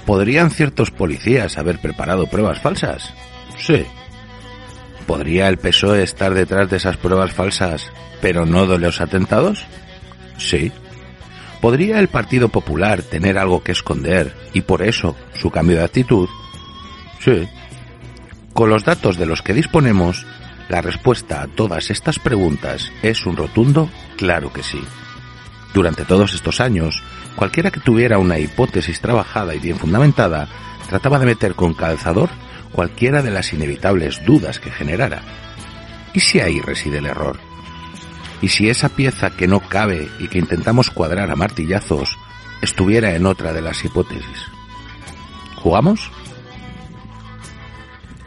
¿Podrían 0.08 0.50
ciertos 0.50 0.90
policías 0.90 1.58
haber 1.58 1.80
preparado 1.80 2.28
pruebas 2.28 2.62
falsas? 2.62 3.12
Sí. 3.58 3.84
¿Podría 5.06 5.48
el 5.48 5.58
PSOE 5.58 6.02
estar 6.02 6.32
detrás 6.32 6.70
de 6.70 6.78
esas 6.78 6.96
pruebas 6.96 7.34
falsas, 7.34 7.92
pero 8.22 8.46
no 8.46 8.66
de 8.66 8.78
los 8.78 9.02
atentados? 9.02 9.66
Sí. 10.38 10.72
¿Podría 11.60 11.98
el 12.00 12.08
Partido 12.08 12.48
Popular 12.48 13.02
tener 13.02 13.36
algo 13.36 13.62
que 13.62 13.72
esconder 13.72 14.34
y 14.54 14.62
por 14.62 14.80
eso 14.80 15.14
su 15.34 15.50
cambio 15.50 15.76
de 15.76 15.84
actitud? 15.84 16.30
Sí. 17.20 17.46
Con 18.54 18.70
los 18.70 18.84
datos 18.84 19.18
de 19.18 19.26
los 19.26 19.42
que 19.42 19.52
disponemos, 19.52 20.24
la 20.70 20.80
respuesta 20.80 21.42
a 21.42 21.48
todas 21.48 21.90
estas 21.90 22.18
preguntas 22.18 22.90
es 23.02 23.26
un 23.26 23.36
rotundo 23.36 23.90
claro 24.16 24.54
que 24.54 24.62
sí. 24.62 24.80
Durante 25.74 26.06
todos 26.06 26.32
estos 26.32 26.62
años, 26.62 27.02
cualquiera 27.38 27.70
que 27.70 27.78
tuviera 27.78 28.18
una 28.18 28.36
hipótesis 28.40 29.00
trabajada 29.00 29.54
y 29.54 29.60
bien 29.60 29.78
fundamentada 29.78 30.48
trataba 30.88 31.20
de 31.20 31.26
meter 31.26 31.54
con 31.54 31.72
calzador 31.72 32.28
cualquiera 32.72 33.22
de 33.22 33.30
las 33.30 33.52
inevitables 33.52 34.24
dudas 34.26 34.58
que 34.58 34.72
generara. 34.72 35.22
¿Y 36.12 36.18
si 36.20 36.40
ahí 36.40 36.60
reside 36.60 36.98
el 36.98 37.06
error? 37.06 37.38
¿Y 38.42 38.48
si 38.48 38.68
esa 38.68 38.88
pieza 38.88 39.30
que 39.30 39.46
no 39.46 39.60
cabe 39.60 40.08
y 40.18 40.26
que 40.26 40.38
intentamos 40.38 40.90
cuadrar 40.90 41.30
a 41.30 41.36
martillazos 41.36 42.18
estuviera 42.60 43.14
en 43.14 43.24
otra 43.24 43.52
de 43.52 43.62
las 43.62 43.84
hipótesis? 43.84 44.46
¿Jugamos? 45.56 46.10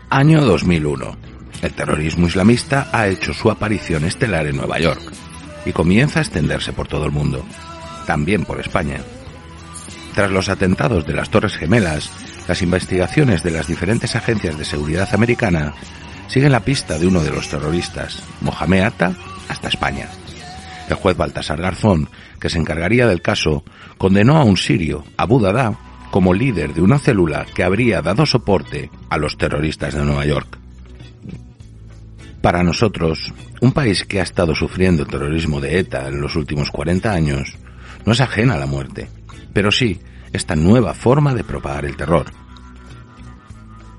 Año 0.09 0.41
2001. 0.41 1.17
El 1.61 1.73
terrorismo 1.73 2.27
islamista 2.27 2.87
ha 2.93 3.07
hecho 3.07 3.33
su 3.33 3.51
aparición 3.51 4.05
estelar 4.05 4.47
en 4.47 4.55
Nueva 4.55 4.79
York 4.79 5.01
y 5.65 5.73
comienza 5.73 6.19
a 6.19 6.23
extenderse 6.23 6.71
por 6.71 6.87
todo 6.87 7.05
el 7.05 7.11
mundo, 7.11 7.45
también 8.05 8.45
por 8.45 8.59
España. 8.59 8.99
Tras 10.13 10.31
los 10.31 10.49
atentados 10.49 11.05
de 11.05 11.13
las 11.13 11.29
Torres 11.29 11.55
Gemelas, 11.55 12.11
las 12.47 12.61
investigaciones 12.61 13.43
de 13.43 13.51
las 13.51 13.67
diferentes 13.67 14.15
agencias 14.15 14.57
de 14.57 14.65
seguridad 14.65 15.07
americana 15.13 15.73
siguen 16.27 16.51
la 16.51 16.61
pista 16.61 16.97
de 16.97 17.07
uno 17.07 17.21
de 17.21 17.31
los 17.31 17.49
terroristas, 17.49 18.23
Mohamed 18.41 18.83
Atta, 18.83 19.13
hasta 19.47 19.67
España. 19.67 20.07
El 20.89 20.95
juez 20.95 21.15
Baltasar 21.15 21.61
Garzón, 21.61 22.09
que 22.39 22.49
se 22.49 22.57
encargaría 22.57 23.07
del 23.07 23.21
caso, 23.21 23.63
condenó 23.97 24.37
a 24.37 24.43
un 24.43 24.57
sirio, 24.57 25.03
Abu 25.15 25.39
Dada, 25.39 25.77
como 26.09 26.33
líder 26.33 26.73
de 26.73 26.81
una 26.81 26.99
célula 26.99 27.45
que 27.53 27.63
habría 27.63 28.01
dado 28.01 28.25
soporte 28.25 28.91
a 29.09 29.17
los 29.17 29.37
terroristas 29.37 29.93
de 29.93 30.03
Nueva 30.03 30.25
York. 30.25 30.57
Para 32.41 32.63
nosotros, 32.63 33.33
un 33.61 33.71
país 33.71 34.03
que 34.03 34.19
ha 34.19 34.23
estado 34.23 34.55
sufriendo 34.55 35.03
el 35.03 35.09
terrorismo 35.09 35.61
de 35.61 35.79
ETA 35.79 36.07
en 36.07 36.19
los 36.19 36.35
últimos 36.35 36.71
40 36.71 37.11
años, 37.11 37.55
no 38.05 38.13
es 38.13 38.21
ajena 38.21 38.55
a 38.55 38.59
la 38.59 38.65
muerte, 38.65 39.09
pero 39.53 39.71
sí 39.71 39.99
esta 40.33 40.55
nueva 40.55 40.93
forma 40.93 41.33
de 41.33 41.43
propagar 41.43 41.85
el 41.85 41.97
terror. 41.97 42.25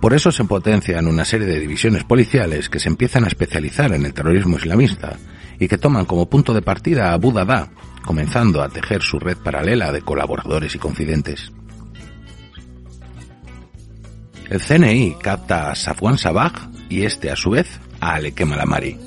Por 0.01 0.15
eso 0.15 0.33
se 0.33 0.45
potencian 0.45 1.07
una 1.07 1.25
serie 1.25 1.47
de 1.47 1.61
divisiones 1.61 2.03
policiales 2.05 2.69
que 2.69 2.81
se 2.81 2.89
empiezan 2.89 3.25
a 3.25 3.29
especializar 3.29 3.93
en 3.93 4.05
el 4.05 4.13
terrorismo 4.13 4.57
islamista 4.57 5.17
y 5.61 5.69
que 5.69 5.79
toman 5.79 6.07
como 6.07 6.29
punto 6.29 6.55
de 6.55 6.63
partida 6.63 7.11
a 7.11 7.13
Abu 7.13 7.33
Dada, 7.33 7.71
comenzando 8.05 8.63
a 8.63 8.69
tejer 8.69 9.03
su 9.03 9.21
red 9.21 9.37
paralela 9.37 9.93
de 9.93 10.03
colaboradores 10.03 10.75
y 10.75 10.79
confidentes. 10.79 11.53
El 14.51 14.61
CNI 14.61 15.17
capta 15.23 15.71
a 15.71 15.75
Safwan 15.75 16.19
Sabah 16.19 16.53
y 16.89 17.05
este, 17.05 17.31
a 17.31 17.37
su 17.37 17.51
vez, 17.51 17.81
a 18.01 18.15
Aleke 18.15 18.45
Malamari. 18.45 18.99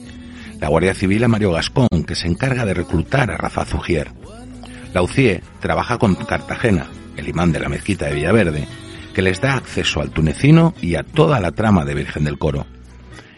La 0.59 0.69
Guardia 0.69 0.95
Civil 0.95 1.25
a 1.25 1.27
Mario 1.27 1.51
Gascón, 1.51 2.05
que 2.07 2.15
se 2.15 2.27
encarga 2.27 2.65
de 2.65 2.73
reclutar 2.73 3.29
a 3.29 3.37
Rafa 3.37 3.65
Zugier. 3.65 4.11
La 4.95 5.03
trabaja 5.59 5.97
con 5.97 6.15
Cartagena, 6.15 6.87
el 7.17 7.27
imán 7.27 7.51
de 7.51 7.59
la 7.59 7.67
mezquita 7.67 8.05
de 8.05 8.15
Villaverde, 8.15 8.65
que 9.13 9.21
les 9.21 9.41
da 9.41 9.55
acceso 9.55 9.99
al 9.99 10.11
tunecino 10.11 10.73
y 10.81 10.95
a 10.95 11.03
toda 11.03 11.41
la 11.41 11.51
trama 11.51 11.83
de 11.83 11.93
Virgen 11.93 12.23
del 12.23 12.37
Coro. 12.37 12.65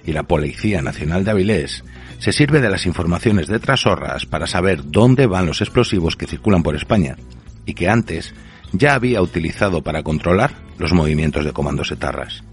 Y 0.05 0.13
la 0.13 0.21
Policía 0.21 0.83
Nacional 0.83 1.23
de 1.23 1.31
Avilés 1.31 1.83
se 2.19 2.31
sirve 2.31 2.61
de 2.61 2.69
las 2.69 2.85
informaciones 2.85 3.47
de 3.47 3.57
Trasorras 3.57 4.27
para 4.27 4.45
saber 4.45 4.81
dónde 4.85 5.25
van 5.25 5.47
los 5.47 5.61
explosivos 5.61 6.15
que 6.15 6.27
circulan 6.27 6.61
por 6.61 6.75
España 6.75 7.17
y 7.65 7.73
que 7.73 7.89
antes 7.89 8.35
ya 8.71 8.93
había 8.93 9.23
utilizado 9.23 9.81
para 9.81 10.03
controlar 10.03 10.51
los 10.77 10.93
movimientos 10.93 11.43
de 11.43 11.53
comandos 11.53 11.91
etarras. 11.91 12.43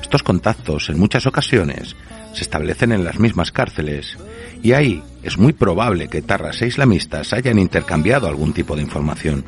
Estos 0.00 0.22
contactos 0.22 0.88
en 0.88 1.00
muchas 1.00 1.26
ocasiones 1.26 1.96
se 2.32 2.42
establecen 2.42 2.92
en 2.92 3.02
las 3.02 3.18
mismas 3.18 3.50
cárceles 3.50 4.16
y 4.62 4.70
ahí 4.70 5.02
es 5.24 5.38
muy 5.38 5.54
probable 5.54 6.08
que 6.08 6.18
etarras 6.18 6.60
e 6.60 6.66
islamistas 6.66 7.32
hayan 7.32 7.58
intercambiado 7.58 8.28
algún 8.28 8.52
tipo 8.52 8.76
de 8.76 8.82
información. 8.82 9.44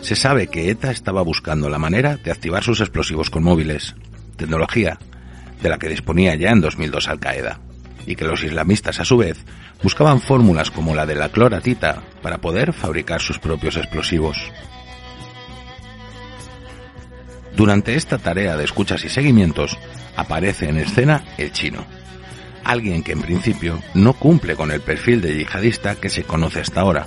Se 0.00 0.14
sabe 0.14 0.46
que 0.46 0.70
ETA 0.70 0.92
estaba 0.92 1.20
buscando 1.22 1.68
la 1.68 1.78
manera 1.78 2.16
de 2.16 2.30
activar 2.30 2.62
sus 2.62 2.80
explosivos 2.80 3.28
con 3.28 3.42
móviles, 3.42 3.96
tecnología 4.36 4.98
de 5.60 5.68
la 5.68 5.78
que 5.78 5.88
disponía 5.88 6.36
ya 6.36 6.50
en 6.50 6.60
2002 6.60 7.08
Al 7.08 7.18
Qaeda, 7.18 7.58
y 8.06 8.14
que 8.14 8.24
los 8.24 8.44
islamistas 8.44 9.00
a 9.00 9.04
su 9.04 9.16
vez 9.16 9.44
buscaban 9.82 10.20
fórmulas 10.20 10.70
como 10.70 10.94
la 10.94 11.04
de 11.04 11.16
la 11.16 11.30
cloratita 11.30 12.04
para 12.22 12.38
poder 12.38 12.72
fabricar 12.72 13.20
sus 13.20 13.40
propios 13.40 13.76
explosivos. 13.76 14.38
Durante 17.56 17.96
esta 17.96 18.18
tarea 18.18 18.56
de 18.56 18.64
escuchas 18.64 19.04
y 19.04 19.08
seguimientos 19.08 19.76
aparece 20.14 20.68
en 20.68 20.76
escena 20.76 21.24
el 21.36 21.50
chino, 21.50 21.84
alguien 22.70 23.02
que 23.02 23.12
en 23.12 23.22
principio 23.22 23.80
no 23.94 24.12
cumple 24.12 24.56
con 24.56 24.70
el 24.70 24.80
perfil 24.80 25.20
de 25.20 25.36
yihadista 25.36 25.96
que 25.96 26.08
se 26.08 26.24
conoce 26.24 26.60
hasta 26.60 26.80
ahora, 26.80 27.06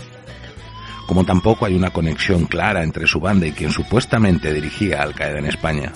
como 1.05 1.25
tampoco 1.25 1.65
hay 1.65 1.75
una 1.75 1.89
conexión 1.89 2.45
clara 2.45 2.83
entre 2.83 3.07
su 3.07 3.19
banda 3.19 3.47
y 3.47 3.51
quien 3.51 3.71
supuestamente 3.71 4.53
dirigía 4.53 5.01
Al 5.01 5.15
Qaeda 5.15 5.39
en 5.39 5.47
España. 5.47 5.91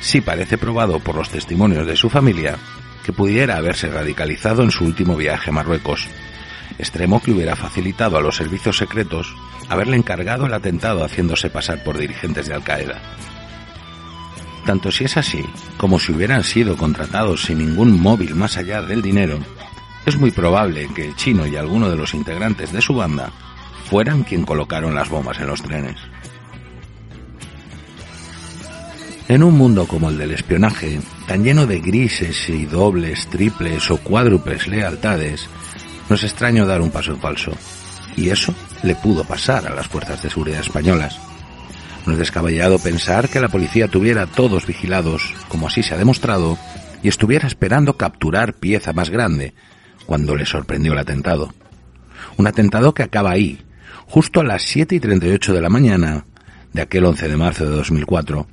Sí 0.00 0.20
parece 0.20 0.58
probado 0.58 1.00
por 1.00 1.16
los 1.16 1.30
testimonios 1.30 1.86
de 1.86 1.96
su 1.96 2.08
familia 2.08 2.56
que 3.04 3.12
pudiera 3.12 3.56
haberse 3.56 3.88
radicalizado 3.88 4.62
en 4.62 4.70
su 4.70 4.84
último 4.84 5.16
viaje 5.16 5.50
a 5.50 5.52
Marruecos, 5.52 6.08
extremo 6.78 7.20
que 7.20 7.32
hubiera 7.32 7.56
facilitado 7.56 8.16
a 8.16 8.20
los 8.20 8.36
servicios 8.36 8.76
secretos 8.76 9.34
haberle 9.68 9.96
encargado 9.96 10.46
el 10.46 10.54
atentado 10.54 11.04
haciéndose 11.04 11.50
pasar 11.50 11.82
por 11.82 11.98
dirigentes 11.98 12.46
de 12.46 12.54
Al 12.54 12.62
Qaeda. 12.62 13.00
Tanto 14.66 14.90
si 14.90 15.04
es 15.04 15.16
así, 15.16 15.44
como 15.76 16.00
si 16.00 16.10
hubieran 16.10 16.42
sido 16.42 16.76
contratados 16.76 17.44
sin 17.44 17.58
ningún 17.58 18.00
móvil 18.00 18.34
más 18.34 18.56
allá 18.56 18.82
del 18.82 19.00
dinero, 19.00 19.38
es 20.04 20.18
muy 20.18 20.32
probable 20.32 20.88
que 20.92 21.06
el 21.06 21.14
chino 21.14 21.46
y 21.46 21.54
alguno 21.54 21.88
de 21.88 21.96
los 21.96 22.14
integrantes 22.14 22.72
de 22.72 22.82
su 22.82 22.94
banda 22.94 23.30
fueran 23.88 24.24
quien 24.24 24.44
colocaron 24.44 24.92
las 24.92 25.08
bombas 25.08 25.38
en 25.38 25.46
los 25.46 25.62
trenes. 25.62 25.96
En 29.28 29.44
un 29.44 29.56
mundo 29.56 29.86
como 29.86 30.10
el 30.10 30.18
del 30.18 30.32
espionaje, 30.32 31.00
tan 31.28 31.44
lleno 31.44 31.66
de 31.66 31.80
grises 31.80 32.48
y 32.48 32.64
dobles, 32.66 33.28
triples 33.28 33.88
o 33.92 33.98
cuádruples 33.98 34.66
lealtades, 34.66 35.48
no 36.08 36.16
es 36.16 36.24
extraño 36.24 36.66
dar 36.66 36.80
un 36.80 36.90
paso 36.90 37.12
en 37.12 37.20
falso. 37.20 37.52
Y 38.16 38.30
eso 38.30 38.52
le 38.82 38.96
pudo 38.96 39.22
pasar 39.22 39.66
a 39.66 39.74
las 39.74 39.86
fuerzas 39.86 40.22
de 40.22 40.30
seguridad 40.30 40.60
españolas. 40.60 41.25
No 42.06 42.12
es 42.12 42.18
descabellado 42.18 42.78
pensar 42.78 43.28
que 43.28 43.40
la 43.40 43.48
policía 43.48 43.88
tuviera 43.88 44.22
a 44.22 44.26
todos 44.26 44.64
vigilados, 44.64 45.34
como 45.48 45.66
así 45.66 45.82
se 45.82 45.94
ha 45.94 45.98
demostrado, 45.98 46.56
y 47.02 47.08
estuviera 47.08 47.48
esperando 47.48 47.96
capturar 47.96 48.54
pieza 48.54 48.92
más 48.92 49.10
grande, 49.10 49.54
cuando 50.06 50.36
le 50.36 50.46
sorprendió 50.46 50.92
el 50.92 51.00
atentado. 51.00 51.52
Un 52.36 52.46
atentado 52.46 52.94
que 52.94 53.02
acaba 53.02 53.32
ahí, 53.32 53.60
justo 54.06 54.40
a 54.40 54.44
las 54.44 54.62
7 54.62 54.94
y 54.94 55.00
38 55.00 55.52
de 55.52 55.60
la 55.60 55.68
mañana 55.68 56.26
de 56.72 56.82
aquel 56.82 57.04
11 57.04 57.28
de 57.28 57.36
marzo 57.36 57.64
de 57.64 57.74
2004, 57.74 58.46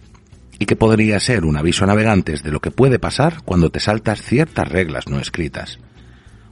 y 0.58 0.66
que 0.66 0.76
podría 0.76 1.20
ser 1.20 1.46
un 1.46 1.56
aviso 1.56 1.84
a 1.84 1.88
navegantes 1.88 2.42
de 2.42 2.52
lo 2.52 2.60
que 2.60 2.72
puede 2.72 2.98
pasar 2.98 3.44
cuando 3.46 3.70
te 3.70 3.80
saltas 3.80 4.24
ciertas 4.24 4.68
reglas 4.68 5.08
no 5.08 5.20
escritas. 5.20 5.78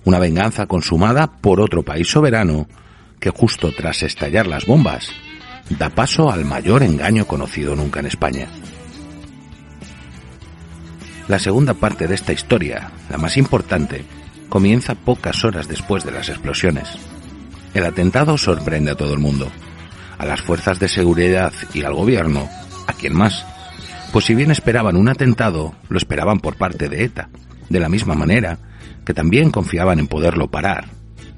Una 0.06 0.20
venganza 0.20 0.68
consumada 0.68 1.32
por 1.42 1.62
otro 1.62 1.82
país 1.82 2.08
soberano 2.10 2.68
que 3.20 3.32
justo 3.32 3.72
tras 3.76 4.04
estallar 4.04 4.46
las 4.46 4.66
bombas 4.66 5.12
da 5.78 5.90
paso 5.90 6.32
al 6.32 6.46
mayor 6.46 6.84
engaño 6.84 7.26
conocido 7.26 7.76
nunca 7.76 8.00
en 8.00 8.08
España. 8.08 8.48
La 11.28 11.40
segunda 11.40 11.74
parte 11.74 12.08
de 12.08 12.16
esta 12.16 12.34
historia, 12.34 12.92
la 13.10 13.18
más 13.18 13.38
importante, 13.38 14.04
comienza 14.50 14.96
pocas 14.96 15.46
horas 15.46 15.68
después 15.68 16.04
de 16.04 16.12
las 16.12 16.30
explosiones. 16.30 16.90
El 17.74 17.86
atentado 17.86 18.38
sorprende 18.38 18.92
a 18.92 18.96
todo 18.96 19.14
el 19.14 19.20
mundo, 19.20 19.50
a 20.18 20.26
las 20.26 20.42
fuerzas 20.42 20.80
de 20.80 20.90
seguridad 20.90 21.54
y 21.74 21.84
al 21.84 21.94
gobierno, 21.94 22.50
a 22.88 22.94
quien 22.94 23.16
más. 23.16 23.46
Pues 24.12 24.26
si 24.26 24.36
bien 24.36 24.52
esperaban 24.52 24.98
un 24.98 25.08
atentado, 25.08 25.74
lo 25.88 25.98
esperaban 25.98 26.40
por 26.40 26.58
parte 26.58 26.90
de 26.90 27.06
ETA, 27.06 27.30
de 27.70 27.80
la 27.80 27.88
misma 27.88 28.14
manera 28.14 28.58
que 29.06 29.14
también 29.14 29.52
confiaban 29.52 30.00
en 30.00 30.08
poderlo 30.08 30.52
parar. 30.52 30.90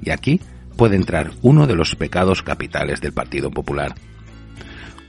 Y 0.02 0.10
aquí 0.10 0.40
puede 0.76 0.96
entrar 0.96 1.30
uno 1.42 1.66
de 1.66 1.74
los 1.74 1.94
pecados 1.94 2.42
capitales 2.42 3.00
del 3.00 3.12
Partido 3.12 3.50
Popular. 3.50 3.94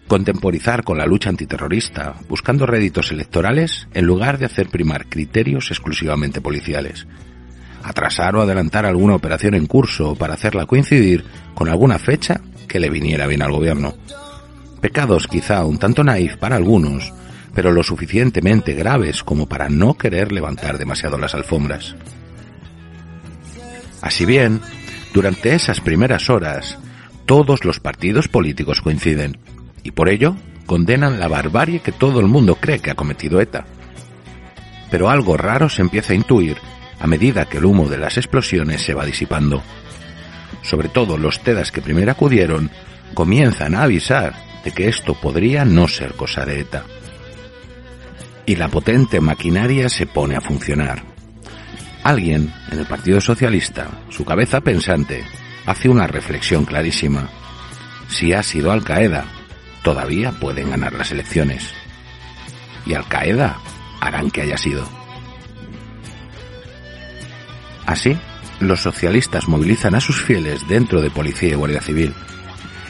Contemporizar 0.07 0.83
con 0.83 0.97
la 0.99 1.05
lucha 1.07 1.29
antiterrorista, 1.29 2.15
buscando 2.29 2.67
réditos 2.67 3.11
electorales 3.11 3.87
en 3.93 4.05
lugar 4.05 4.37
de 4.37 4.45
hacer 4.45 4.69
primar 4.69 5.07
criterios 5.07 5.71
exclusivamente 5.71 6.41
policiales. 6.41 7.07
atrasar 7.83 8.35
o 8.35 8.41
adelantar 8.41 8.85
alguna 8.85 9.13
operación 9.13 9.53
en 9.53 9.67
curso 9.67 10.15
para 10.15 10.33
hacerla 10.33 10.65
coincidir 10.65 11.23
con 11.53 11.69
alguna 11.69 11.99
fecha 11.99 12.41
que 12.67 12.79
le 12.79 12.89
viniera 12.89 13.27
bien 13.27 13.43
al 13.43 13.51
gobierno. 13.51 13.93
Pecados 14.81 15.27
quizá 15.27 15.63
un 15.65 15.77
tanto 15.77 16.03
naif 16.03 16.35
para 16.37 16.55
algunos, 16.55 17.13
pero 17.53 17.71
lo 17.71 17.83
suficientemente 17.83 18.73
graves 18.73 19.23
como 19.23 19.47
para 19.47 19.69
no 19.69 19.93
querer 19.93 20.31
levantar 20.31 20.79
demasiado 20.79 21.17
las 21.19 21.35
alfombras. 21.35 21.95
Así 24.01 24.25
bien, 24.25 24.61
durante 25.13 25.53
esas 25.53 25.79
primeras 25.79 26.29
horas, 26.29 26.77
todos 27.25 27.65
los 27.65 27.79
partidos 27.79 28.27
políticos 28.27 28.81
coinciden, 28.81 29.37
y 29.85 29.91
por 29.91 30.09
ello 30.09 30.35
condenan 30.65 31.19
la 31.19 31.27
barbarie 31.27 31.79
que 31.79 31.91
todo 31.91 32.19
el 32.19 32.25
mundo 32.25 32.55
cree 32.55 32.79
que 32.79 32.89
ha 32.89 32.95
cometido 32.95 33.39
ETA. 33.39 33.65
Pero 34.89 35.09
algo 35.09 35.37
raro 35.37 35.69
se 35.69 35.83
empieza 35.83 36.11
a 36.11 36.15
intuir 36.15 36.57
a 36.99 37.07
medida 37.07 37.45
que 37.45 37.59
el 37.59 37.65
humo 37.65 37.87
de 37.87 37.99
las 37.99 38.17
explosiones 38.17 38.81
se 38.81 38.95
va 38.95 39.05
disipando. 39.05 39.61
Sobre 40.63 40.89
todo 40.89 41.19
los 41.19 41.39
TEDAS 41.41 41.71
que 41.71 41.83
primero 41.83 42.11
acudieron 42.11 42.71
comienzan 43.13 43.75
a 43.75 43.83
avisar 43.83 44.33
de 44.63 44.71
que 44.71 44.87
esto 44.89 45.13
podría 45.13 45.65
no 45.65 45.87
ser 45.87 46.13
cosa 46.13 46.45
de 46.45 46.61
ETA. 46.61 46.83
Y 48.47 48.55
la 48.55 48.69
potente 48.69 49.21
maquinaria 49.21 49.87
se 49.87 50.07
pone 50.07 50.35
a 50.35 50.41
funcionar. 50.41 51.03
Alguien 52.03 52.51
en 52.71 52.79
el 52.79 52.85
Partido 52.87 53.21
Socialista, 53.21 53.87
su 54.09 54.25
cabeza 54.25 54.61
pensante, 54.61 55.23
hace 55.67 55.89
una 55.89 56.07
reflexión 56.07 56.65
clarísima. 56.65 57.29
Si 58.07 58.33
ha 58.33 58.41
sido 58.41 58.71
Al 58.71 58.83
Qaeda, 58.83 59.25
todavía 59.85 60.31
pueden 60.31 60.71
ganar 60.71 60.93
las 60.93 61.11
elecciones. 61.11 61.71
Y 62.87 62.95
Al 62.95 63.07
Qaeda 63.07 63.57
harán 64.01 64.31
que 64.31 64.41
haya 64.41 64.57
sido. 64.57 64.83
Así, 67.85 68.17
los 68.59 68.81
socialistas 68.81 69.47
movilizan 69.47 69.93
a 69.93 70.01
sus 70.01 70.21
fieles 70.21 70.67
dentro 70.67 71.01
de 71.01 71.11
Policía 71.11 71.49
y 71.49 71.53
Guardia 71.53 71.81
Civil. 71.81 72.15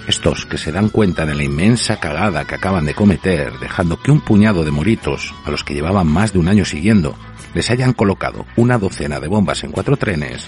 Estos 0.07 0.45
que 0.45 0.57
se 0.57 0.71
dan 0.71 0.87
cuenta 0.87 1.25
de 1.25 1.35
la 1.35 1.43
inmensa 1.43 1.99
cagada 1.99 2.45
que 2.45 2.55
acaban 2.55 2.85
de 2.85 2.93
cometer, 2.93 3.51
dejando 3.59 4.01
que 4.01 4.11
un 4.11 4.21
puñado 4.21 4.63
de 4.63 4.71
moritos, 4.71 5.33
a 5.43 5.51
los 5.51 5.65
que 5.65 5.73
llevaban 5.73 6.07
más 6.07 6.31
de 6.31 6.39
un 6.39 6.47
año 6.47 6.63
siguiendo, 6.63 7.17
les 7.53 7.69
hayan 7.71 7.91
colocado 7.91 8.45
una 8.55 8.77
docena 8.77 9.19
de 9.19 9.27
bombas 9.27 9.65
en 9.65 9.71
cuatro 9.71 9.97
trenes, 9.97 10.47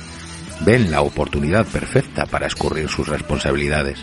ven 0.61 0.91
la 0.91 1.01
oportunidad 1.01 1.65
perfecta 1.65 2.25
para 2.25 2.47
escurrir 2.47 2.87
sus 2.87 3.07
responsabilidades. 3.09 3.99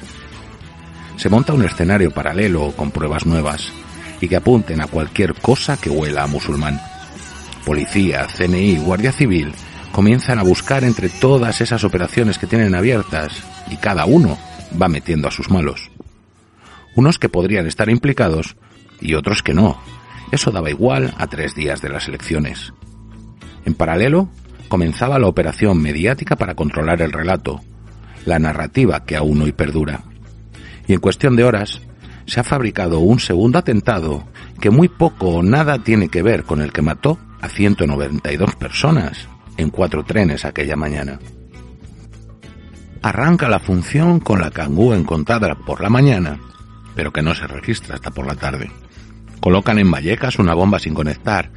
Se 1.16 1.28
monta 1.28 1.52
un 1.52 1.64
escenario 1.64 2.10
paralelo 2.10 2.72
con 2.76 2.90
pruebas 2.90 3.26
nuevas 3.26 3.72
y 4.20 4.28
que 4.28 4.36
apunten 4.36 4.80
a 4.80 4.86
cualquier 4.86 5.34
cosa 5.34 5.76
que 5.76 5.90
huela 5.90 6.24
a 6.24 6.26
musulmán. 6.26 6.80
Policía, 7.64 8.26
CNI, 8.26 8.78
Guardia 8.78 9.12
Civil 9.12 9.52
comienzan 9.92 10.38
a 10.38 10.42
buscar 10.42 10.84
entre 10.84 11.08
todas 11.08 11.60
esas 11.60 11.84
operaciones 11.84 12.38
que 12.38 12.46
tienen 12.46 12.74
abiertas 12.74 13.42
y 13.70 13.76
cada 13.76 14.06
uno 14.06 14.36
va 14.80 14.88
metiendo 14.88 15.28
a 15.28 15.30
sus 15.30 15.50
malos. 15.50 15.90
Unos 16.96 17.18
que 17.18 17.28
podrían 17.28 17.66
estar 17.66 17.88
implicados 17.88 18.56
y 19.00 19.14
otros 19.14 19.42
que 19.42 19.54
no. 19.54 19.78
Eso 20.32 20.50
daba 20.50 20.70
igual 20.70 21.14
a 21.16 21.26
tres 21.28 21.54
días 21.54 21.80
de 21.80 21.90
las 21.90 22.08
elecciones. 22.08 22.72
En 23.64 23.74
paralelo, 23.74 24.28
comenzaba 24.68 25.18
la 25.18 25.28
operación 25.28 25.80
mediática 25.80 26.36
para 26.36 26.54
controlar 26.54 27.00
el 27.02 27.12
relato, 27.12 27.60
la 28.26 28.38
narrativa 28.38 29.04
que 29.04 29.16
aún 29.16 29.42
hoy 29.42 29.52
perdura. 29.52 30.02
Y 30.86 30.94
en 30.94 31.00
cuestión 31.00 31.36
de 31.36 31.44
horas, 31.44 31.80
se 32.26 32.40
ha 32.40 32.44
fabricado 32.44 33.00
un 33.00 33.20
segundo 33.20 33.58
atentado 33.58 34.24
que 34.60 34.70
muy 34.70 34.88
poco 34.88 35.28
o 35.28 35.42
nada 35.42 35.78
tiene 35.78 36.08
que 36.08 36.22
ver 36.22 36.44
con 36.44 36.60
el 36.60 36.72
que 36.72 36.82
mató 36.82 37.18
a 37.40 37.48
192 37.48 38.54
personas 38.56 39.28
en 39.56 39.70
cuatro 39.70 40.04
trenes 40.04 40.44
aquella 40.44 40.76
mañana. 40.76 41.18
Arranca 43.02 43.48
la 43.48 43.58
función 43.58 44.20
con 44.20 44.40
la 44.40 44.50
cangú 44.50 44.94
encontrada 44.94 45.54
por 45.54 45.82
la 45.82 45.90
mañana, 45.90 46.40
pero 46.94 47.12
que 47.12 47.22
no 47.22 47.34
se 47.34 47.46
registra 47.46 47.96
hasta 47.96 48.10
por 48.10 48.26
la 48.26 48.34
tarde. 48.34 48.70
Colocan 49.40 49.78
en 49.78 49.90
Vallecas 49.90 50.38
una 50.38 50.54
bomba 50.54 50.78
sin 50.78 50.94
conectar, 50.94 51.50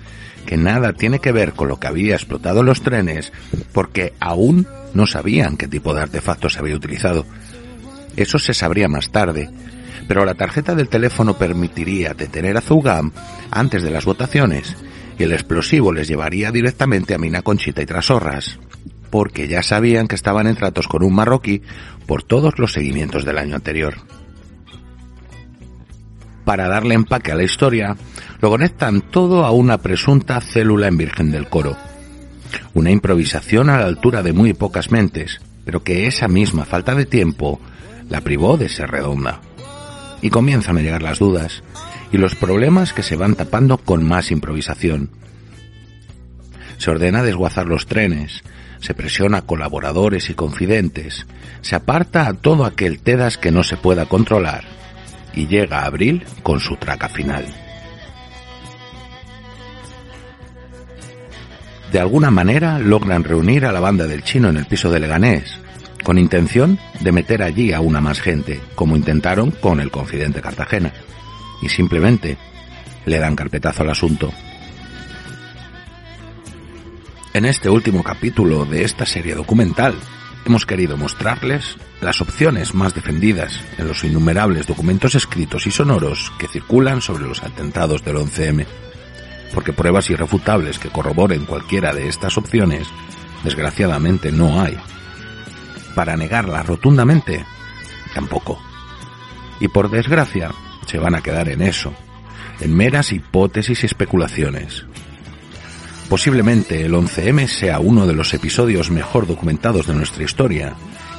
que 0.46 0.58
nada 0.58 0.92
tiene 0.92 1.20
que 1.20 1.32
ver 1.32 1.54
con 1.54 1.70
lo 1.70 1.80
que 1.80 1.88
había 1.88 2.16
explotado 2.16 2.64
los 2.64 2.82
trenes, 2.82 3.32
porque 3.72 4.14
aún 4.20 4.68
no 4.94 5.08
sabían 5.08 5.56
qué 5.56 5.70
tipo 5.70 5.94
de 5.94 6.02
artefacto 6.02 6.50
se 6.50 6.60
había 6.60 6.76
utilizado. 6.76 7.26
Eso 8.18 8.40
se 8.40 8.54
sabría 8.54 8.88
más 8.88 9.12
tarde, 9.12 9.50
pero 10.08 10.26
la 10.26 10.34
tarjeta 10.34 10.76
del 10.76 10.90
teléfono 10.90 11.38
permitiría 11.38 12.14
detener 12.14 12.58
a 12.58 12.62
Zugam 12.62 13.12
antes 13.52 13.84
de 13.84 13.92
las 13.92 14.06
votaciones 14.06 14.76
y 15.20 15.24
el 15.24 15.34
explosivo 15.34 15.94
les 15.94 16.08
llevaría 16.08 16.52
directamente 16.52 17.14
a 17.14 17.20
Mina 17.20 17.44
Conchita 17.44 17.82
y 17.82 17.86
Trasorras, 17.86 18.60
porque 19.10 19.48
ya 19.48 19.64
sabían 19.64 20.08
que 20.08 20.16
estaban 20.16 20.48
en 20.48 20.56
tratos 20.56 20.88
con 20.88 21.04
un 21.04 21.14
marroquí 21.14 21.62
por 22.06 22.24
todos 22.24 22.58
los 22.58 22.74
seguimientos 22.74 23.24
del 23.24 23.38
año 23.38 23.56
anterior. 23.56 23.96
Para 26.44 26.68
darle 26.68 26.96
empaque 26.96 27.32
a 27.32 27.36
la 27.36 27.44
historia, 27.44 27.98
lo 28.40 28.50
conectan 28.50 29.02
todo 29.02 29.46
a 29.46 29.52
una 29.52 29.80
presunta 29.80 30.40
célula 30.40 30.88
en 30.88 30.98
Virgen 30.98 31.32
del 31.32 31.50
Coro. 31.50 31.76
Una 32.74 32.92
improvisación 32.92 33.70
a 33.70 33.80
la 33.80 33.86
altura 33.86 34.24
de 34.24 34.34
muy 34.34 34.54
pocas 34.54 34.90
mentes, 34.90 35.42
pero 35.66 35.84
que 35.84 36.08
esa 36.08 36.28
misma 36.28 36.64
falta 36.64 36.96
de 36.96 37.06
tiempo 37.06 37.60
la 38.10 38.22
privó 38.22 38.58
de 38.58 38.70
ser 38.70 38.92
redonda. 38.92 39.42
Y 40.22 40.30
comienzan 40.30 40.78
a 40.78 40.82
llegar 40.82 41.04
las 41.04 41.20
dudas 41.20 41.64
y 42.12 42.18
los 42.18 42.36
problemas 42.36 42.94
que 42.94 43.04
se 43.04 43.16
van 43.16 43.36
tapando 43.36 43.78
con 43.78 44.04
más 44.04 44.32
improvisación. 44.32 45.10
Se 46.78 46.92
ordena 46.92 47.24
desguazar 47.24 47.68
los 47.68 47.88
trenes, 47.88 48.44
se 48.80 48.94
presiona 48.94 49.40
a 49.40 49.42
colaboradores 49.42 50.30
y 50.30 50.34
confidentes, 50.34 51.26
se 51.62 51.76
aparta 51.76 52.28
a 52.28 52.34
todo 52.34 52.66
aquel 52.66 53.00
TEDAS 53.00 53.38
que 53.38 53.52
no 53.52 53.64
se 53.64 53.78
pueda 53.78 54.06
controlar 54.06 54.64
y 55.34 55.48
llega 55.48 55.86
abril 55.86 56.26
con 56.44 56.60
su 56.60 56.76
traca 56.78 57.10
final. 57.10 57.46
De 61.92 62.00
alguna 62.00 62.32
manera 62.32 62.80
logran 62.80 63.24
reunir 63.24 63.66
a 63.66 63.72
la 63.72 63.80
banda 63.80 64.08
del 64.08 64.24
chino 64.24 64.50
en 64.50 64.58
el 64.58 64.66
piso 64.66 64.92
de 64.92 65.00
Leganés, 65.00 65.60
con 66.04 66.18
intención 66.18 66.80
de 67.00 67.12
meter 67.12 67.44
allí 67.44 67.74
a 67.74 67.82
una 67.82 68.02
más 68.02 68.22
gente, 68.22 68.62
como 68.76 68.96
intentaron 68.96 69.52
con 69.52 69.80
el 69.80 69.92
confidente 69.92 70.42
Cartagena, 70.42 70.94
y 71.62 71.70
simplemente 71.70 72.38
le 73.06 73.20
dan 73.20 73.36
carpetazo 73.36 73.84
al 73.84 73.90
asunto. 73.90 74.32
En 77.34 77.46
este 77.46 77.70
último 77.70 78.04
capítulo 78.04 78.66
de 78.66 78.84
esta 78.84 79.06
serie 79.06 79.36
documental, 79.36 79.96
hemos 80.46 80.66
querido 80.66 80.98
mostrarles 80.98 81.78
las 82.02 82.22
opciones 82.22 82.74
más 82.74 82.94
defendidas 82.94 83.60
en 83.78 83.88
los 83.88 84.04
innumerables 84.04 84.66
documentos 84.66 85.14
escritos 85.16 85.68
y 85.68 85.72
sonoros 85.72 86.32
que 86.40 86.48
circulan 86.48 87.02
sobre 87.02 87.26
los 87.26 87.44
atentados 87.44 88.04
del 88.04 88.18
11M, 88.18 88.66
porque 89.54 89.74
pruebas 89.74 90.10
irrefutables 90.10 90.80
que 90.80 90.90
corroboren 90.90 91.46
cualquiera 91.46 91.94
de 91.94 92.08
estas 92.08 92.38
opciones, 92.38 92.88
desgraciadamente 93.44 94.32
no 94.32 94.62
hay. 94.62 94.78
Para 95.98 96.16
negarlas 96.16 96.66
rotundamente, 96.66 97.44
tampoco. 98.14 98.58
Y 99.60 99.68
por 99.68 99.90
desgracia, 99.90 100.52
se 100.86 101.00
van 101.00 101.16
a 101.16 101.22
quedar 101.22 101.50
en 101.50 101.62
eso, 101.62 101.92
en 102.62 102.74
meras 102.74 103.12
hipótesis 103.12 103.84
y 103.84 103.88
especulaciones, 103.88 104.86
Posiblemente 106.10 106.86
el 106.86 106.94
11M 106.94 107.48
sea 107.48 107.80
uno 107.80 108.08
de 108.08 108.14
los 108.14 108.34
episodios 108.34 108.90
mejor 108.90 109.28
documentados 109.28 109.88
de 109.88 109.94
nuestra 109.94 110.24
historia 110.24 110.74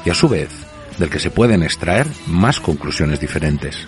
y 0.04 0.08
a 0.08 0.14
su 0.14 0.30
vez 0.30 0.48
del 0.96 1.10
que 1.10 1.18
se 1.18 1.30
pueden 1.30 1.62
extraer 1.62 2.06
más 2.26 2.58
conclusiones 2.58 3.20
diferentes. 3.20 3.86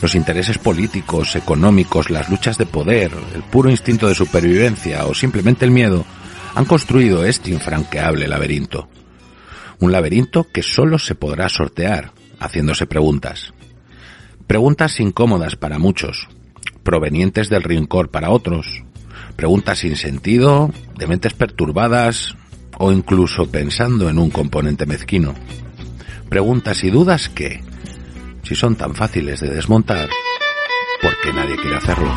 Los 0.00 0.14
intereses 0.14 0.58
políticos, 0.58 1.34
económicos, 1.34 2.10
las 2.10 2.28
luchas 2.30 2.58
de 2.58 2.66
poder, 2.66 3.10
el 3.34 3.42
puro 3.42 3.70
instinto 3.70 4.06
de 4.06 4.14
supervivencia 4.14 5.04
o 5.06 5.14
simplemente 5.14 5.64
el 5.64 5.72
miedo 5.72 6.04
han 6.54 6.64
construido 6.64 7.24
este 7.24 7.50
infranqueable 7.50 8.28
laberinto. 8.28 8.88
Un 9.82 9.90
laberinto 9.90 10.44
que 10.44 10.62
solo 10.62 10.96
se 10.96 11.16
podrá 11.16 11.48
sortear 11.48 12.12
haciéndose 12.38 12.86
preguntas. 12.86 13.52
Preguntas 14.46 15.00
incómodas 15.00 15.56
para 15.56 15.80
muchos, 15.80 16.28
provenientes 16.84 17.48
del 17.48 17.64
rincor 17.64 18.08
para 18.08 18.30
otros, 18.30 18.84
preguntas 19.34 19.80
sin 19.80 19.96
sentido, 19.96 20.70
de 20.96 21.08
mentes 21.08 21.34
perturbadas 21.34 22.36
o 22.78 22.92
incluso 22.92 23.50
pensando 23.50 24.08
en 24.08 24.20
un 24.20 24.30
componente 24.30 24.86
mezquino. 24.86 25.34
Preguntas 26.28 26.84
y 26.84 26.90
dudas 26.90 27.28
que, 27.28 27.64
si 28.44 28.54
son 28.54 28.76
tan 28.76 28.94
fáciles 28.94 29.40
de 29.40 29.50
desmontar, 29.50 30.08
¿por 31.02 31.12
qué 31.24 31.32
nadie 31.32 31.56
quiere 31.56 31.78
hacerlo? 31.78 32.08